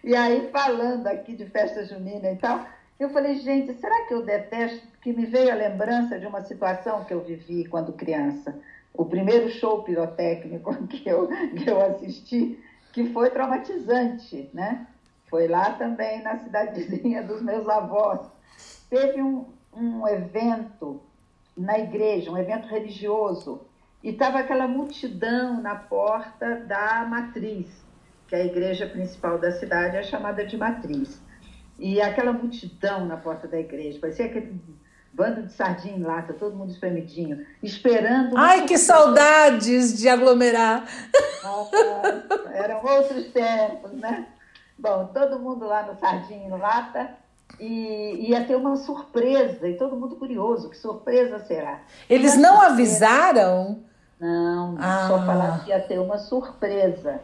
E 0.04 0.16
aí, 0.16 0.50
falando 0.52 1.06
aqui 1.08 1.36
de 1.36 1.46
festa 1.48 1.84
junina 1.84 2.32
e 2.32 2.38
tal, 2.38 2.66
eu 3.00 3.10
falei, 3.10 3.36
gente, 3.36 3.74
será 3.76 4.06
que 4.06 4.14
eu 4.14 4.24
detesto? 4.24 4.88
Porque 4.88 5.14
me 5.14 5.26
veio 5.26 5.52
a 5.52 5.56
lembrança 5.56 6.20
de 6.20 6.26
uma 6.26 6.44
situação 6.44 7.04
que 7.04 7.14
eu 7.14 7.22
vivi 7.22 7.66
quando 7.66 7.94
criança. 7.94 8.58
O 8.94 9.06
primeiro 9.06 9.50
show 9.50 9.84
pirotécnico 9.84 10.76
que 10.88 11.08
eu, 11.08 11.28
que 11.28 11.70
eu 11.70 11.80
assisti, 11.80 12.60
que 12.92 13.12
foi 13.14 13.30
traumatizante, 13.30 14.50
né? 14.54 14.88
Foi 15.30 15.48
lá 15.48 15.74
também 15.74 16.24
na 16.24 16.38
cidadezinha 16.38 17.22
dos 17.22 17.42
meus 17.42 17.70
avós. 17.70 18.22
Teve 18.90 19.22
um, 19.22 19.46
um 19.76 20.08
evento 20.08 21.02
na 21.56 21.78
igreja, 21.78 22.32
um 22.32 22.38
evento 22.38 22.68
religioso, 22.68 23.62
e 24.04 24.10
estava 24.10 24.40
aquela 24.40 24.68
multidão 24.68 25.62
na 25.62 25.76
porta 25.76 26.62
da 26.62 27.06
matriz, 27.06 27.68
que 28.28 28.36
é 28.36 28.42
a 28.42 28.46
igreja 28.46 28.88
principal 28.88 29.38
da 29.38 29.52
cidade 29.52 29.98
é 29.98 30.04
chamada 30.04 30.46
de 30.46 30.56
matriz. 30.58 31.22
E 31.80 32.02
aquela 32.02 32.32
multidão 32.34 33.06
na 33.06 33.18
porta 33.18 33.48
da 33.48 33.60
igreja, 33.60 34.00
parecia 34.00 34.26
aquele 34.26 34.60
bando 35.14 35.44
de 35.44 35.54
sardinha 35.54 35.96
em 35.98 36.04
lata, 36.04 36.34
todo 36.34 36.56
mundo 36.56 36.72
espremidinho, 36.72 37.46
esperando. 37.62 38.38
Ai, 38.38 38.66
que 38.66 38.78
saudades 38.78 39.98
de 39.98 40.08
aglomerar. 40.10 40.86
Nossa, 41.44 41.76
eram 42.54 42.84
outros 42.86 43.28
tempos, 43.28 43.92
né? 43.94 44.28
Bom, 44.78 45.08
todo 45.14 45.40
mundo 45.40 45.66
lá 45.66 45.84
no 45.84 46.00
Sardinha 46.00 46.46
em 46.48 46.50
Lata 46.52 47.10
e 47.60 48.28
ia 48.30 48.44
ter 48.46 48.56
uma 48.56 48.76
surpresa, 48.76 49.68
e 49.68 49.76
todo 49.76 49.96
mundo 49.96 50.16
curioso, 50.18 50.70
que 50.70 50.78
surpresa 50.78 51.40
será? 51.40 51.80
Eles 52.08 52.38
não 52.38 52.58
surpresa- 52.60 52.74
avisaram? 52.74 53.80
Não, 54.20 54.76
Ah. 54.80 55.08
só 55.08 55.26
falaram 55.26 55.60
que 55.64 55.70
ia 55.70 55.80
ter 55.80 55.98
uma 56.00 56.18
surpresa. 56.20 57.20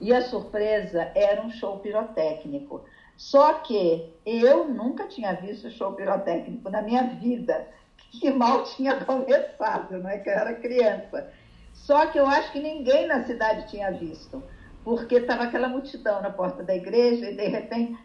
E 0.00 0.12
a 0.14 0.22
surpresa 0.22 1.10
era 1.14 1.40
um 1.42 1.50
show 1.50 1.78
pirotécnico. 1.78 2.84
Só 3.16 3.54
que 3.54 4.12
eu 4.24 4.68
nunca 4.68 5.06
tinha 5.06 5.32
visto 5.34 5.70
show 5.70 5.92
pirotécnico 5.92 6.68
na 6.68 6.82
minha 6.82 7.04
vida, 7.04 7.66
que 8.10 8.30
mal 8.30 8.64
tinha 8.64 9.04
começado, 9.04 9.98
não 9.98 10.10
é 10.10 10.18
que 10.18 10.28
eu 10.28 10.34
era 10.34 10.54
criança. 10.54 11.30
Só 11.72 12.06
que 12.06 12.18
eu 12.18 12.26
acho 12.26 12.52
que 12.52 12.60
ninguém 12.60 13.06
na 13.06 13.24
cidade 13.24 13.68
tinha 13.68 13.90
visto, 13.90 14.42
porque 14.84 15.16
estava 15.16 15.44
aquela 15.44 15.68
multidão 15.68 16.20
na 16.20 16.30
porta 16.30 16.62
da 16.62 16.74
igreja 16.74 17.30
e 17.30 17.36
de 17.36 17.46
repente 17.46 17.96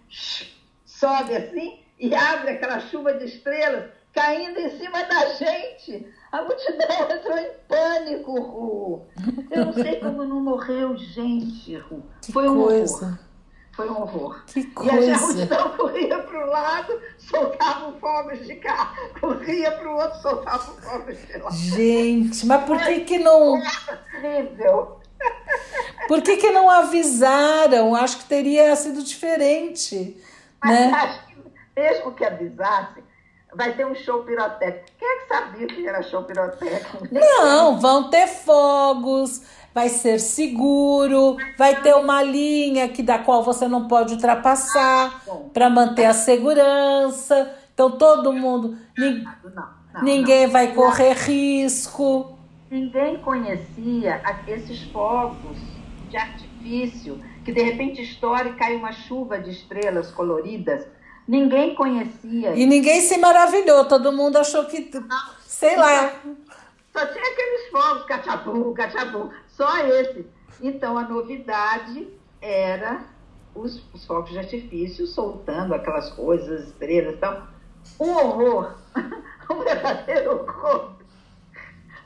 sobe 0.86 1.36
assim 1.36 1.80
e 2.00 2.14
abre 2.14 2.52
aquela 2.52 2.80
chuva 2.80 3.14
de 3.14 3.26
estrelas 3.26 3.90
caindo 4.14 4.60
em 4.60 4.70
cima 4.78 5.04
da 5.04 5.34
gente. 5.34 6.08
A 6.32 6.42
multidão 6.44 7.10
entrou 7.12 7.38
em 7.38 7.52
pânico, 7.68 8.42
Ru. 8.42 9.06
Eu 9.50 9.66
não 9.66 9.74
sei 9.74 10.00
como 10.00 10.26
não 10.26 10.42
morreu 10.42 10.98
gente, 10.98 11.76
Ru. 11.78 12.04
Foi 12.32 12.48
um 12.50 12.64
coisa. 12.64 13.06
horror. 13.06 13.31
Foi 13.74 13.90
um 13.90 14.02
horror. 14.02 14.44
Que 14.48 14.60
E 14.60 14.64
a 14.66 14.74
coisa. 14.74 15.18
multidão 15.18 15.70
corria 15.78 16.20
para 16.20 16.46
o 16.46 16.50
lado, 16.50 17.02
soltava 17.18 17.94
fogos 17.94 18.46
de 18.46 18.56
cá, 18.56 18.94
corria 19.20 19.72
para 19.72 19.90
o 19.90 19.96
outro, 19.96 20.22
soltava 20.22 20.60
fogos 20.82 21.18
de 21.28 21.38
lá. 21.38 21.50
Gente, 21.52 22.46
mas 22.46 22.64
por 22.66 22.78
que 22.82 23.00
que 23.02 23.18
não, 23.18 23.58
Incrível. 23.58 25.00
por 26.08 26.22
que 26.22 26.38
que 26.38 26.52
não 26.52 26.70
avisaram? 26.70 27.96
Acho 27.96 28.18
que 28.20 28.26
teria 28.26 28.76
sido 28.76 29.02
diferente, 29.04 30.22
Mas 30.64 30.80
né? 30.80 30.92
acho 30.94 31.26
que 31.28 31.32
mesmo 31.80 32.12
que 32.14 32.26
avisasse, 32.26 33.02
vai 33.56 33.74
ter 33.74 33.86
um 33.86 33.96
show 33.96 34.24
pirotécnico. 34.24 34.86
Quem 35.00 35.08
é 35.08 35.20
que 35.22 35.28
sabia 35.28 35.68
que 35.68 35.88
era 35.88 36.04
show 36.04 36.24
pirotécnico? 36.24 37.08
Não, 37.12 37.80
vão 37.80 38.10
ter 38.10 38.28
fogos, 38.28 39.42
vai 39.74 39.90
ser 39.90 40.20
seguro, 40.20 41.38
vai 41.58 41.82
ter 41.82 41.96
uma 41.96 42.22
linha 42.22 42.90
que 42.90 43.02
da 43.02 43.20
qual 43.20 43.44
você 43.44 43.68
não 43.68 43.88
pode 43.88 44.14
ultrapassar 44.14 45.24
para 45.54 45.70
manter 45.70 46.06
a 46.06 46.14
segurança. 46.14 47.56
Então 47.74 47.92
todo 47.92 48.34
mundo, 48.34 48.78
ninguém 50.02 50.48
vai 50.48 50.74
correr 50.74 51.14
risco. 51.14 52.38
Ninguém 52.70 53.18
conhecia 53.20 54.22
esses 54.48 54.84
fogos 54.92 55.58
de 56.10 56.18
artifício 56.18 57.22
que 57.44 57.52
de 57.52 57.62
repente 57.62 58.02
estoura 58.02 58.50
e 58.50 58.54
cai 58.54 58.76
uma 58.76 58.92
chuva 58.92 59.40
de 59.40 59.52
estrelas 59.52 60.12
coloridas. 60.12 60.86
Ninguém 61.28 61.76
conhecia. 61.76 62.54
E 62.56 62.66
ninguém 62.66 63.02
se 63.02 63.18
maravilhou, 63.18 63.86
todo 63.86 64.12
mundo 64.12 64.38
achou 64.38 64.66
que, 64.66 64.92
sei 65.46 65.78
lá. 65.78 66.14
Só 66.92 67.06
tinha 67.06 67.24
aqueles 67.24 67.70
fogos, 67.72 68.04
cachabu, 68.06 68.74
cachabu, 68.74 69.30
só 69.62 69.78
esse. 69.86 70.26
Então 70.60 70.98
a 70.98 71.08
novidade 71.08 72.08
era 72.42 73.06
os, 73.54 73.84
os 73.94 74.04
fogos 74.08 74.32
de 74.32 74.40
artifício 74.40 75.06
soltando 75.06 75.76
aquelas 75.76 76.10
coisas, 76.14 76.70
estrelas 76.70 77.14
e 77.14 77.18
tal. 77.18 77.48
Um 78.00 78.10
horror, 78.10 78.76
um 79.52 79.60
verdadeiro 79.60 80.42
horror. 80.42 80.94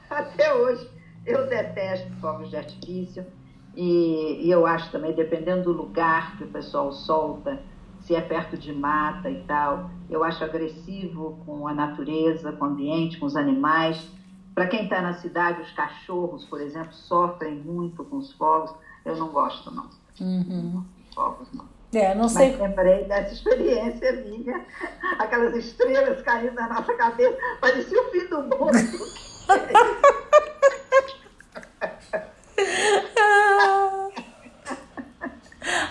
Até 0.10 0.54
hoje 0.54 0.90
eu 1.26 1.48
detesto 1.48 2.12
fogos 2.20 2.50
de 2.50 2.58
artifício 2.58 3.26
e, 3.74 4.46
e 4.46 4.52
eu 4.52 4.66
acho 4.66 4.92
também, 4.92 5.14
dependendo 5.14 5.64
do 5.64 5.72
lugar 5.72 6.38
que 6.38 6.44
o 6.44 6.48
pessoal 6.48 6.92
solta, 6.92 7.62
se 8.02 8.16
é 8.16 8.22
perto 8.22 8.58
de 8.58 8.74
mata 8.74 9.30
e 9.30 9.42
tal, 9.44 9.90
eu 10.10 10.24
acho 10.26 10.44
agressivo 10.44 11.42
com 11.46 11.68
a 11.68 11.74
natureza, 11.74 12.52
com 12.52 12.66
o 12.66 12.68
ambiente, 12.68 13.18
com 13.18 13.26
os 13.26 13.36
animais. 13.36 14.14
Para 14.56 14.68
quem 14.68 14.86
está 14.86 15.02
na 15.02 15.16
cidade, 15.16 15.62
os 15.62 15.72
cachorros, 15.72 16.46
por 16.46 16.62
exemplo, 16.62 16.94
sofrem 16.94 17.56
muito 17.56 18.06
com 18.06 18.16
os 18.16 18.32
fogos. 18.34 18.74
Eu 19.04 19.18
não 19.18 19.28
gosto, 19.28 19.70
não. 19.70 19.90
Uhum. 20.22 20.82
Fogos, 21.14 21.50
não. 21.54 21.66
É, 21.94 22.16
não 22.16 22.30
sei. 22.30 22.52
Mas 22.52 22.62
lembrei 22.62 23.04
dessa 23.04 23.34
experiência 23.34 24.14
minha, 24.24 24.66
aquelas 25.20 25.54
estrelas 25.56 26.22
caindo 26.22 26.56
na 26.56 26.70
nossa 26.70 26.94
cabeça, 26.94 27.38
parecia 27.60 28.02
o 28.02 28.12
fim 28.12 28.28
do 28.28 28.44
mundo. 28.44 28.78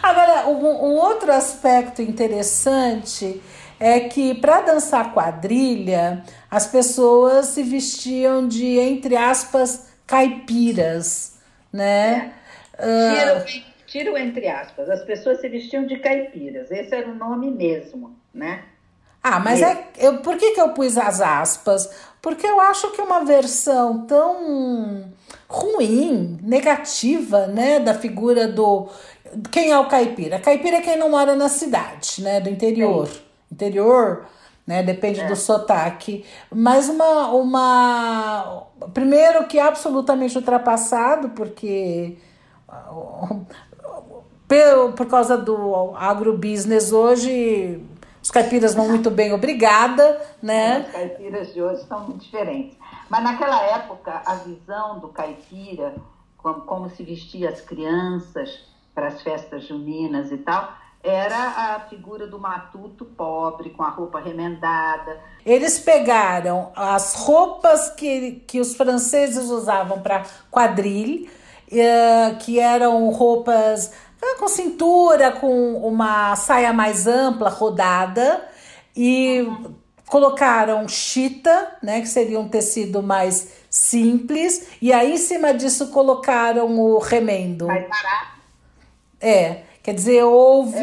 Agora, 0.03 0.49
um, 0.49 0.67
um 0.67 0.97
outro 0.97 1.31
aspecto 1.33 2.01
interessante 2.01 3.43
é 3.79 4.01
que 4.01 4.35
para 4.35 4.61
dançar 4.61 5.13
quadrilha, 5.13 6.23
as 6.55 6.69
pessoas 6.69 7.47
se 7.47 7.65
vestiam 7.65 8.47
de, 8.47 8.79
entre 8.79 9.17
aspas, 9.17 9.89
caipiras, 10.07 11.37
né? 11.73 12.33
Ah, 12.79 13.41
Tiro, 13.45 13.65
tiro 13.89 14.17
entre 14.17 14.47
aspas, 14.47 14.89
as 14.89 15.03
pessoas 15.03 15.41
se 15.41 15.49
vestiam 15.49 15.85
de 15.85 15.99
caipiras, 15.99 16.71
esse 16.71 16.95
era 16.95 17.11
o 17.11 17.15
nome 17.17 17.51
mesmo, 17.51 18.15
né? 18.33 18.63
Ah, 19.21 19.41
mas 19.41 19.63
é, 19.63 19.85
eu, 19.99 20.19
por 20.19 20.37
que, 20.37 20.53
que 20.53 20.61
eu 20.61 20.69
pus 20.69 20.97
as 20.97 21.21
aspas? 21.21 21.91
Porque 22.23 22.47
eu 22.47 22.61
acho 22.61 22.93
que 22.93 23.03
uma 23.03 23.25
versão 23.25 24.07
tão 24.07 25.13
ruim, 25.49 26.39
negativa, 26.41 27.49
né, 27.49 27.81
da 27.81 27.95
figura 27.95 28.47
do. 28.47 28.89
Quem 29.51 29.73
é 29.73 29.79
o 29.81 29.89
caipira? 29.89 30.39
Caipira 30.39 30.77
é 30.77 30.83
quem 30.83 30.97
não 30.97 31.11
mora 31.11 31.35
na 31.35 31.49
cidade, 31.49 32.23
né, 32.23 32.41
do 32.41 32.49
interior. 32.49 33.11
Interior, 33.51 34.27
né, 34.67 34.83
depende 34.83 35.25
do 35.25 35.37
sotaque. 35.37 36.25
Mas 36.51 36.89
uma, 36.89 37.29
uma. 37.33 38.67
Primeiro 38.93 39.47
que 39.47 39.59
é 39.59 39.63
absolutamente 39.63 40.37
ultrapassado, 40.37 41.31
porque. 41.31 42.19
Por, 44.47 44.93
por 44.93 45.07
causa 45.07 45.39
do 45.39 45.97
agrobusiness 45.97 46.93
hoje, 46.93 47.83
os 48.23 48.31
caipiras 48.31 48.75
vão 48.75 48.89
muito 48.89 49.11
bem, 49.11 49.33
obrigada, 49.33 50.21
né? 50.43 50.81
Os 50.81 50.93
caipiras 50.93 51.55
de 51.55 51.63
hoje 51.63 51.83
são 51.85 52.01
muito 52.01 52.25
diferentes. 52.25 52.77
Mas 53.09 53.25
naquela 53.25 53.63
época, 53.63 54.23
a 54.25 54.35
visão 54.37 54.99
do 54.99 55.09
caipira, 55.09 55.95
como, 56.37 56.61
como 56.61 56.91
se 56.91 57.03
vestia 57.03 57.49
as 57.49 57.63
crianças 57.63 58.65
para 58.95 59.09
as 59.09 59.23
festas 59.23 59.67
juninas 59.67 60.31
e 60.31 60.37
tal, 60.37 60.75
era 61.05 61.37
a 61.37 61.81
figura 61.81 62.27
do 62.27 62.39
matuto 62.39 63.05
pobre, 63.05 63.71
com 63.71 63.83
a 63.83 63.91
roupa 63.91 64.19
remendada. 64.19 65.21
Eles 65.45 65.79
pegaram 65.79 66.73
as 66.75 67.15
roupas 67.15 67.91
que, 67.91 68.43
que 68.47 68.59
os 68.59 68.75
franceses 68.75 69.51
usavam 69.51 70.01
para 70.01 70.25
quadrilha, 70.51 71.29
eh, 71.71 72.35
que 72.41 72.59
eram 72.59 73.11
roupas 73.11 73.93
ah, 74.23 74.37
com 74.39 74.49
cintura, 74.49 75.33
com 75.33 75.75
uma 75.87 76.35
saia 76.37 76.73
mais 76.73 77.07
ampla, 77.07 77.51
rodada, 77.51 78.43
e 78.97 79.47
colocaram 80.07 80.89
chita, 80.89 81.77
né, 81.83 82.01
que 82.01 82.09
seria 82.09 82.41
um 82.41 82.49
tecido 82.49 83.03
mais 83.03 83.53
simples, 83.69 84.69
e 84.81 84.93
aí 84.93 85.13
em 85.13 85.19
cima 85.19 85.53
disso 85.53 85.89
colocaram 85.89 86.79
o 86.79 86.99
remendo. 86.99 87.67
Mais 87.67 87.87
barato, 87.89 88.41
É, 89.21 89.63
quer 89.85 89.95
dizer, 89.95 90.25
houve. 90.25 90.77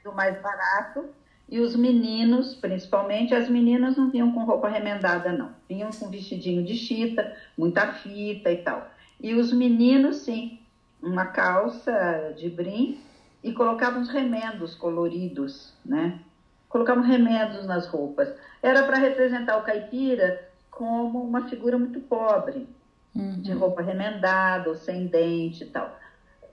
era 0.00 0.10
um 0.10 0.14
mais 0.14 0.40
barato. 0.40 1.04
E 1.48 1.60
os 1.60 1.76
meninos, 1.76 2.54
principalmente, 2.54 3.34
as 3.34 3.46
meninas 3.46 3.94
não 3.96 4.10
vinham 4.10 4.32
com 4.32 4.44
roupa 4.44 4.68
remendada, 4.68 5.32
não. 5.32 5.50
Vinham 5.68 5.90
com 5.90 6.08
vestidinho 6.08 6.64
de 6.64 6.74
chita, 6.74 7.36
muita 7.58 7.92
fita 7.92 8.50
e 8.50 8.56
tal. 8.58 8.88
E 9.20 9.34
os 9.34 9.52
meninos, 9.52 10.16
sim, 10.16 10.58
uma 11.02 11.26
calça 11.26 12.32
de 12.38 12.48
brim 12.48 12.98
e 13.44 13.52
colocavam 13.52 14.00
os 14.00 14.08
remendos 14.08 14.74
coloridos, 14.74 15.74
né? 15.84 16.20
Colocavam 16.70 17.02
remendos 17.02 17.66
nas 17.66 17.86
roupas. 17.86 18.32
Era 18.62 18.84
para 18.84 18.96
representar 18.96 19.58
o 19.58 19.64
caipira 19.64 20.48
como 20.70 21.22
uma 21.22 21.48
figura 21.48 21.76
muito 21.76 22.00
pobre, 22.00 22.66
de 23.14 23.52
roupa 23.52 23.82
remendada, 23.82 24.70
ou 24.70 24.74
sem 24.74 25.06
dente 25.06 25.64
e 25.64 25.66
tal. 25.66 25.98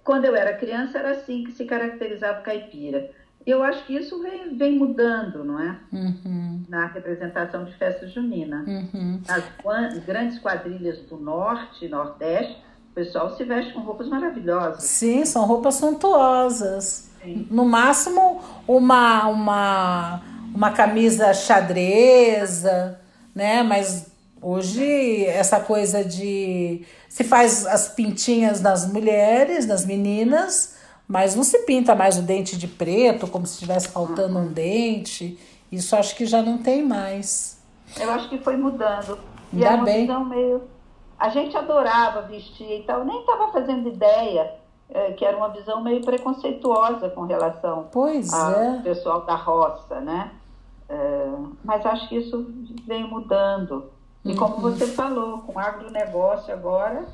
Quando 0.09 0.25
eu 0.25 0.35
era 0.35 0.53
criança, 0.57 0.97
era 0.97 1.11
assim 1.11 1.43
que 1.43 1.51
se 1.51 1.65
caracterizava 1.65 2.39
o 2.39 2.43
caipira. 2.43 3.11
Eu 3.45 3.61
acho 3.61 3.85
que 3.85 3.95
isso 3.95 4.19
vem, 4.23 4.57
vem 4.57 4.75
mudando, 4.75 5.43
não 5.43 5.59
é? 5.59 5.75
Uhum, 5.93 6.63
Na 6.67 6.87
representação 6.87 7.63
de 7.63 7.75
festa 7.75 8.07
junina. 8.07 8.65
uhum. 8.67 9.21
Quan- 9.61 9.99
grandes 10.07 10.39
quadrilhas 10.39 10.97
do 11.03 11.15
norte 11.17 11.85
e 11.85 11.89
nordeste, 11.89 12.57
o 12.89 12.95
pessoal 12.95 13.37
se 13.37 13.43
veste 13.43 13.71
com 13.71 13.81
roupas 13.81 14.07
maravilhosas. 14.07 14.83
Sim, 14.83 15.23
são 15.25 15.45
roupas 15.45 15.75
suntuosas. 15.75 17.11
Sim. 17.21 17.45
No 17.51 17.63
máximo, 17.65 18.41
uma, 18.67 19.27
uma, 19.27 20.21
uma 20.55 20.71
camisa 20.71 21.31
xadreza, 21.35 22.99
né? 23.35 23.61
Mas 23.61 24.07
hoje, 24.41 25.23
essa 25.25 25.59
coisa 25.59 26.03
de. 26.03 26.83
Se 27.19 27.25
faz 27.25 27.67
as 27.67 27.89
pintinhas 27.89 28.61
nas 28.61 28.89
mulheres, 28.89 29.67
nas 29.67 29.85
meninas, 29.85 30.77
mas 31.05 31.35
não 31.35 31.43
se 31.43 31.59
pinta 31.65 31.93
mais 31.93 32.17
o 32.17 32.21
dente 32.21 32.57
de 32.57 32.65
preto, 32.65 33.27
como 33.27 33.45
se 33.45 33.55
estivesse 33.55 33.89
faltando 33.89 34.39
um 34.39 34.47
dente. 34.47 35.37
Isso 35.69 35.97
acho 35.97 36.15
que 36.15 36.25
já 36.25 36.41
não 36.41 36.59
tem 36.59 36.81
mais. 36.81 37.61
Eu 37.99 38.09
acho 38.11 38.29
que 38.29 38.37
foi 38.37 38.55
mudando. 38.55 39.19
E 39.51 39.57
Ainda 39.57 39.75
uma 39.75 39.83
bem. 39.83 40.01
visão 40.07 40.23
meio. 40.23 40.61
A 41.19 41.27
gente 41.27 41.57
adorava 41.57 42.21
vestir 42.21 42.79
e 42.79 42.83
tal, 42.83 43.03
nem 43.03 43.19
estava 43.19 43.51
fazendo 43.51 43.89
ideia 43.89 44.53
eh, 44.89 45.11
que 45.11 45.25
era 45.25 45.35
uma 45.35 45.49
visão 45.49 45.83
meio 45.83 45.99
preconceituosa 46.01 47.09
com 47.09 47.23
relação 47.25 47.89
Pois 47.91 48.31
ao 48.33 48.51
é. 48.53 48.81
pessoal 48.81 49.25
da 49.25 49.35
roça, 49.35 49.99
né? 49.99 50.31
Eh, 50.87 51.33
mas 51.65 51.85
acho 51.85 52.07
que 52.07 52.15
isso 52.15 52.47
vem 52.87 53.05
mudando. 53.05 53.91
E 54.31 54.35
como 54.35 54.55
Uhum. 54.55 54.61
você 54.61 54.87
falou, 54.87 55.39
com 55.39 55.53
o 55.53 55.59
agronegócio 55.59 56.53
agora, 56.53 57.05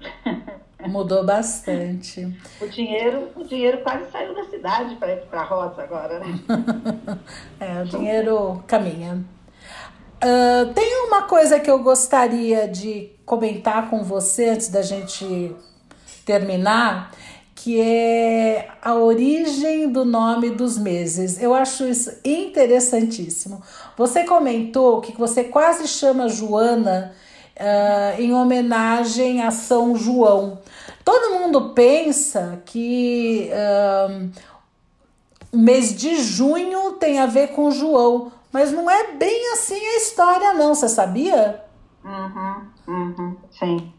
Mudou 0.86 1.24
bastante. 1.24 2.26
o 2.60 2.66
dinheiro, 2.66 3.28
o 3.36 3.44
dinheiro 3.44 3.78
quase 3.82 4.10
saiu 4.10 4.34
da 4.34 4.44
cidade 4.44 4.94
para 4.96 5.12
ir 5.12 5.20
para 5.26 5.40
a 5.42 5.44
roça 5.44 5.82
agora, 5.82 6.18
né? 6.18 6.38
É, 7.60 7.82
o 7.82 7.84
dinheiro 7.84 8.64
caminha. 8.66 9.22
Ah, 10.20 10.70
tem 10.74 11.06
uma 11.06 11.22
coisa 11.22 11.60
que 11.60 11.70
eu 11.70 11.82
gostaria 11.82 12.66
de 12.66 13.10
comentar 13.26 13.90
com 13.90 14.02
você 14.02 14.48
antes 14.50 14.68
da 14.68 14.80
gente 14.82 15.54
terminar, 16.24 17.12
que 17.62 17.78
é 17.78 18.70
a 18.80 18.94
origem 18.94 19.92
do 19.92 20.02
nome 20.02 20.48
dos 20.48 20.78
meses. 20.78 21.38
Eu 21.42 21.52
acho 21.52 21.84
isso 21.84 22.10
interessantíssimo. 22.24 23.62
Você 23.98 24.24
comentou 24.24 25.02
que 25.02 25.12
você 25.12 25.44
quase 25.44 25.86
chama 25.86 26.26
Joana 26.26 27.14
ah, 27.58 28.14
em 28.18 28.32
homenagem 28.32 29.42
a 29.42 29.50
São 29.50 29.94
João. 29.94 30.58
Todo 31.04 31.38
mundo 31.38 31.74
pensa 31.74 32.62
que 32.64 33.50
ah, 33.52 34.26
o 35.52 35.58
mês 35.58 35.94
de 35.94 36.16
junho 36.16 36.92
tem 36.92 37.18
a 37.18 37.26
ver 37.26 37.48
com 37.48 37.70
João, 37.70 38.32
mas 38.50 38.72
não 38.72 38.90
é 38.90 39.12
bem 39.12 39.52
assim 39.52 39.74
a 39.74 39.96
história, 39.98 40.54
não. 40.54 40.74
Você 40.74 40.88
sabia? 40.88 41.62
Uhum, 42.02 42.66
uhum, 42.88 43.36
sim. 43.50 43.92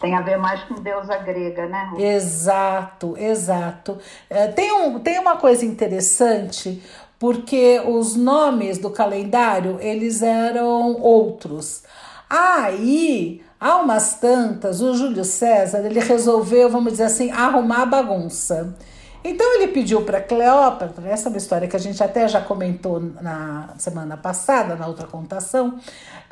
Tem 0.00 0.14
a 0.14 0.20
ver 0.20 0.36
mais 0.36 0.62
com 0.64 0.74
deusa 0.74 1.16
grega, 1.18 1.66
né? 1.66 1.92
Exato, 1.98 3.16
exato. 3.18 3.98
É, 4.28 4.46
tem, 4.48 4.72
um, 4.72 4.98
tem 4.98 5.18
uma 5.18 5.36
coisa 5.36 5.64
interessante, 5.64 6.82
porque 7.18 7.80
os 7.80 8.14
nomes 8.14 8.78
do 8.78 8.90
calendário, 8.90 9.78
eles 9.80 10.22
eram 10.22 11.00
outros. 11.00 11.82
Aí, 12.28 13.42
há 13.58 13.76
umas 13.76 14.14
tantas, 14.16 14.80
o 14.82 14.94
Júlio 14.94 15.24
César, 15.24 15.78
ele 15.78 16.00
resolveu, 16.00 16.68
vamos 16.68 16.92
dizer 16.92 17.04
assim, 17.04 17.30
arrumar 17.30 17.82
a 17.82 17.86
bagunça. 17.86 18.76
Então 19.24 19.54
ele 19.56 19.68
pediu 19.68 20.02
para 20.02 20.20
Cleópatra, 20.20 21.08
essa 21.08 21.28
é 21.28 21.30
uma 21.30 21.38
história 21.38 21.66
que 21.66 21.74
a 21.74 21.80
gente 21.80 22.00
até 22.00 22.28
já 22.28 22.40
comentou 22.40 23.00
na 23.00 23.70
semana 23.76 24.16
passada, 24.16 24.76
na 24.76 24.86
outra 24.86 25.06
contação, 25.06 25.80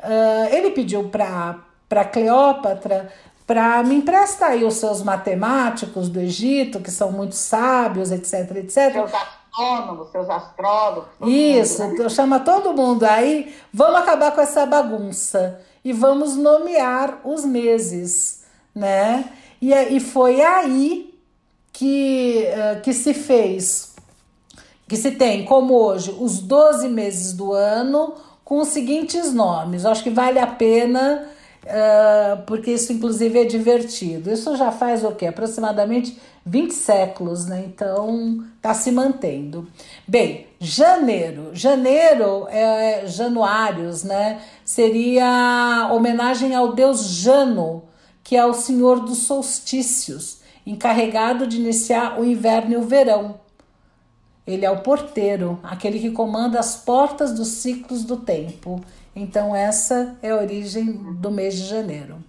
ah, 0.01 0.47
ele 0.49 0.71
pediu 0.71 1.09
para 1.09 2.05
Cleópatra 2.05 3.11
para 3.45 3.83
me 3.83 3.95
empresta 3.95 4.47
aí 4.47 4.63
os 4.63 4.75
seus 4.75 5.03
matemáticos 5.03 6.09
do 6.09 6.19
Egito, 6.19 6.79
que 6.79 6.89
são 6.91 7.11
muito 7.11 7.35
sábios, 7.35 8.11
etc, 8.11 8.55
etc. 8.57 8.91
Seus 8.93 9.13
astrônomos, 9.13 10.11
seus 10.11 10.29
astrólogos. 10.29 11.09
Isso, 11.21 11.83
mundo, 11.83 12.03
né? 12.03 12.09
chama 12.09 12.39
todo 12.39 12.73
mundo 12.73 13.03
aí, 13.03 13.55
vamos 13.71 13.99
acabar 14.01 14.31
com 14.31 14.41
essa 14.41 14.65
bagunça 14.65 15.59
e 15.83 15.93
vamos 15.93 16.35
nomear 16.35 17.19
os 17.23 17.45
meses, 17.45 18.43
né? 18.73 19.25
E, 19.61 19.73
é- 19.73 19.89
e 19.93 19.99
foi 19.99 20.41
aí 20.41 21.13
que, 21.71 22.45
eh, 22.45 22.79
que 22.83 22.93
se 22.93 23.13
fez, 23.13 23.93
que 24.87 24.95
se 24.95 25.11
tem 25.11 25.45
como 25.45 25.73
hoje 25.75 26.15
os 26.19 26.39
12 26.39 26.87
meses 26.87 27.33
do 27.33 27.53
ano 27.53 28.15
com 28.43 28.59
os 28.59 28.69
seguintes 28.69 29.33
nomes. 29.33 29.83
Eu 29.83 29.91
acho 29.91 30.03
que 30.03 30.09
vale 30.09 30.39
a 30.39 30.47
pena, 30.47 31.27
eh, 31.65 32.37
porque 32.45 32.71
isso 32.71 32.93
inclusive 32.93 33.39
é 33.39 33.45
divertido. 33.45 34.31
Isso 34.31 34.55
já 34.55 34.71
faz 34.71 35.03
o 35.03 35.11
quê? 35.11 35.25
Aproximadamente 35.25 36.19
20 36.45 36.71
séculos, 36.71 37.47
né? 37.47 37.63
Então 37.65 38.43
tá 38.61 38.73
se 38.73 38.91
mantendo. 38.91 39.67
Bem, 40.07 40.47
janeiro. 40.59 41.49
Janeiro 41.53 42.47
é 42.49 43.07
Januários, 43.07 44.03
né? 44.03 44.41
Seria 44.63 45.89
homenagem 45.91 46.53
ao 46.53 46.73
deus 46.73 47.03
Jano, 47.03 47.83
que 48.23 48.35
é 48.35 48.45
o 48.45 48.53
senhor 48.53 48.99
dos 48.99 49.19
solstícios, 49.19 50.41
encarregado 50.65 51.47
de 51.47 51.57
iniciar 51.57 52.19
o 52.19 52.23
inverno 52.23 52.73
e 52.73 52.77
o 52.77 52.83
verão. 52.83 53.39
Ele 54.45 54.63
é 54.63 54.69
o 54.69 54.81
porteiro, 54.81 55.59
aquele 55.63 55.99
que 55.99 56.11
comanda 56.11 56.59
as 56.59 56.75
portas 56.75 57.33
dos 57.33 57.47
ciclos 57.47 58.03
do 58.03 58.17
tempo. 58.17 58.79
Então, 59.15 59.55
essa 59.55 60.17
é 60.21 60.31
a 60.31 60.35
origem 60.35 60.91
do 61.13 61.31
mês 61.31 61.55
de 61.55 61.65
janeiro. 61.65 62.21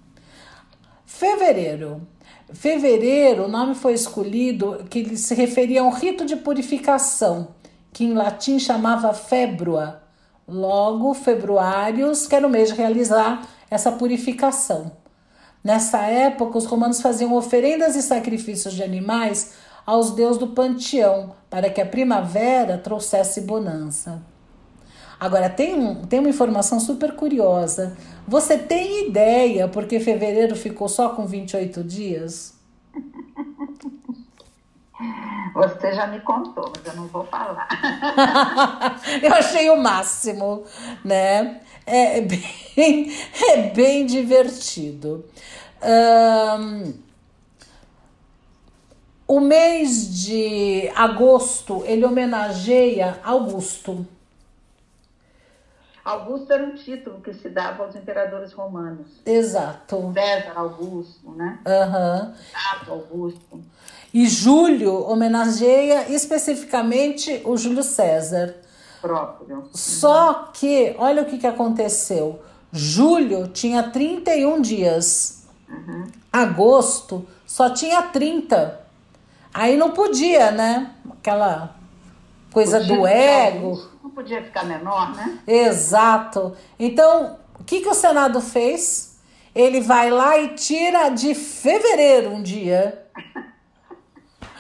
Fevereiro. 1.04 2.06
Fevereiro, 2.52 3.46
o 3.46 3.48
nome 3.48 3.74
foi 3.74 3.92
escolhido 3.92 4.84
que 4.88 5.00
ele 5.00 5.16
se 5.16 5.34
referia 5.34 5.80
a 5.80 5.84
um 5.84 5.90
rito 5.90 6.24
de 6.24 6.36
purificação, 6.36 7.48
que 7.92 8.04
em 8.04 8.12
latim 8.12 8.58
chamava 8.60 9.12
februa. 9.12 10.02
Logo, 10.46 11.12
februários, 11.12 12.28
que 12.28 12.36
era 12.36 12.46
o 12.46 12.50
mês 12.50 12.68
de 12.68 12.76
realizar 12.76 13.48
essa 13.68 13.90
purificação. 13.90 14.92
Nessa 15.64 16.02
época, 16.02 16.56
os 16.56 16.66
romanos 16.66 17.00
faziam 17.00 17.34
oferendas 17.34 17.96
e 17.96 18.02
sacrifícios 18.02 18.74
de 18.74 18.84
animais 18.84 19.54
aos 19.84 20.12
deuses 20.12 20.38
do 20.38 20.48
panteão, 20.48 21.34
para 21.50 21.68
que 21.68 21.80
a 21.80 21.86
primavera 21.86 22.78
trouxesse 22.78 23.40
bonança. 23.40 24.22
Agora, 25.18 25.48
tem, 25.48 25.74
um, 25.74 26.04
tem 26.04 26.20
uma 26.20 26.28
informação 26.28 26.78
super 26.78 27.14
curiosa. 27.14 27.96
Você 28.28 28.58
tem 28.58 29.08
ideia 29.08 29.66
porque 29.66 29.98
fevereiro 29.98 30.54
ficou 30.54 30.88
só 30.88 31.10
com 31.10 31.26
28 31.26 31.82
dias? 31.82 32.54
Você 35.54 35.92
já 35.94 36.06
me 36.06 36.20
contou, 36.20 36.70
mas 36.74 36.86
eu 36.86 37.00
não 37.00 37.08
vou 37.08 37.24
falar. 37.24 37.66
Eu 39.22 39.32
achei 39.32 39.70
o 39.70 39.76
máximo, 39.76 40.64
né? 41.02 41.60
É 41.86 42.20
bem, 42.20 42.42
é 43.52 43.62
bem 43.70 44.04
divertido. 44.04 45.24
Ahn, 45.80 46.92
o 49.26 49.40
mês 49.40 50.24
de 50.24 50.90
agosto 50.94 51.82
ele 51.86 52.04
homenageia 52.04 53.18
Augusto. 53.24 54.06
Augusto 56.06 56.52
era 56.52 56.62
um 56.64 56.76
título 56.76 57.20
que 57.20 57.34
se 57.34 57.48
dava 57.48 57.82
aos 57.82 57.96
imperadores 57.96 58.52
romanos. 58.52 59.08
Exato. 59.26 60.12
César 60.14 60.52
Augusto, 60.54 61.32
né? 61.32 61.58
Aham. 61.66 62.32
Tato 62.52 62.92
Augusto. 62.92 63.60
E 64.14 64.28
julho 64.28 65.02
homenageia 65.02 66.08
especificamente 66.08 67.42
o 67.44 67.56
Júlio 67.56 67.82
César. 67.82 68.54
próprio. 69.02 69.68
Só 69.72 70.52
que, 70.54 70.94
olha 70.96 71.22
o 71.22 71.26
que, 71.26 71.38
que 71.38 71.46
aconteceu. 71.46 72.40
Julho 72.70 73.48
tinha 73.48 73.82
31 73.90 74.60
dias. 74.60 75.44
Agosto 76.32 77.26
só 77.44 77.70
tinha 77.70 78.00
30. 78.02 78.80
Aí 79.52 79.76
não 79.76 79.90
podia, 79.90 80.52
né? 80.52 80.92
Aquela 81.10 81.74
coisa 82.52 82.78
Podia 82.78 82.96
do 82.96 83.06
ego. 83.06 83.95
Podia 84.16 84.42
ficar 84.42 84.64
menor, 84.64 85.14
né? 85.14 85.38
Exato. 85.46 86.56
Então, 86.78 87.38
o 87.60 87.64
que, 87.64 87.80
que 87.82 87.88
o 87.88 87.94
Senado 87.94 88.40
fez? 88.40 89.18
Ele 89.54 89.80
vai 89.80 90.10
lá 90.10 90.38
e 90.38 90.54
tira 90.54 91.10
de 91.10 91.34
fevereiro 91.34 92.30
um 92.30 92.42
dia 92.42 93.06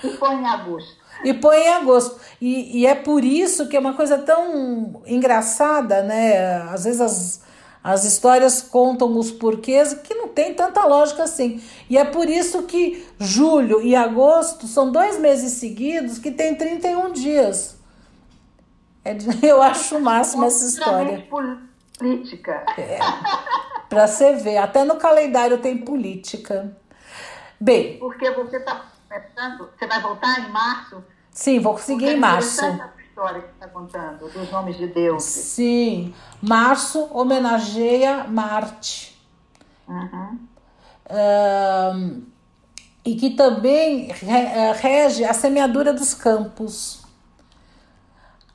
E 0.04 0.08
põe 0.18 0.36
em 0.36 0.46
agosto. 0.46 0.96
e 1.24 1.32
põe 1.34 1.56
em 1.56 1.68
agosto. 1.74 2.20
E, 2.40 2.80
e 2.80 2.86
é 2.86 2.94
por 2.94 3.24
isso 3.24 3.66
que 3.68 3.76
é 3.76 3.80
uma 3.80 3.94
coisa 3.94 4.18
tão 4.18 5.02
engraçada, 5.06 6.02
né? 6.02 6.62
Às 6.70 6.84
vezes 6.84 7.00
as, 7.00 7.42
as 7.82 8.04
histórias 8.04 8.60
contam 8.62 9.16
os 9.18 9.30
porquês 9.30 9.94
que 9.94 10.14
não 10.14 10.28
tem 10.28 10.52
tanta 10.54 10.84
lógica 10.84 11.22
assim. 11.24 11.62
E 11.88 11.96
é 11.96 12.04
por 12.04 12.28
isso 12.28 12.62
que 12.64 13.06
julho 13.18 13.80
e 13.82 13.96
agosto 13.96 14.66
são 14.66 14.92
dois 14.92 15.18
meses 15.18 15.52
seguidos 15.52 16.18
que 16.18 16.30
tem 16.30 16.54
31 16.54 17.12
dias. 17.12 17.74
É 19.06 19.16
eu 19.46 19.62
acho 19.62 19.98
o 19.98 20.00
máximo 20.00 20.44
essa 20.44 20.66
história. 20.66 21.24
Política. 21.98 22.66
Pra 23.88 24.08
você 24.08 24.34
ver, 24.34 24.58
até 24.58 24.82
no 24.82 24.96
calendário 24.96 25.58
tem 25.58 25.78
política. 25.78 26.76
Bem, 27.60 27.98
Porque 27.98 28.28
você 28.32 28.56
está 28.56 28.84
começando, 29.08 29.70
você 29.78 29.86
vai 29.86 30.02
voltar 30.02 30.40
em 30.40 30.50
março? 30.50 31.04
sim, 31.30 31.60
vou 31.60 31.74
conseguir 31.74 32.06
em 32.06 32.14
é 32.14 32.16
março. 32.16 32.64
essa 32.64 32.92
história 32.98 33.40
que 33.40 33.46
você 33.46 33.52
está 33.54 33.68
contando, 33.68 34.28
dos 34.28 34.50
nomes 34.50 34.76
de 34.76 34.88
Deus. 34.88 35.22
Sim, 35.22 36.12
março 36.42 37.08
homenageia 37.12 38.24
Marte. 38.24 39.16
Uhum. 39.88 40.38
E 43.04 43.14
que 43.14 43.30
também 43.30 44.10
eh, 44.10 44.72
rege 44.72 45.24
a 45.24 45.32
semeadura 45.32 45.92
dos 45.92 46.12
campos. 46.12 47.05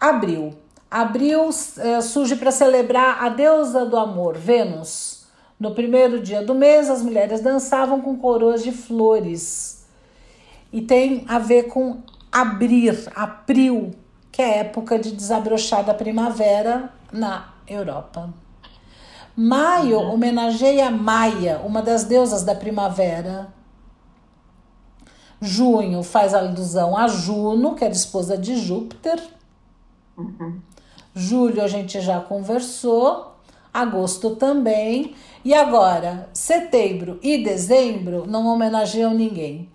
Abril. 0.02 0.56
Abril 0.90 1.48
eh, 1.78 2.02
surge 2.02 2.36
para 2.36 2.50
celebrar 2.50 3.24
a 3.24 3.30
deusa 3.30 3.86
do 3.86 3.96
amor, 3.96 4.36
Vênus. 4.36 5.28
No 5.60 5.76
primeiro 5.76 6.20
dia 6.20 6.42
do 6.44 6.56
mês, 6.56 6.90
as 6.90 7.04
mulheres 7.04 7.40
dançavam 7.40 8.02
com 8.02 8.18
coroas 8.18 8.64
de 8.64 8.72
flores. 8.72 9.86
E 10.74 10.82
tem 10.82 11.24
a 11.28 11.38
ver 11.38 11.68
com 11.68 12.02
abrir, 12.32 13.12
april, 13.16 13.92
que 14.32 14.42
é 14.42 14.46
a 14.46 14.56
época 14.62 14.98
de 14.98 15.12
desabrochar 15.12 15.86
da 15.86 15.94
primavera 15.94 16.92
na 17.14 17.54
Europa. 17.68 18.34
Maio 19.38 20.00
homenageia 20.00 20.90
Maia, 20.90 21.62
uma 21.64 21.84
das 21.84 22.06
deusas 22.06 22.42
da 22.44 22.56
primavera. 22.56 23.50
Junho 25.40 26.02
faz 26.02 26.34
alusão 26.34 26.98
a 26.98 27.08
Juno, 27.08 27.76
que 27.76 27.84
é 27.84 27.88
a 27.88 27.92
esposa 27.92 28.36
de 28.36 28.56
Júpiter. 28.56 29.22
Julho 31.14 31.62
a 31.62 31.68
gente 31.68 32.00
já 32.02 32.20
conversou. 32.20 33.36
Agosto 33.74 34.36
também. 34.36 35.16
E 35.44 35.54
agora, 35.54 36.30
setembro 36.34 37.20
e 37.22 37.44
dezembro 37.44 38.26
não 38.28 38.46
homenageiam 38.48 39.14
ninguém. 39.14 39.70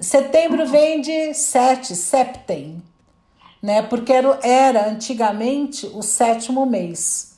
Setembro 0.00 0.66
vem 0.66 1.00
de 1.00 1.32
sete, 1.32 1.96
septem, 1.96 2.82
né? 3.62 3.82
Porque 3.82 4.12
era, 4.12 4.38
era 4.42 4.90
antigamente 4.90 5.86
o 5.86 6.02
sétimo 6.02 6.66
mês. 6.66 7.36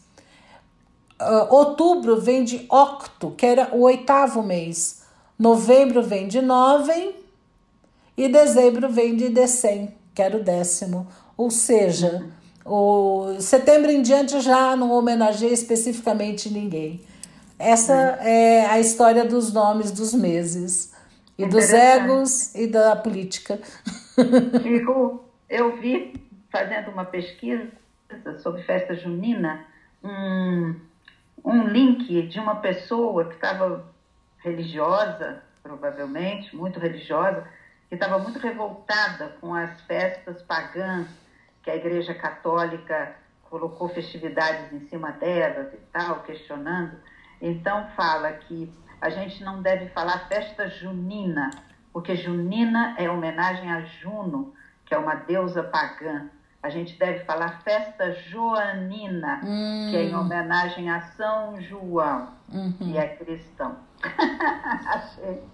Ah, 1.19 1.47
outubro 1.51 2.21
vem 2.21 2.45
de 2.45 2.67
octo, 2.71 3.33
que 3.33 3.47
era 3.47 3.69
o 3.73 3.83
oitavo 3.83 4.43
mês. 4.43 5.03
Novembro 5.39 6.03
vem 6.03 6.27
de 6.27 6.41
novem 6.41 7.15
e 8.17 8.29
dezembro 8.29 8.89
vem 8.89 9.15
de 9.15 9.29
decem, 9.29 9.95
que 10.15 10.21
era 10.21 10.37
o 10.37 10.43
décimo. 10.43 11.07
Ou 11.37 11.51
seja, 11.51 12.29
o 12.69 13.41
setembro 13.41 13.91
em 13.91 14.03
diante 14.03 14.41
já 14.41 14.77
não 14.77 14.91
homenageia 14.91 15.53
especificamente 15.53 16.51
ninguém. 16.51 17.01
Essa 17.59 17.95
é 18.21 18.67
a 18.67 18.79
história 18.79 19.25
dos 19.25 19.53
nomes 19.53 19.91
dos 19.91 20.15
meses 20.15 20.95
e 21.37 21.47
dos 21.47 21.73
egos 21.73 22.55
e 22.55 22.67
da 22.67 22.95
política. 22.95 23.59
Fico, 24.63 25.25
eu 25.49 25.81
vi, 25.81 26.15
fazendo 26.53 26.91
uma 26.91 27.05
pesquisa 27.05 27.69
sobre 28.43 28.63
festa 28.63 28.95
junina, 28.95 29.65
um, 30.05 30.75
um 31.45 31.65
link 31.65 32.29
de 32.29 32.39
uma 32.39 32.57
pessoa 32.57 33.25
que 33.25 33.35
estava 33.35 33.85
religiosa, 34.39 35.43
provavelmente, 35.63 36.55
muito 36.55 36.79
religiosa, 36.79 37.45
que 37.89 37.95
estava 37.95 38.19
muito 38.19 38.39
revoltada 38.39 39.37
com 39.41 39.55
as 39.55 39.81
festas 39.83 40.43
pagãs 40.43 41.09
que 41.69 41.73
a 41.73 41.77
Igreja 41.77 42.15
Católica 42.15 43.15
colocou 43.51 43.91
festividades 43.91 44.73
em 44.73 44.89
cima 44.89 45.13
delas 45.13 45.71
e 45.75 45.77
tal, 45.93 46.23
questionando. 46.23 46.97
Então 47.43 47.89
fala 47.95 48.33
que 48.33 48.73
a 48.99 49.11
gente 49.11 49.45
não 49.45 49.61
deve 49.61 49.91
falar 49.91 50.29
festa 50.29 50.71
junina, 50.71 51.51
porque 51.93 52.17
junina 52.17 52.95
é 52.97 53.11
homenagem 53.11 53.71
a 53.71 53.83
Juno, 53.83 54.55
que 54.87 54.95
é 54.95 54.99
uma 54.99 55.15
deusa 55.15 55.63
pagã. 55.63 56.31
A 56.63 56.71
gente 56.71 56.99
deve 56.99 57.23
falar 57.27 57.61
festa 57.63 58.13
joanina, 58.15 59.41
que 59.91 59.97
é 59.97 60.05
em 60.05 60.15
homenagem 60.15 60.89
a 60.89 61.03
São 61.03 61.61
João, 61.61 62.31
que 62.79 62.97
é 62.97 63.09
cristão. 63.09 63.77
achei, 64.87 65.45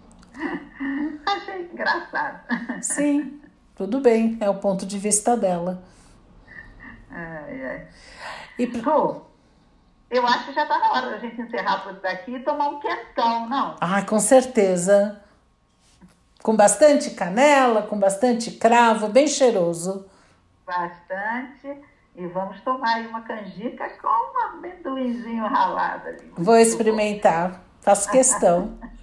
achei 1.26 1.62
engraçado. 1.72 2.40
Sim, 2.82 3.42
tudo 3.74 4.00
bem, 4.00 4.38
é 4.40 4.48
o 4.48 4.54
ponto 4.54 4.86
de 4.86 4.96
vista 4.96 5.36
dela. 5.36 5.82
Ai, 7.14 7.64
ai. 7.64 7.88
E 8.58 8.66
Pô, 8.66 9.22
eu 10.10 10.26
acho 10.26 10.46
que 10.46 10.52
já 10.52 10.64
está 10.64 10.78
na 10.78 10.92
hora 10.92 11.10
da 11.10 11.18
gente 11.18 11.40
encerrar 11.40 11.84
por 11.84 12.06
aqui 12.06 12.32
e 12.36 12.40
tomar 12.40 12.68
um 12.68 12.80
quentão, 12.80 13.48
não? 13.48 13.76
Ah, 13.80 14.02
com 14.02 14.18
certeza. 14.18 15.20
Com 16.42 16.56
bastante 16.56 17.12
canela, 17.12 17.82
com 17.82 17.98
bastante 17.98 18.50
cravo, 18.50 19.08
bem 19.08 19.26
cheiroso. 19.28 20.06
Bastante. 20.66 21.80
E 22.16 22.26
vamos 22.26 22.60
tomar 22.60 22.96
aí 22.96 23.06
uma 23.06 23.22
canjica 23.22 23.88
com 24.00 24.08
um 24.08 24.46
amendoinzinho 24.48 25.46
ralado 25.46 26.08
ali. 26.08 26.32
Vou 26.36 26.56
experimentar, 26.56 27.60
faço 27.80 28.10
questão. 28.10 28.78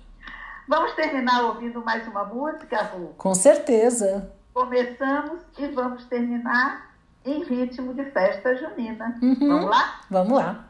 Vamos 0.67 0.93
terminar 0.93 1.43
ouvindo 1.43 1.83
mais 1.83 2.07
uma 2.07 2.23
música, 2.23 2.81
Ru? 2.83 3.13
Com 3.17 3.35
certeza. 3.35 4.31
Começamos 4.53 5.41
e 5.57 5.67
vamos 5.67 6.05
terminar 6.05 6.90
em 7.25 7.43
ritmo 7.43 7.93
de 7.93 8.05
festa 8.11 8.55
junina. 8.55 9.17
Uhum. 9.21 9.35
Vamos 9.39 9.69
lá? 9.69 10.01
Vamos 10.09 10.37
lá. 10.37 10.65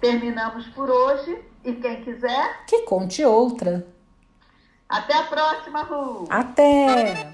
Terminamos 0.00 0.66
por 0.68 0.90
hoje 0.90 1.38
e 1.64 1.72
quem 1.74 2.02
quiser, 2.02 2.64
Que 2.66 2.80
conte 2.82 3.24
outra. 3.24 3.86
até 4.88 5.14
a 5.16 5.22
próxima, 5.24 5.82
Ru! 5.84 6.26
Até! 6.28 7.32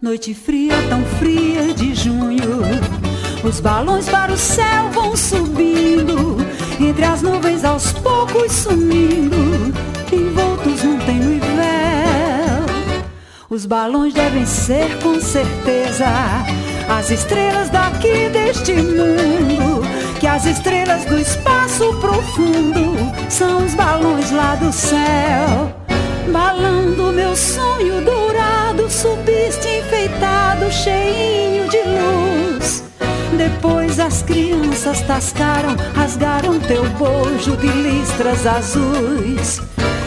Noite 0.00 0.34
fria, 0.34 0.74
tão 0.88 1.04
fria 1.18 1.72
de 1.74 1.94
junho. 1.94 2.60
Os 3.46 3.60
balões 3.60 4.08
para 4.08 4.32
o 4.32 4.36
céu 4.36 4.90
vão 4.92 5.16
subindo, 5.16 6.36
entre 6.80 7.04
as 7.04 7.22
nuvens 7.22 7.64
aos 7.64 7.92
poucos 7.92 8.50
sumindo, 8.50 9.72
envoltos 10.12 10.82
num 10.82 10.98
tênue 10.98 11.38
véu. 11.38 13.06
Os 13.48 13.64
balões 13.64 14.12
devem 14.12 14.44
ser 14.44 14.98
com 15.00 15.20
certeza 15.20 16.08
as 16.88 17.08
estrelas 17.10 17.70
daqui 17.70 18.28
deste 18.30 18.72
mundo, 18.72 19.86
que 20.18 20.26
as 20.26 20.44
estrelas 20.44 21.04
do 21.04 21.16
espaço 21.16 21.94
profundo 22.00 22.96
são 23.28 23.64
os 23.64 23.74
balões 23.74 24.32
lá 24.32 24.56
do 24.56 24.72
céu. 24.72 25.72
Balando 26.32 27.12
meu 27.12 27.36
sonho 27.36 28.04
dourado, 28.04 28.90
subiste 28.90 29.68
enfeitado, 29.68 30.68
cheinho 30.72 31.68
de 31.68 31.78
luz. 31.78 32.85
Depois 33.36 33.98
as 33.98 34.22
crianças 34.22 35.00
tascaram, 35.02 35.76
rasgaram 35.94 36.58
teu 36.60 36.84
bojo 36.90 37.56
de 37.56 37.68
listras 37.68 38.46
azuis. 38.46 39.60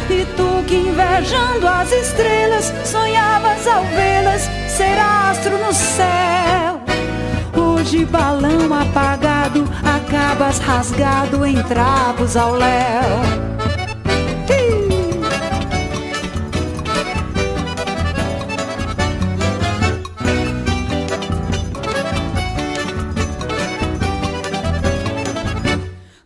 E 0.09 0.25
tu 0.35 0.63
que 0.67 0.75
invejando 0.75 1.67
as 1.67 1.91
estrelas, 1.91 2.73
sonhavas 2.85 3.67
ao 3.67 3.83
vê-las 3.83 4.41
ser 4.67 4.97
astro 4.97 5.57
no 5.57 5.73
céu. 5.73 6.81
Hoje 7.55 8.05
balão 8.05 8.73
apagado, 8.73 9.65
acabas 9.83 10.59
rasgado 10.59 11.45
em 11.45 11.61
trapos 11.63 12.35
ao 12.35 12.53
léu. 12.55 13.48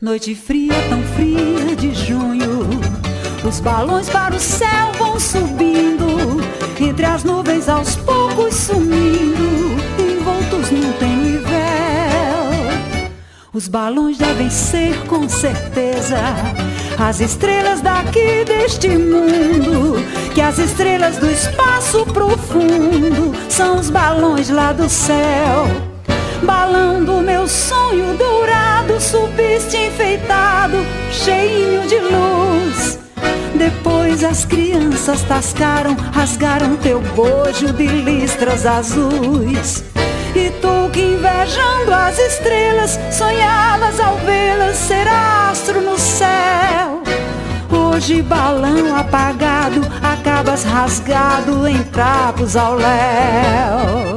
Noite 0.03 0.35
fria, 0.35 0.73
tão 0.89 1.01
fria 1.15 1.77
de 1.77 1.95
junho. 1.95 2.67
Os 3.41 3.61
balões 3.61 4.09
para 4.09 4.35
o 4.35 4.39
céu 4.39 4.91
vão 4.99 5.17
subindo, 5.17 6.41
entre 6.77 7.05
as 7.05 7.23
nuvens 7.23 7.69
aos 7.69 7.95
poucos 7.95 8.53
sumindo, 8.53 9.77
envoltos 9.97 10.71
num 10.71 10.91
tênue 10.99 11.37
véu. 11.37 13.09
Os 13.53 13.69
balões 13.69 14.17
devem 14.17 14.49
ser 14.49 14.93
com 15.07 15.29
certeza 15.29 16.17
as 16.99 17.21
estrelas 17.21 17.79
daqui 17.79 18.43
deste 18.43 18.89
mundo, 18.89 19.95
que 20.35 20.41
as 20.41 20.57
estrelas 20.57 21.15
do 21.15 21.31
espaço 21.31 22.05
profundo 22.07 23.33
são 23.47 23.79
os 23.79 23.89
balões 23.89 24.49
lá 24.49 24.73
do 24.73 24.89
céu. 24.89 25.92
Balando 26.45 27.21
meu 27.21 27.47
sonho 27.47 28.17
dourado, 28.17 28.99
subiste 28.99 29.77
enfeitado, 29.77 30.77
cheinho 31.11 31.87
de 31.87 31.99
luz. 31.99 32.99
Depois 33.55 34.23
as 34.23 34.43
crianças 34.43 35.21
tascaram, 35.21 35.95
rasgaram 36.11 36.75
teu 36.75 36.99
bojo 36.99 37.71
de 37.71 37.87
listras 37.87 38.65
azuis. 38.65 39.83
E 40.35 40.49
tu 40.61 40.89
que 40.91 41.01
invejando 41.01 41.93
as 41.93 42.19
estrelas, 42.19 42.99
sonhavas 43.11 43.99
ao 43.99 44.17
vê-las 44.17 44.75
ser 44.75 45.07
astro 45.07 45.81
no 45.81 45.97
céu. 45.97 47.03
Hoje 47.71 48.21
balão 48.21 48.97
apagado, 48.97 49.81
acabas 50.01 50.63
rasgado 50.63 51.65
em 51.67 51.81
trapos 51.83 52.57
ao 52.57 52.75
léu. 52.75 54.12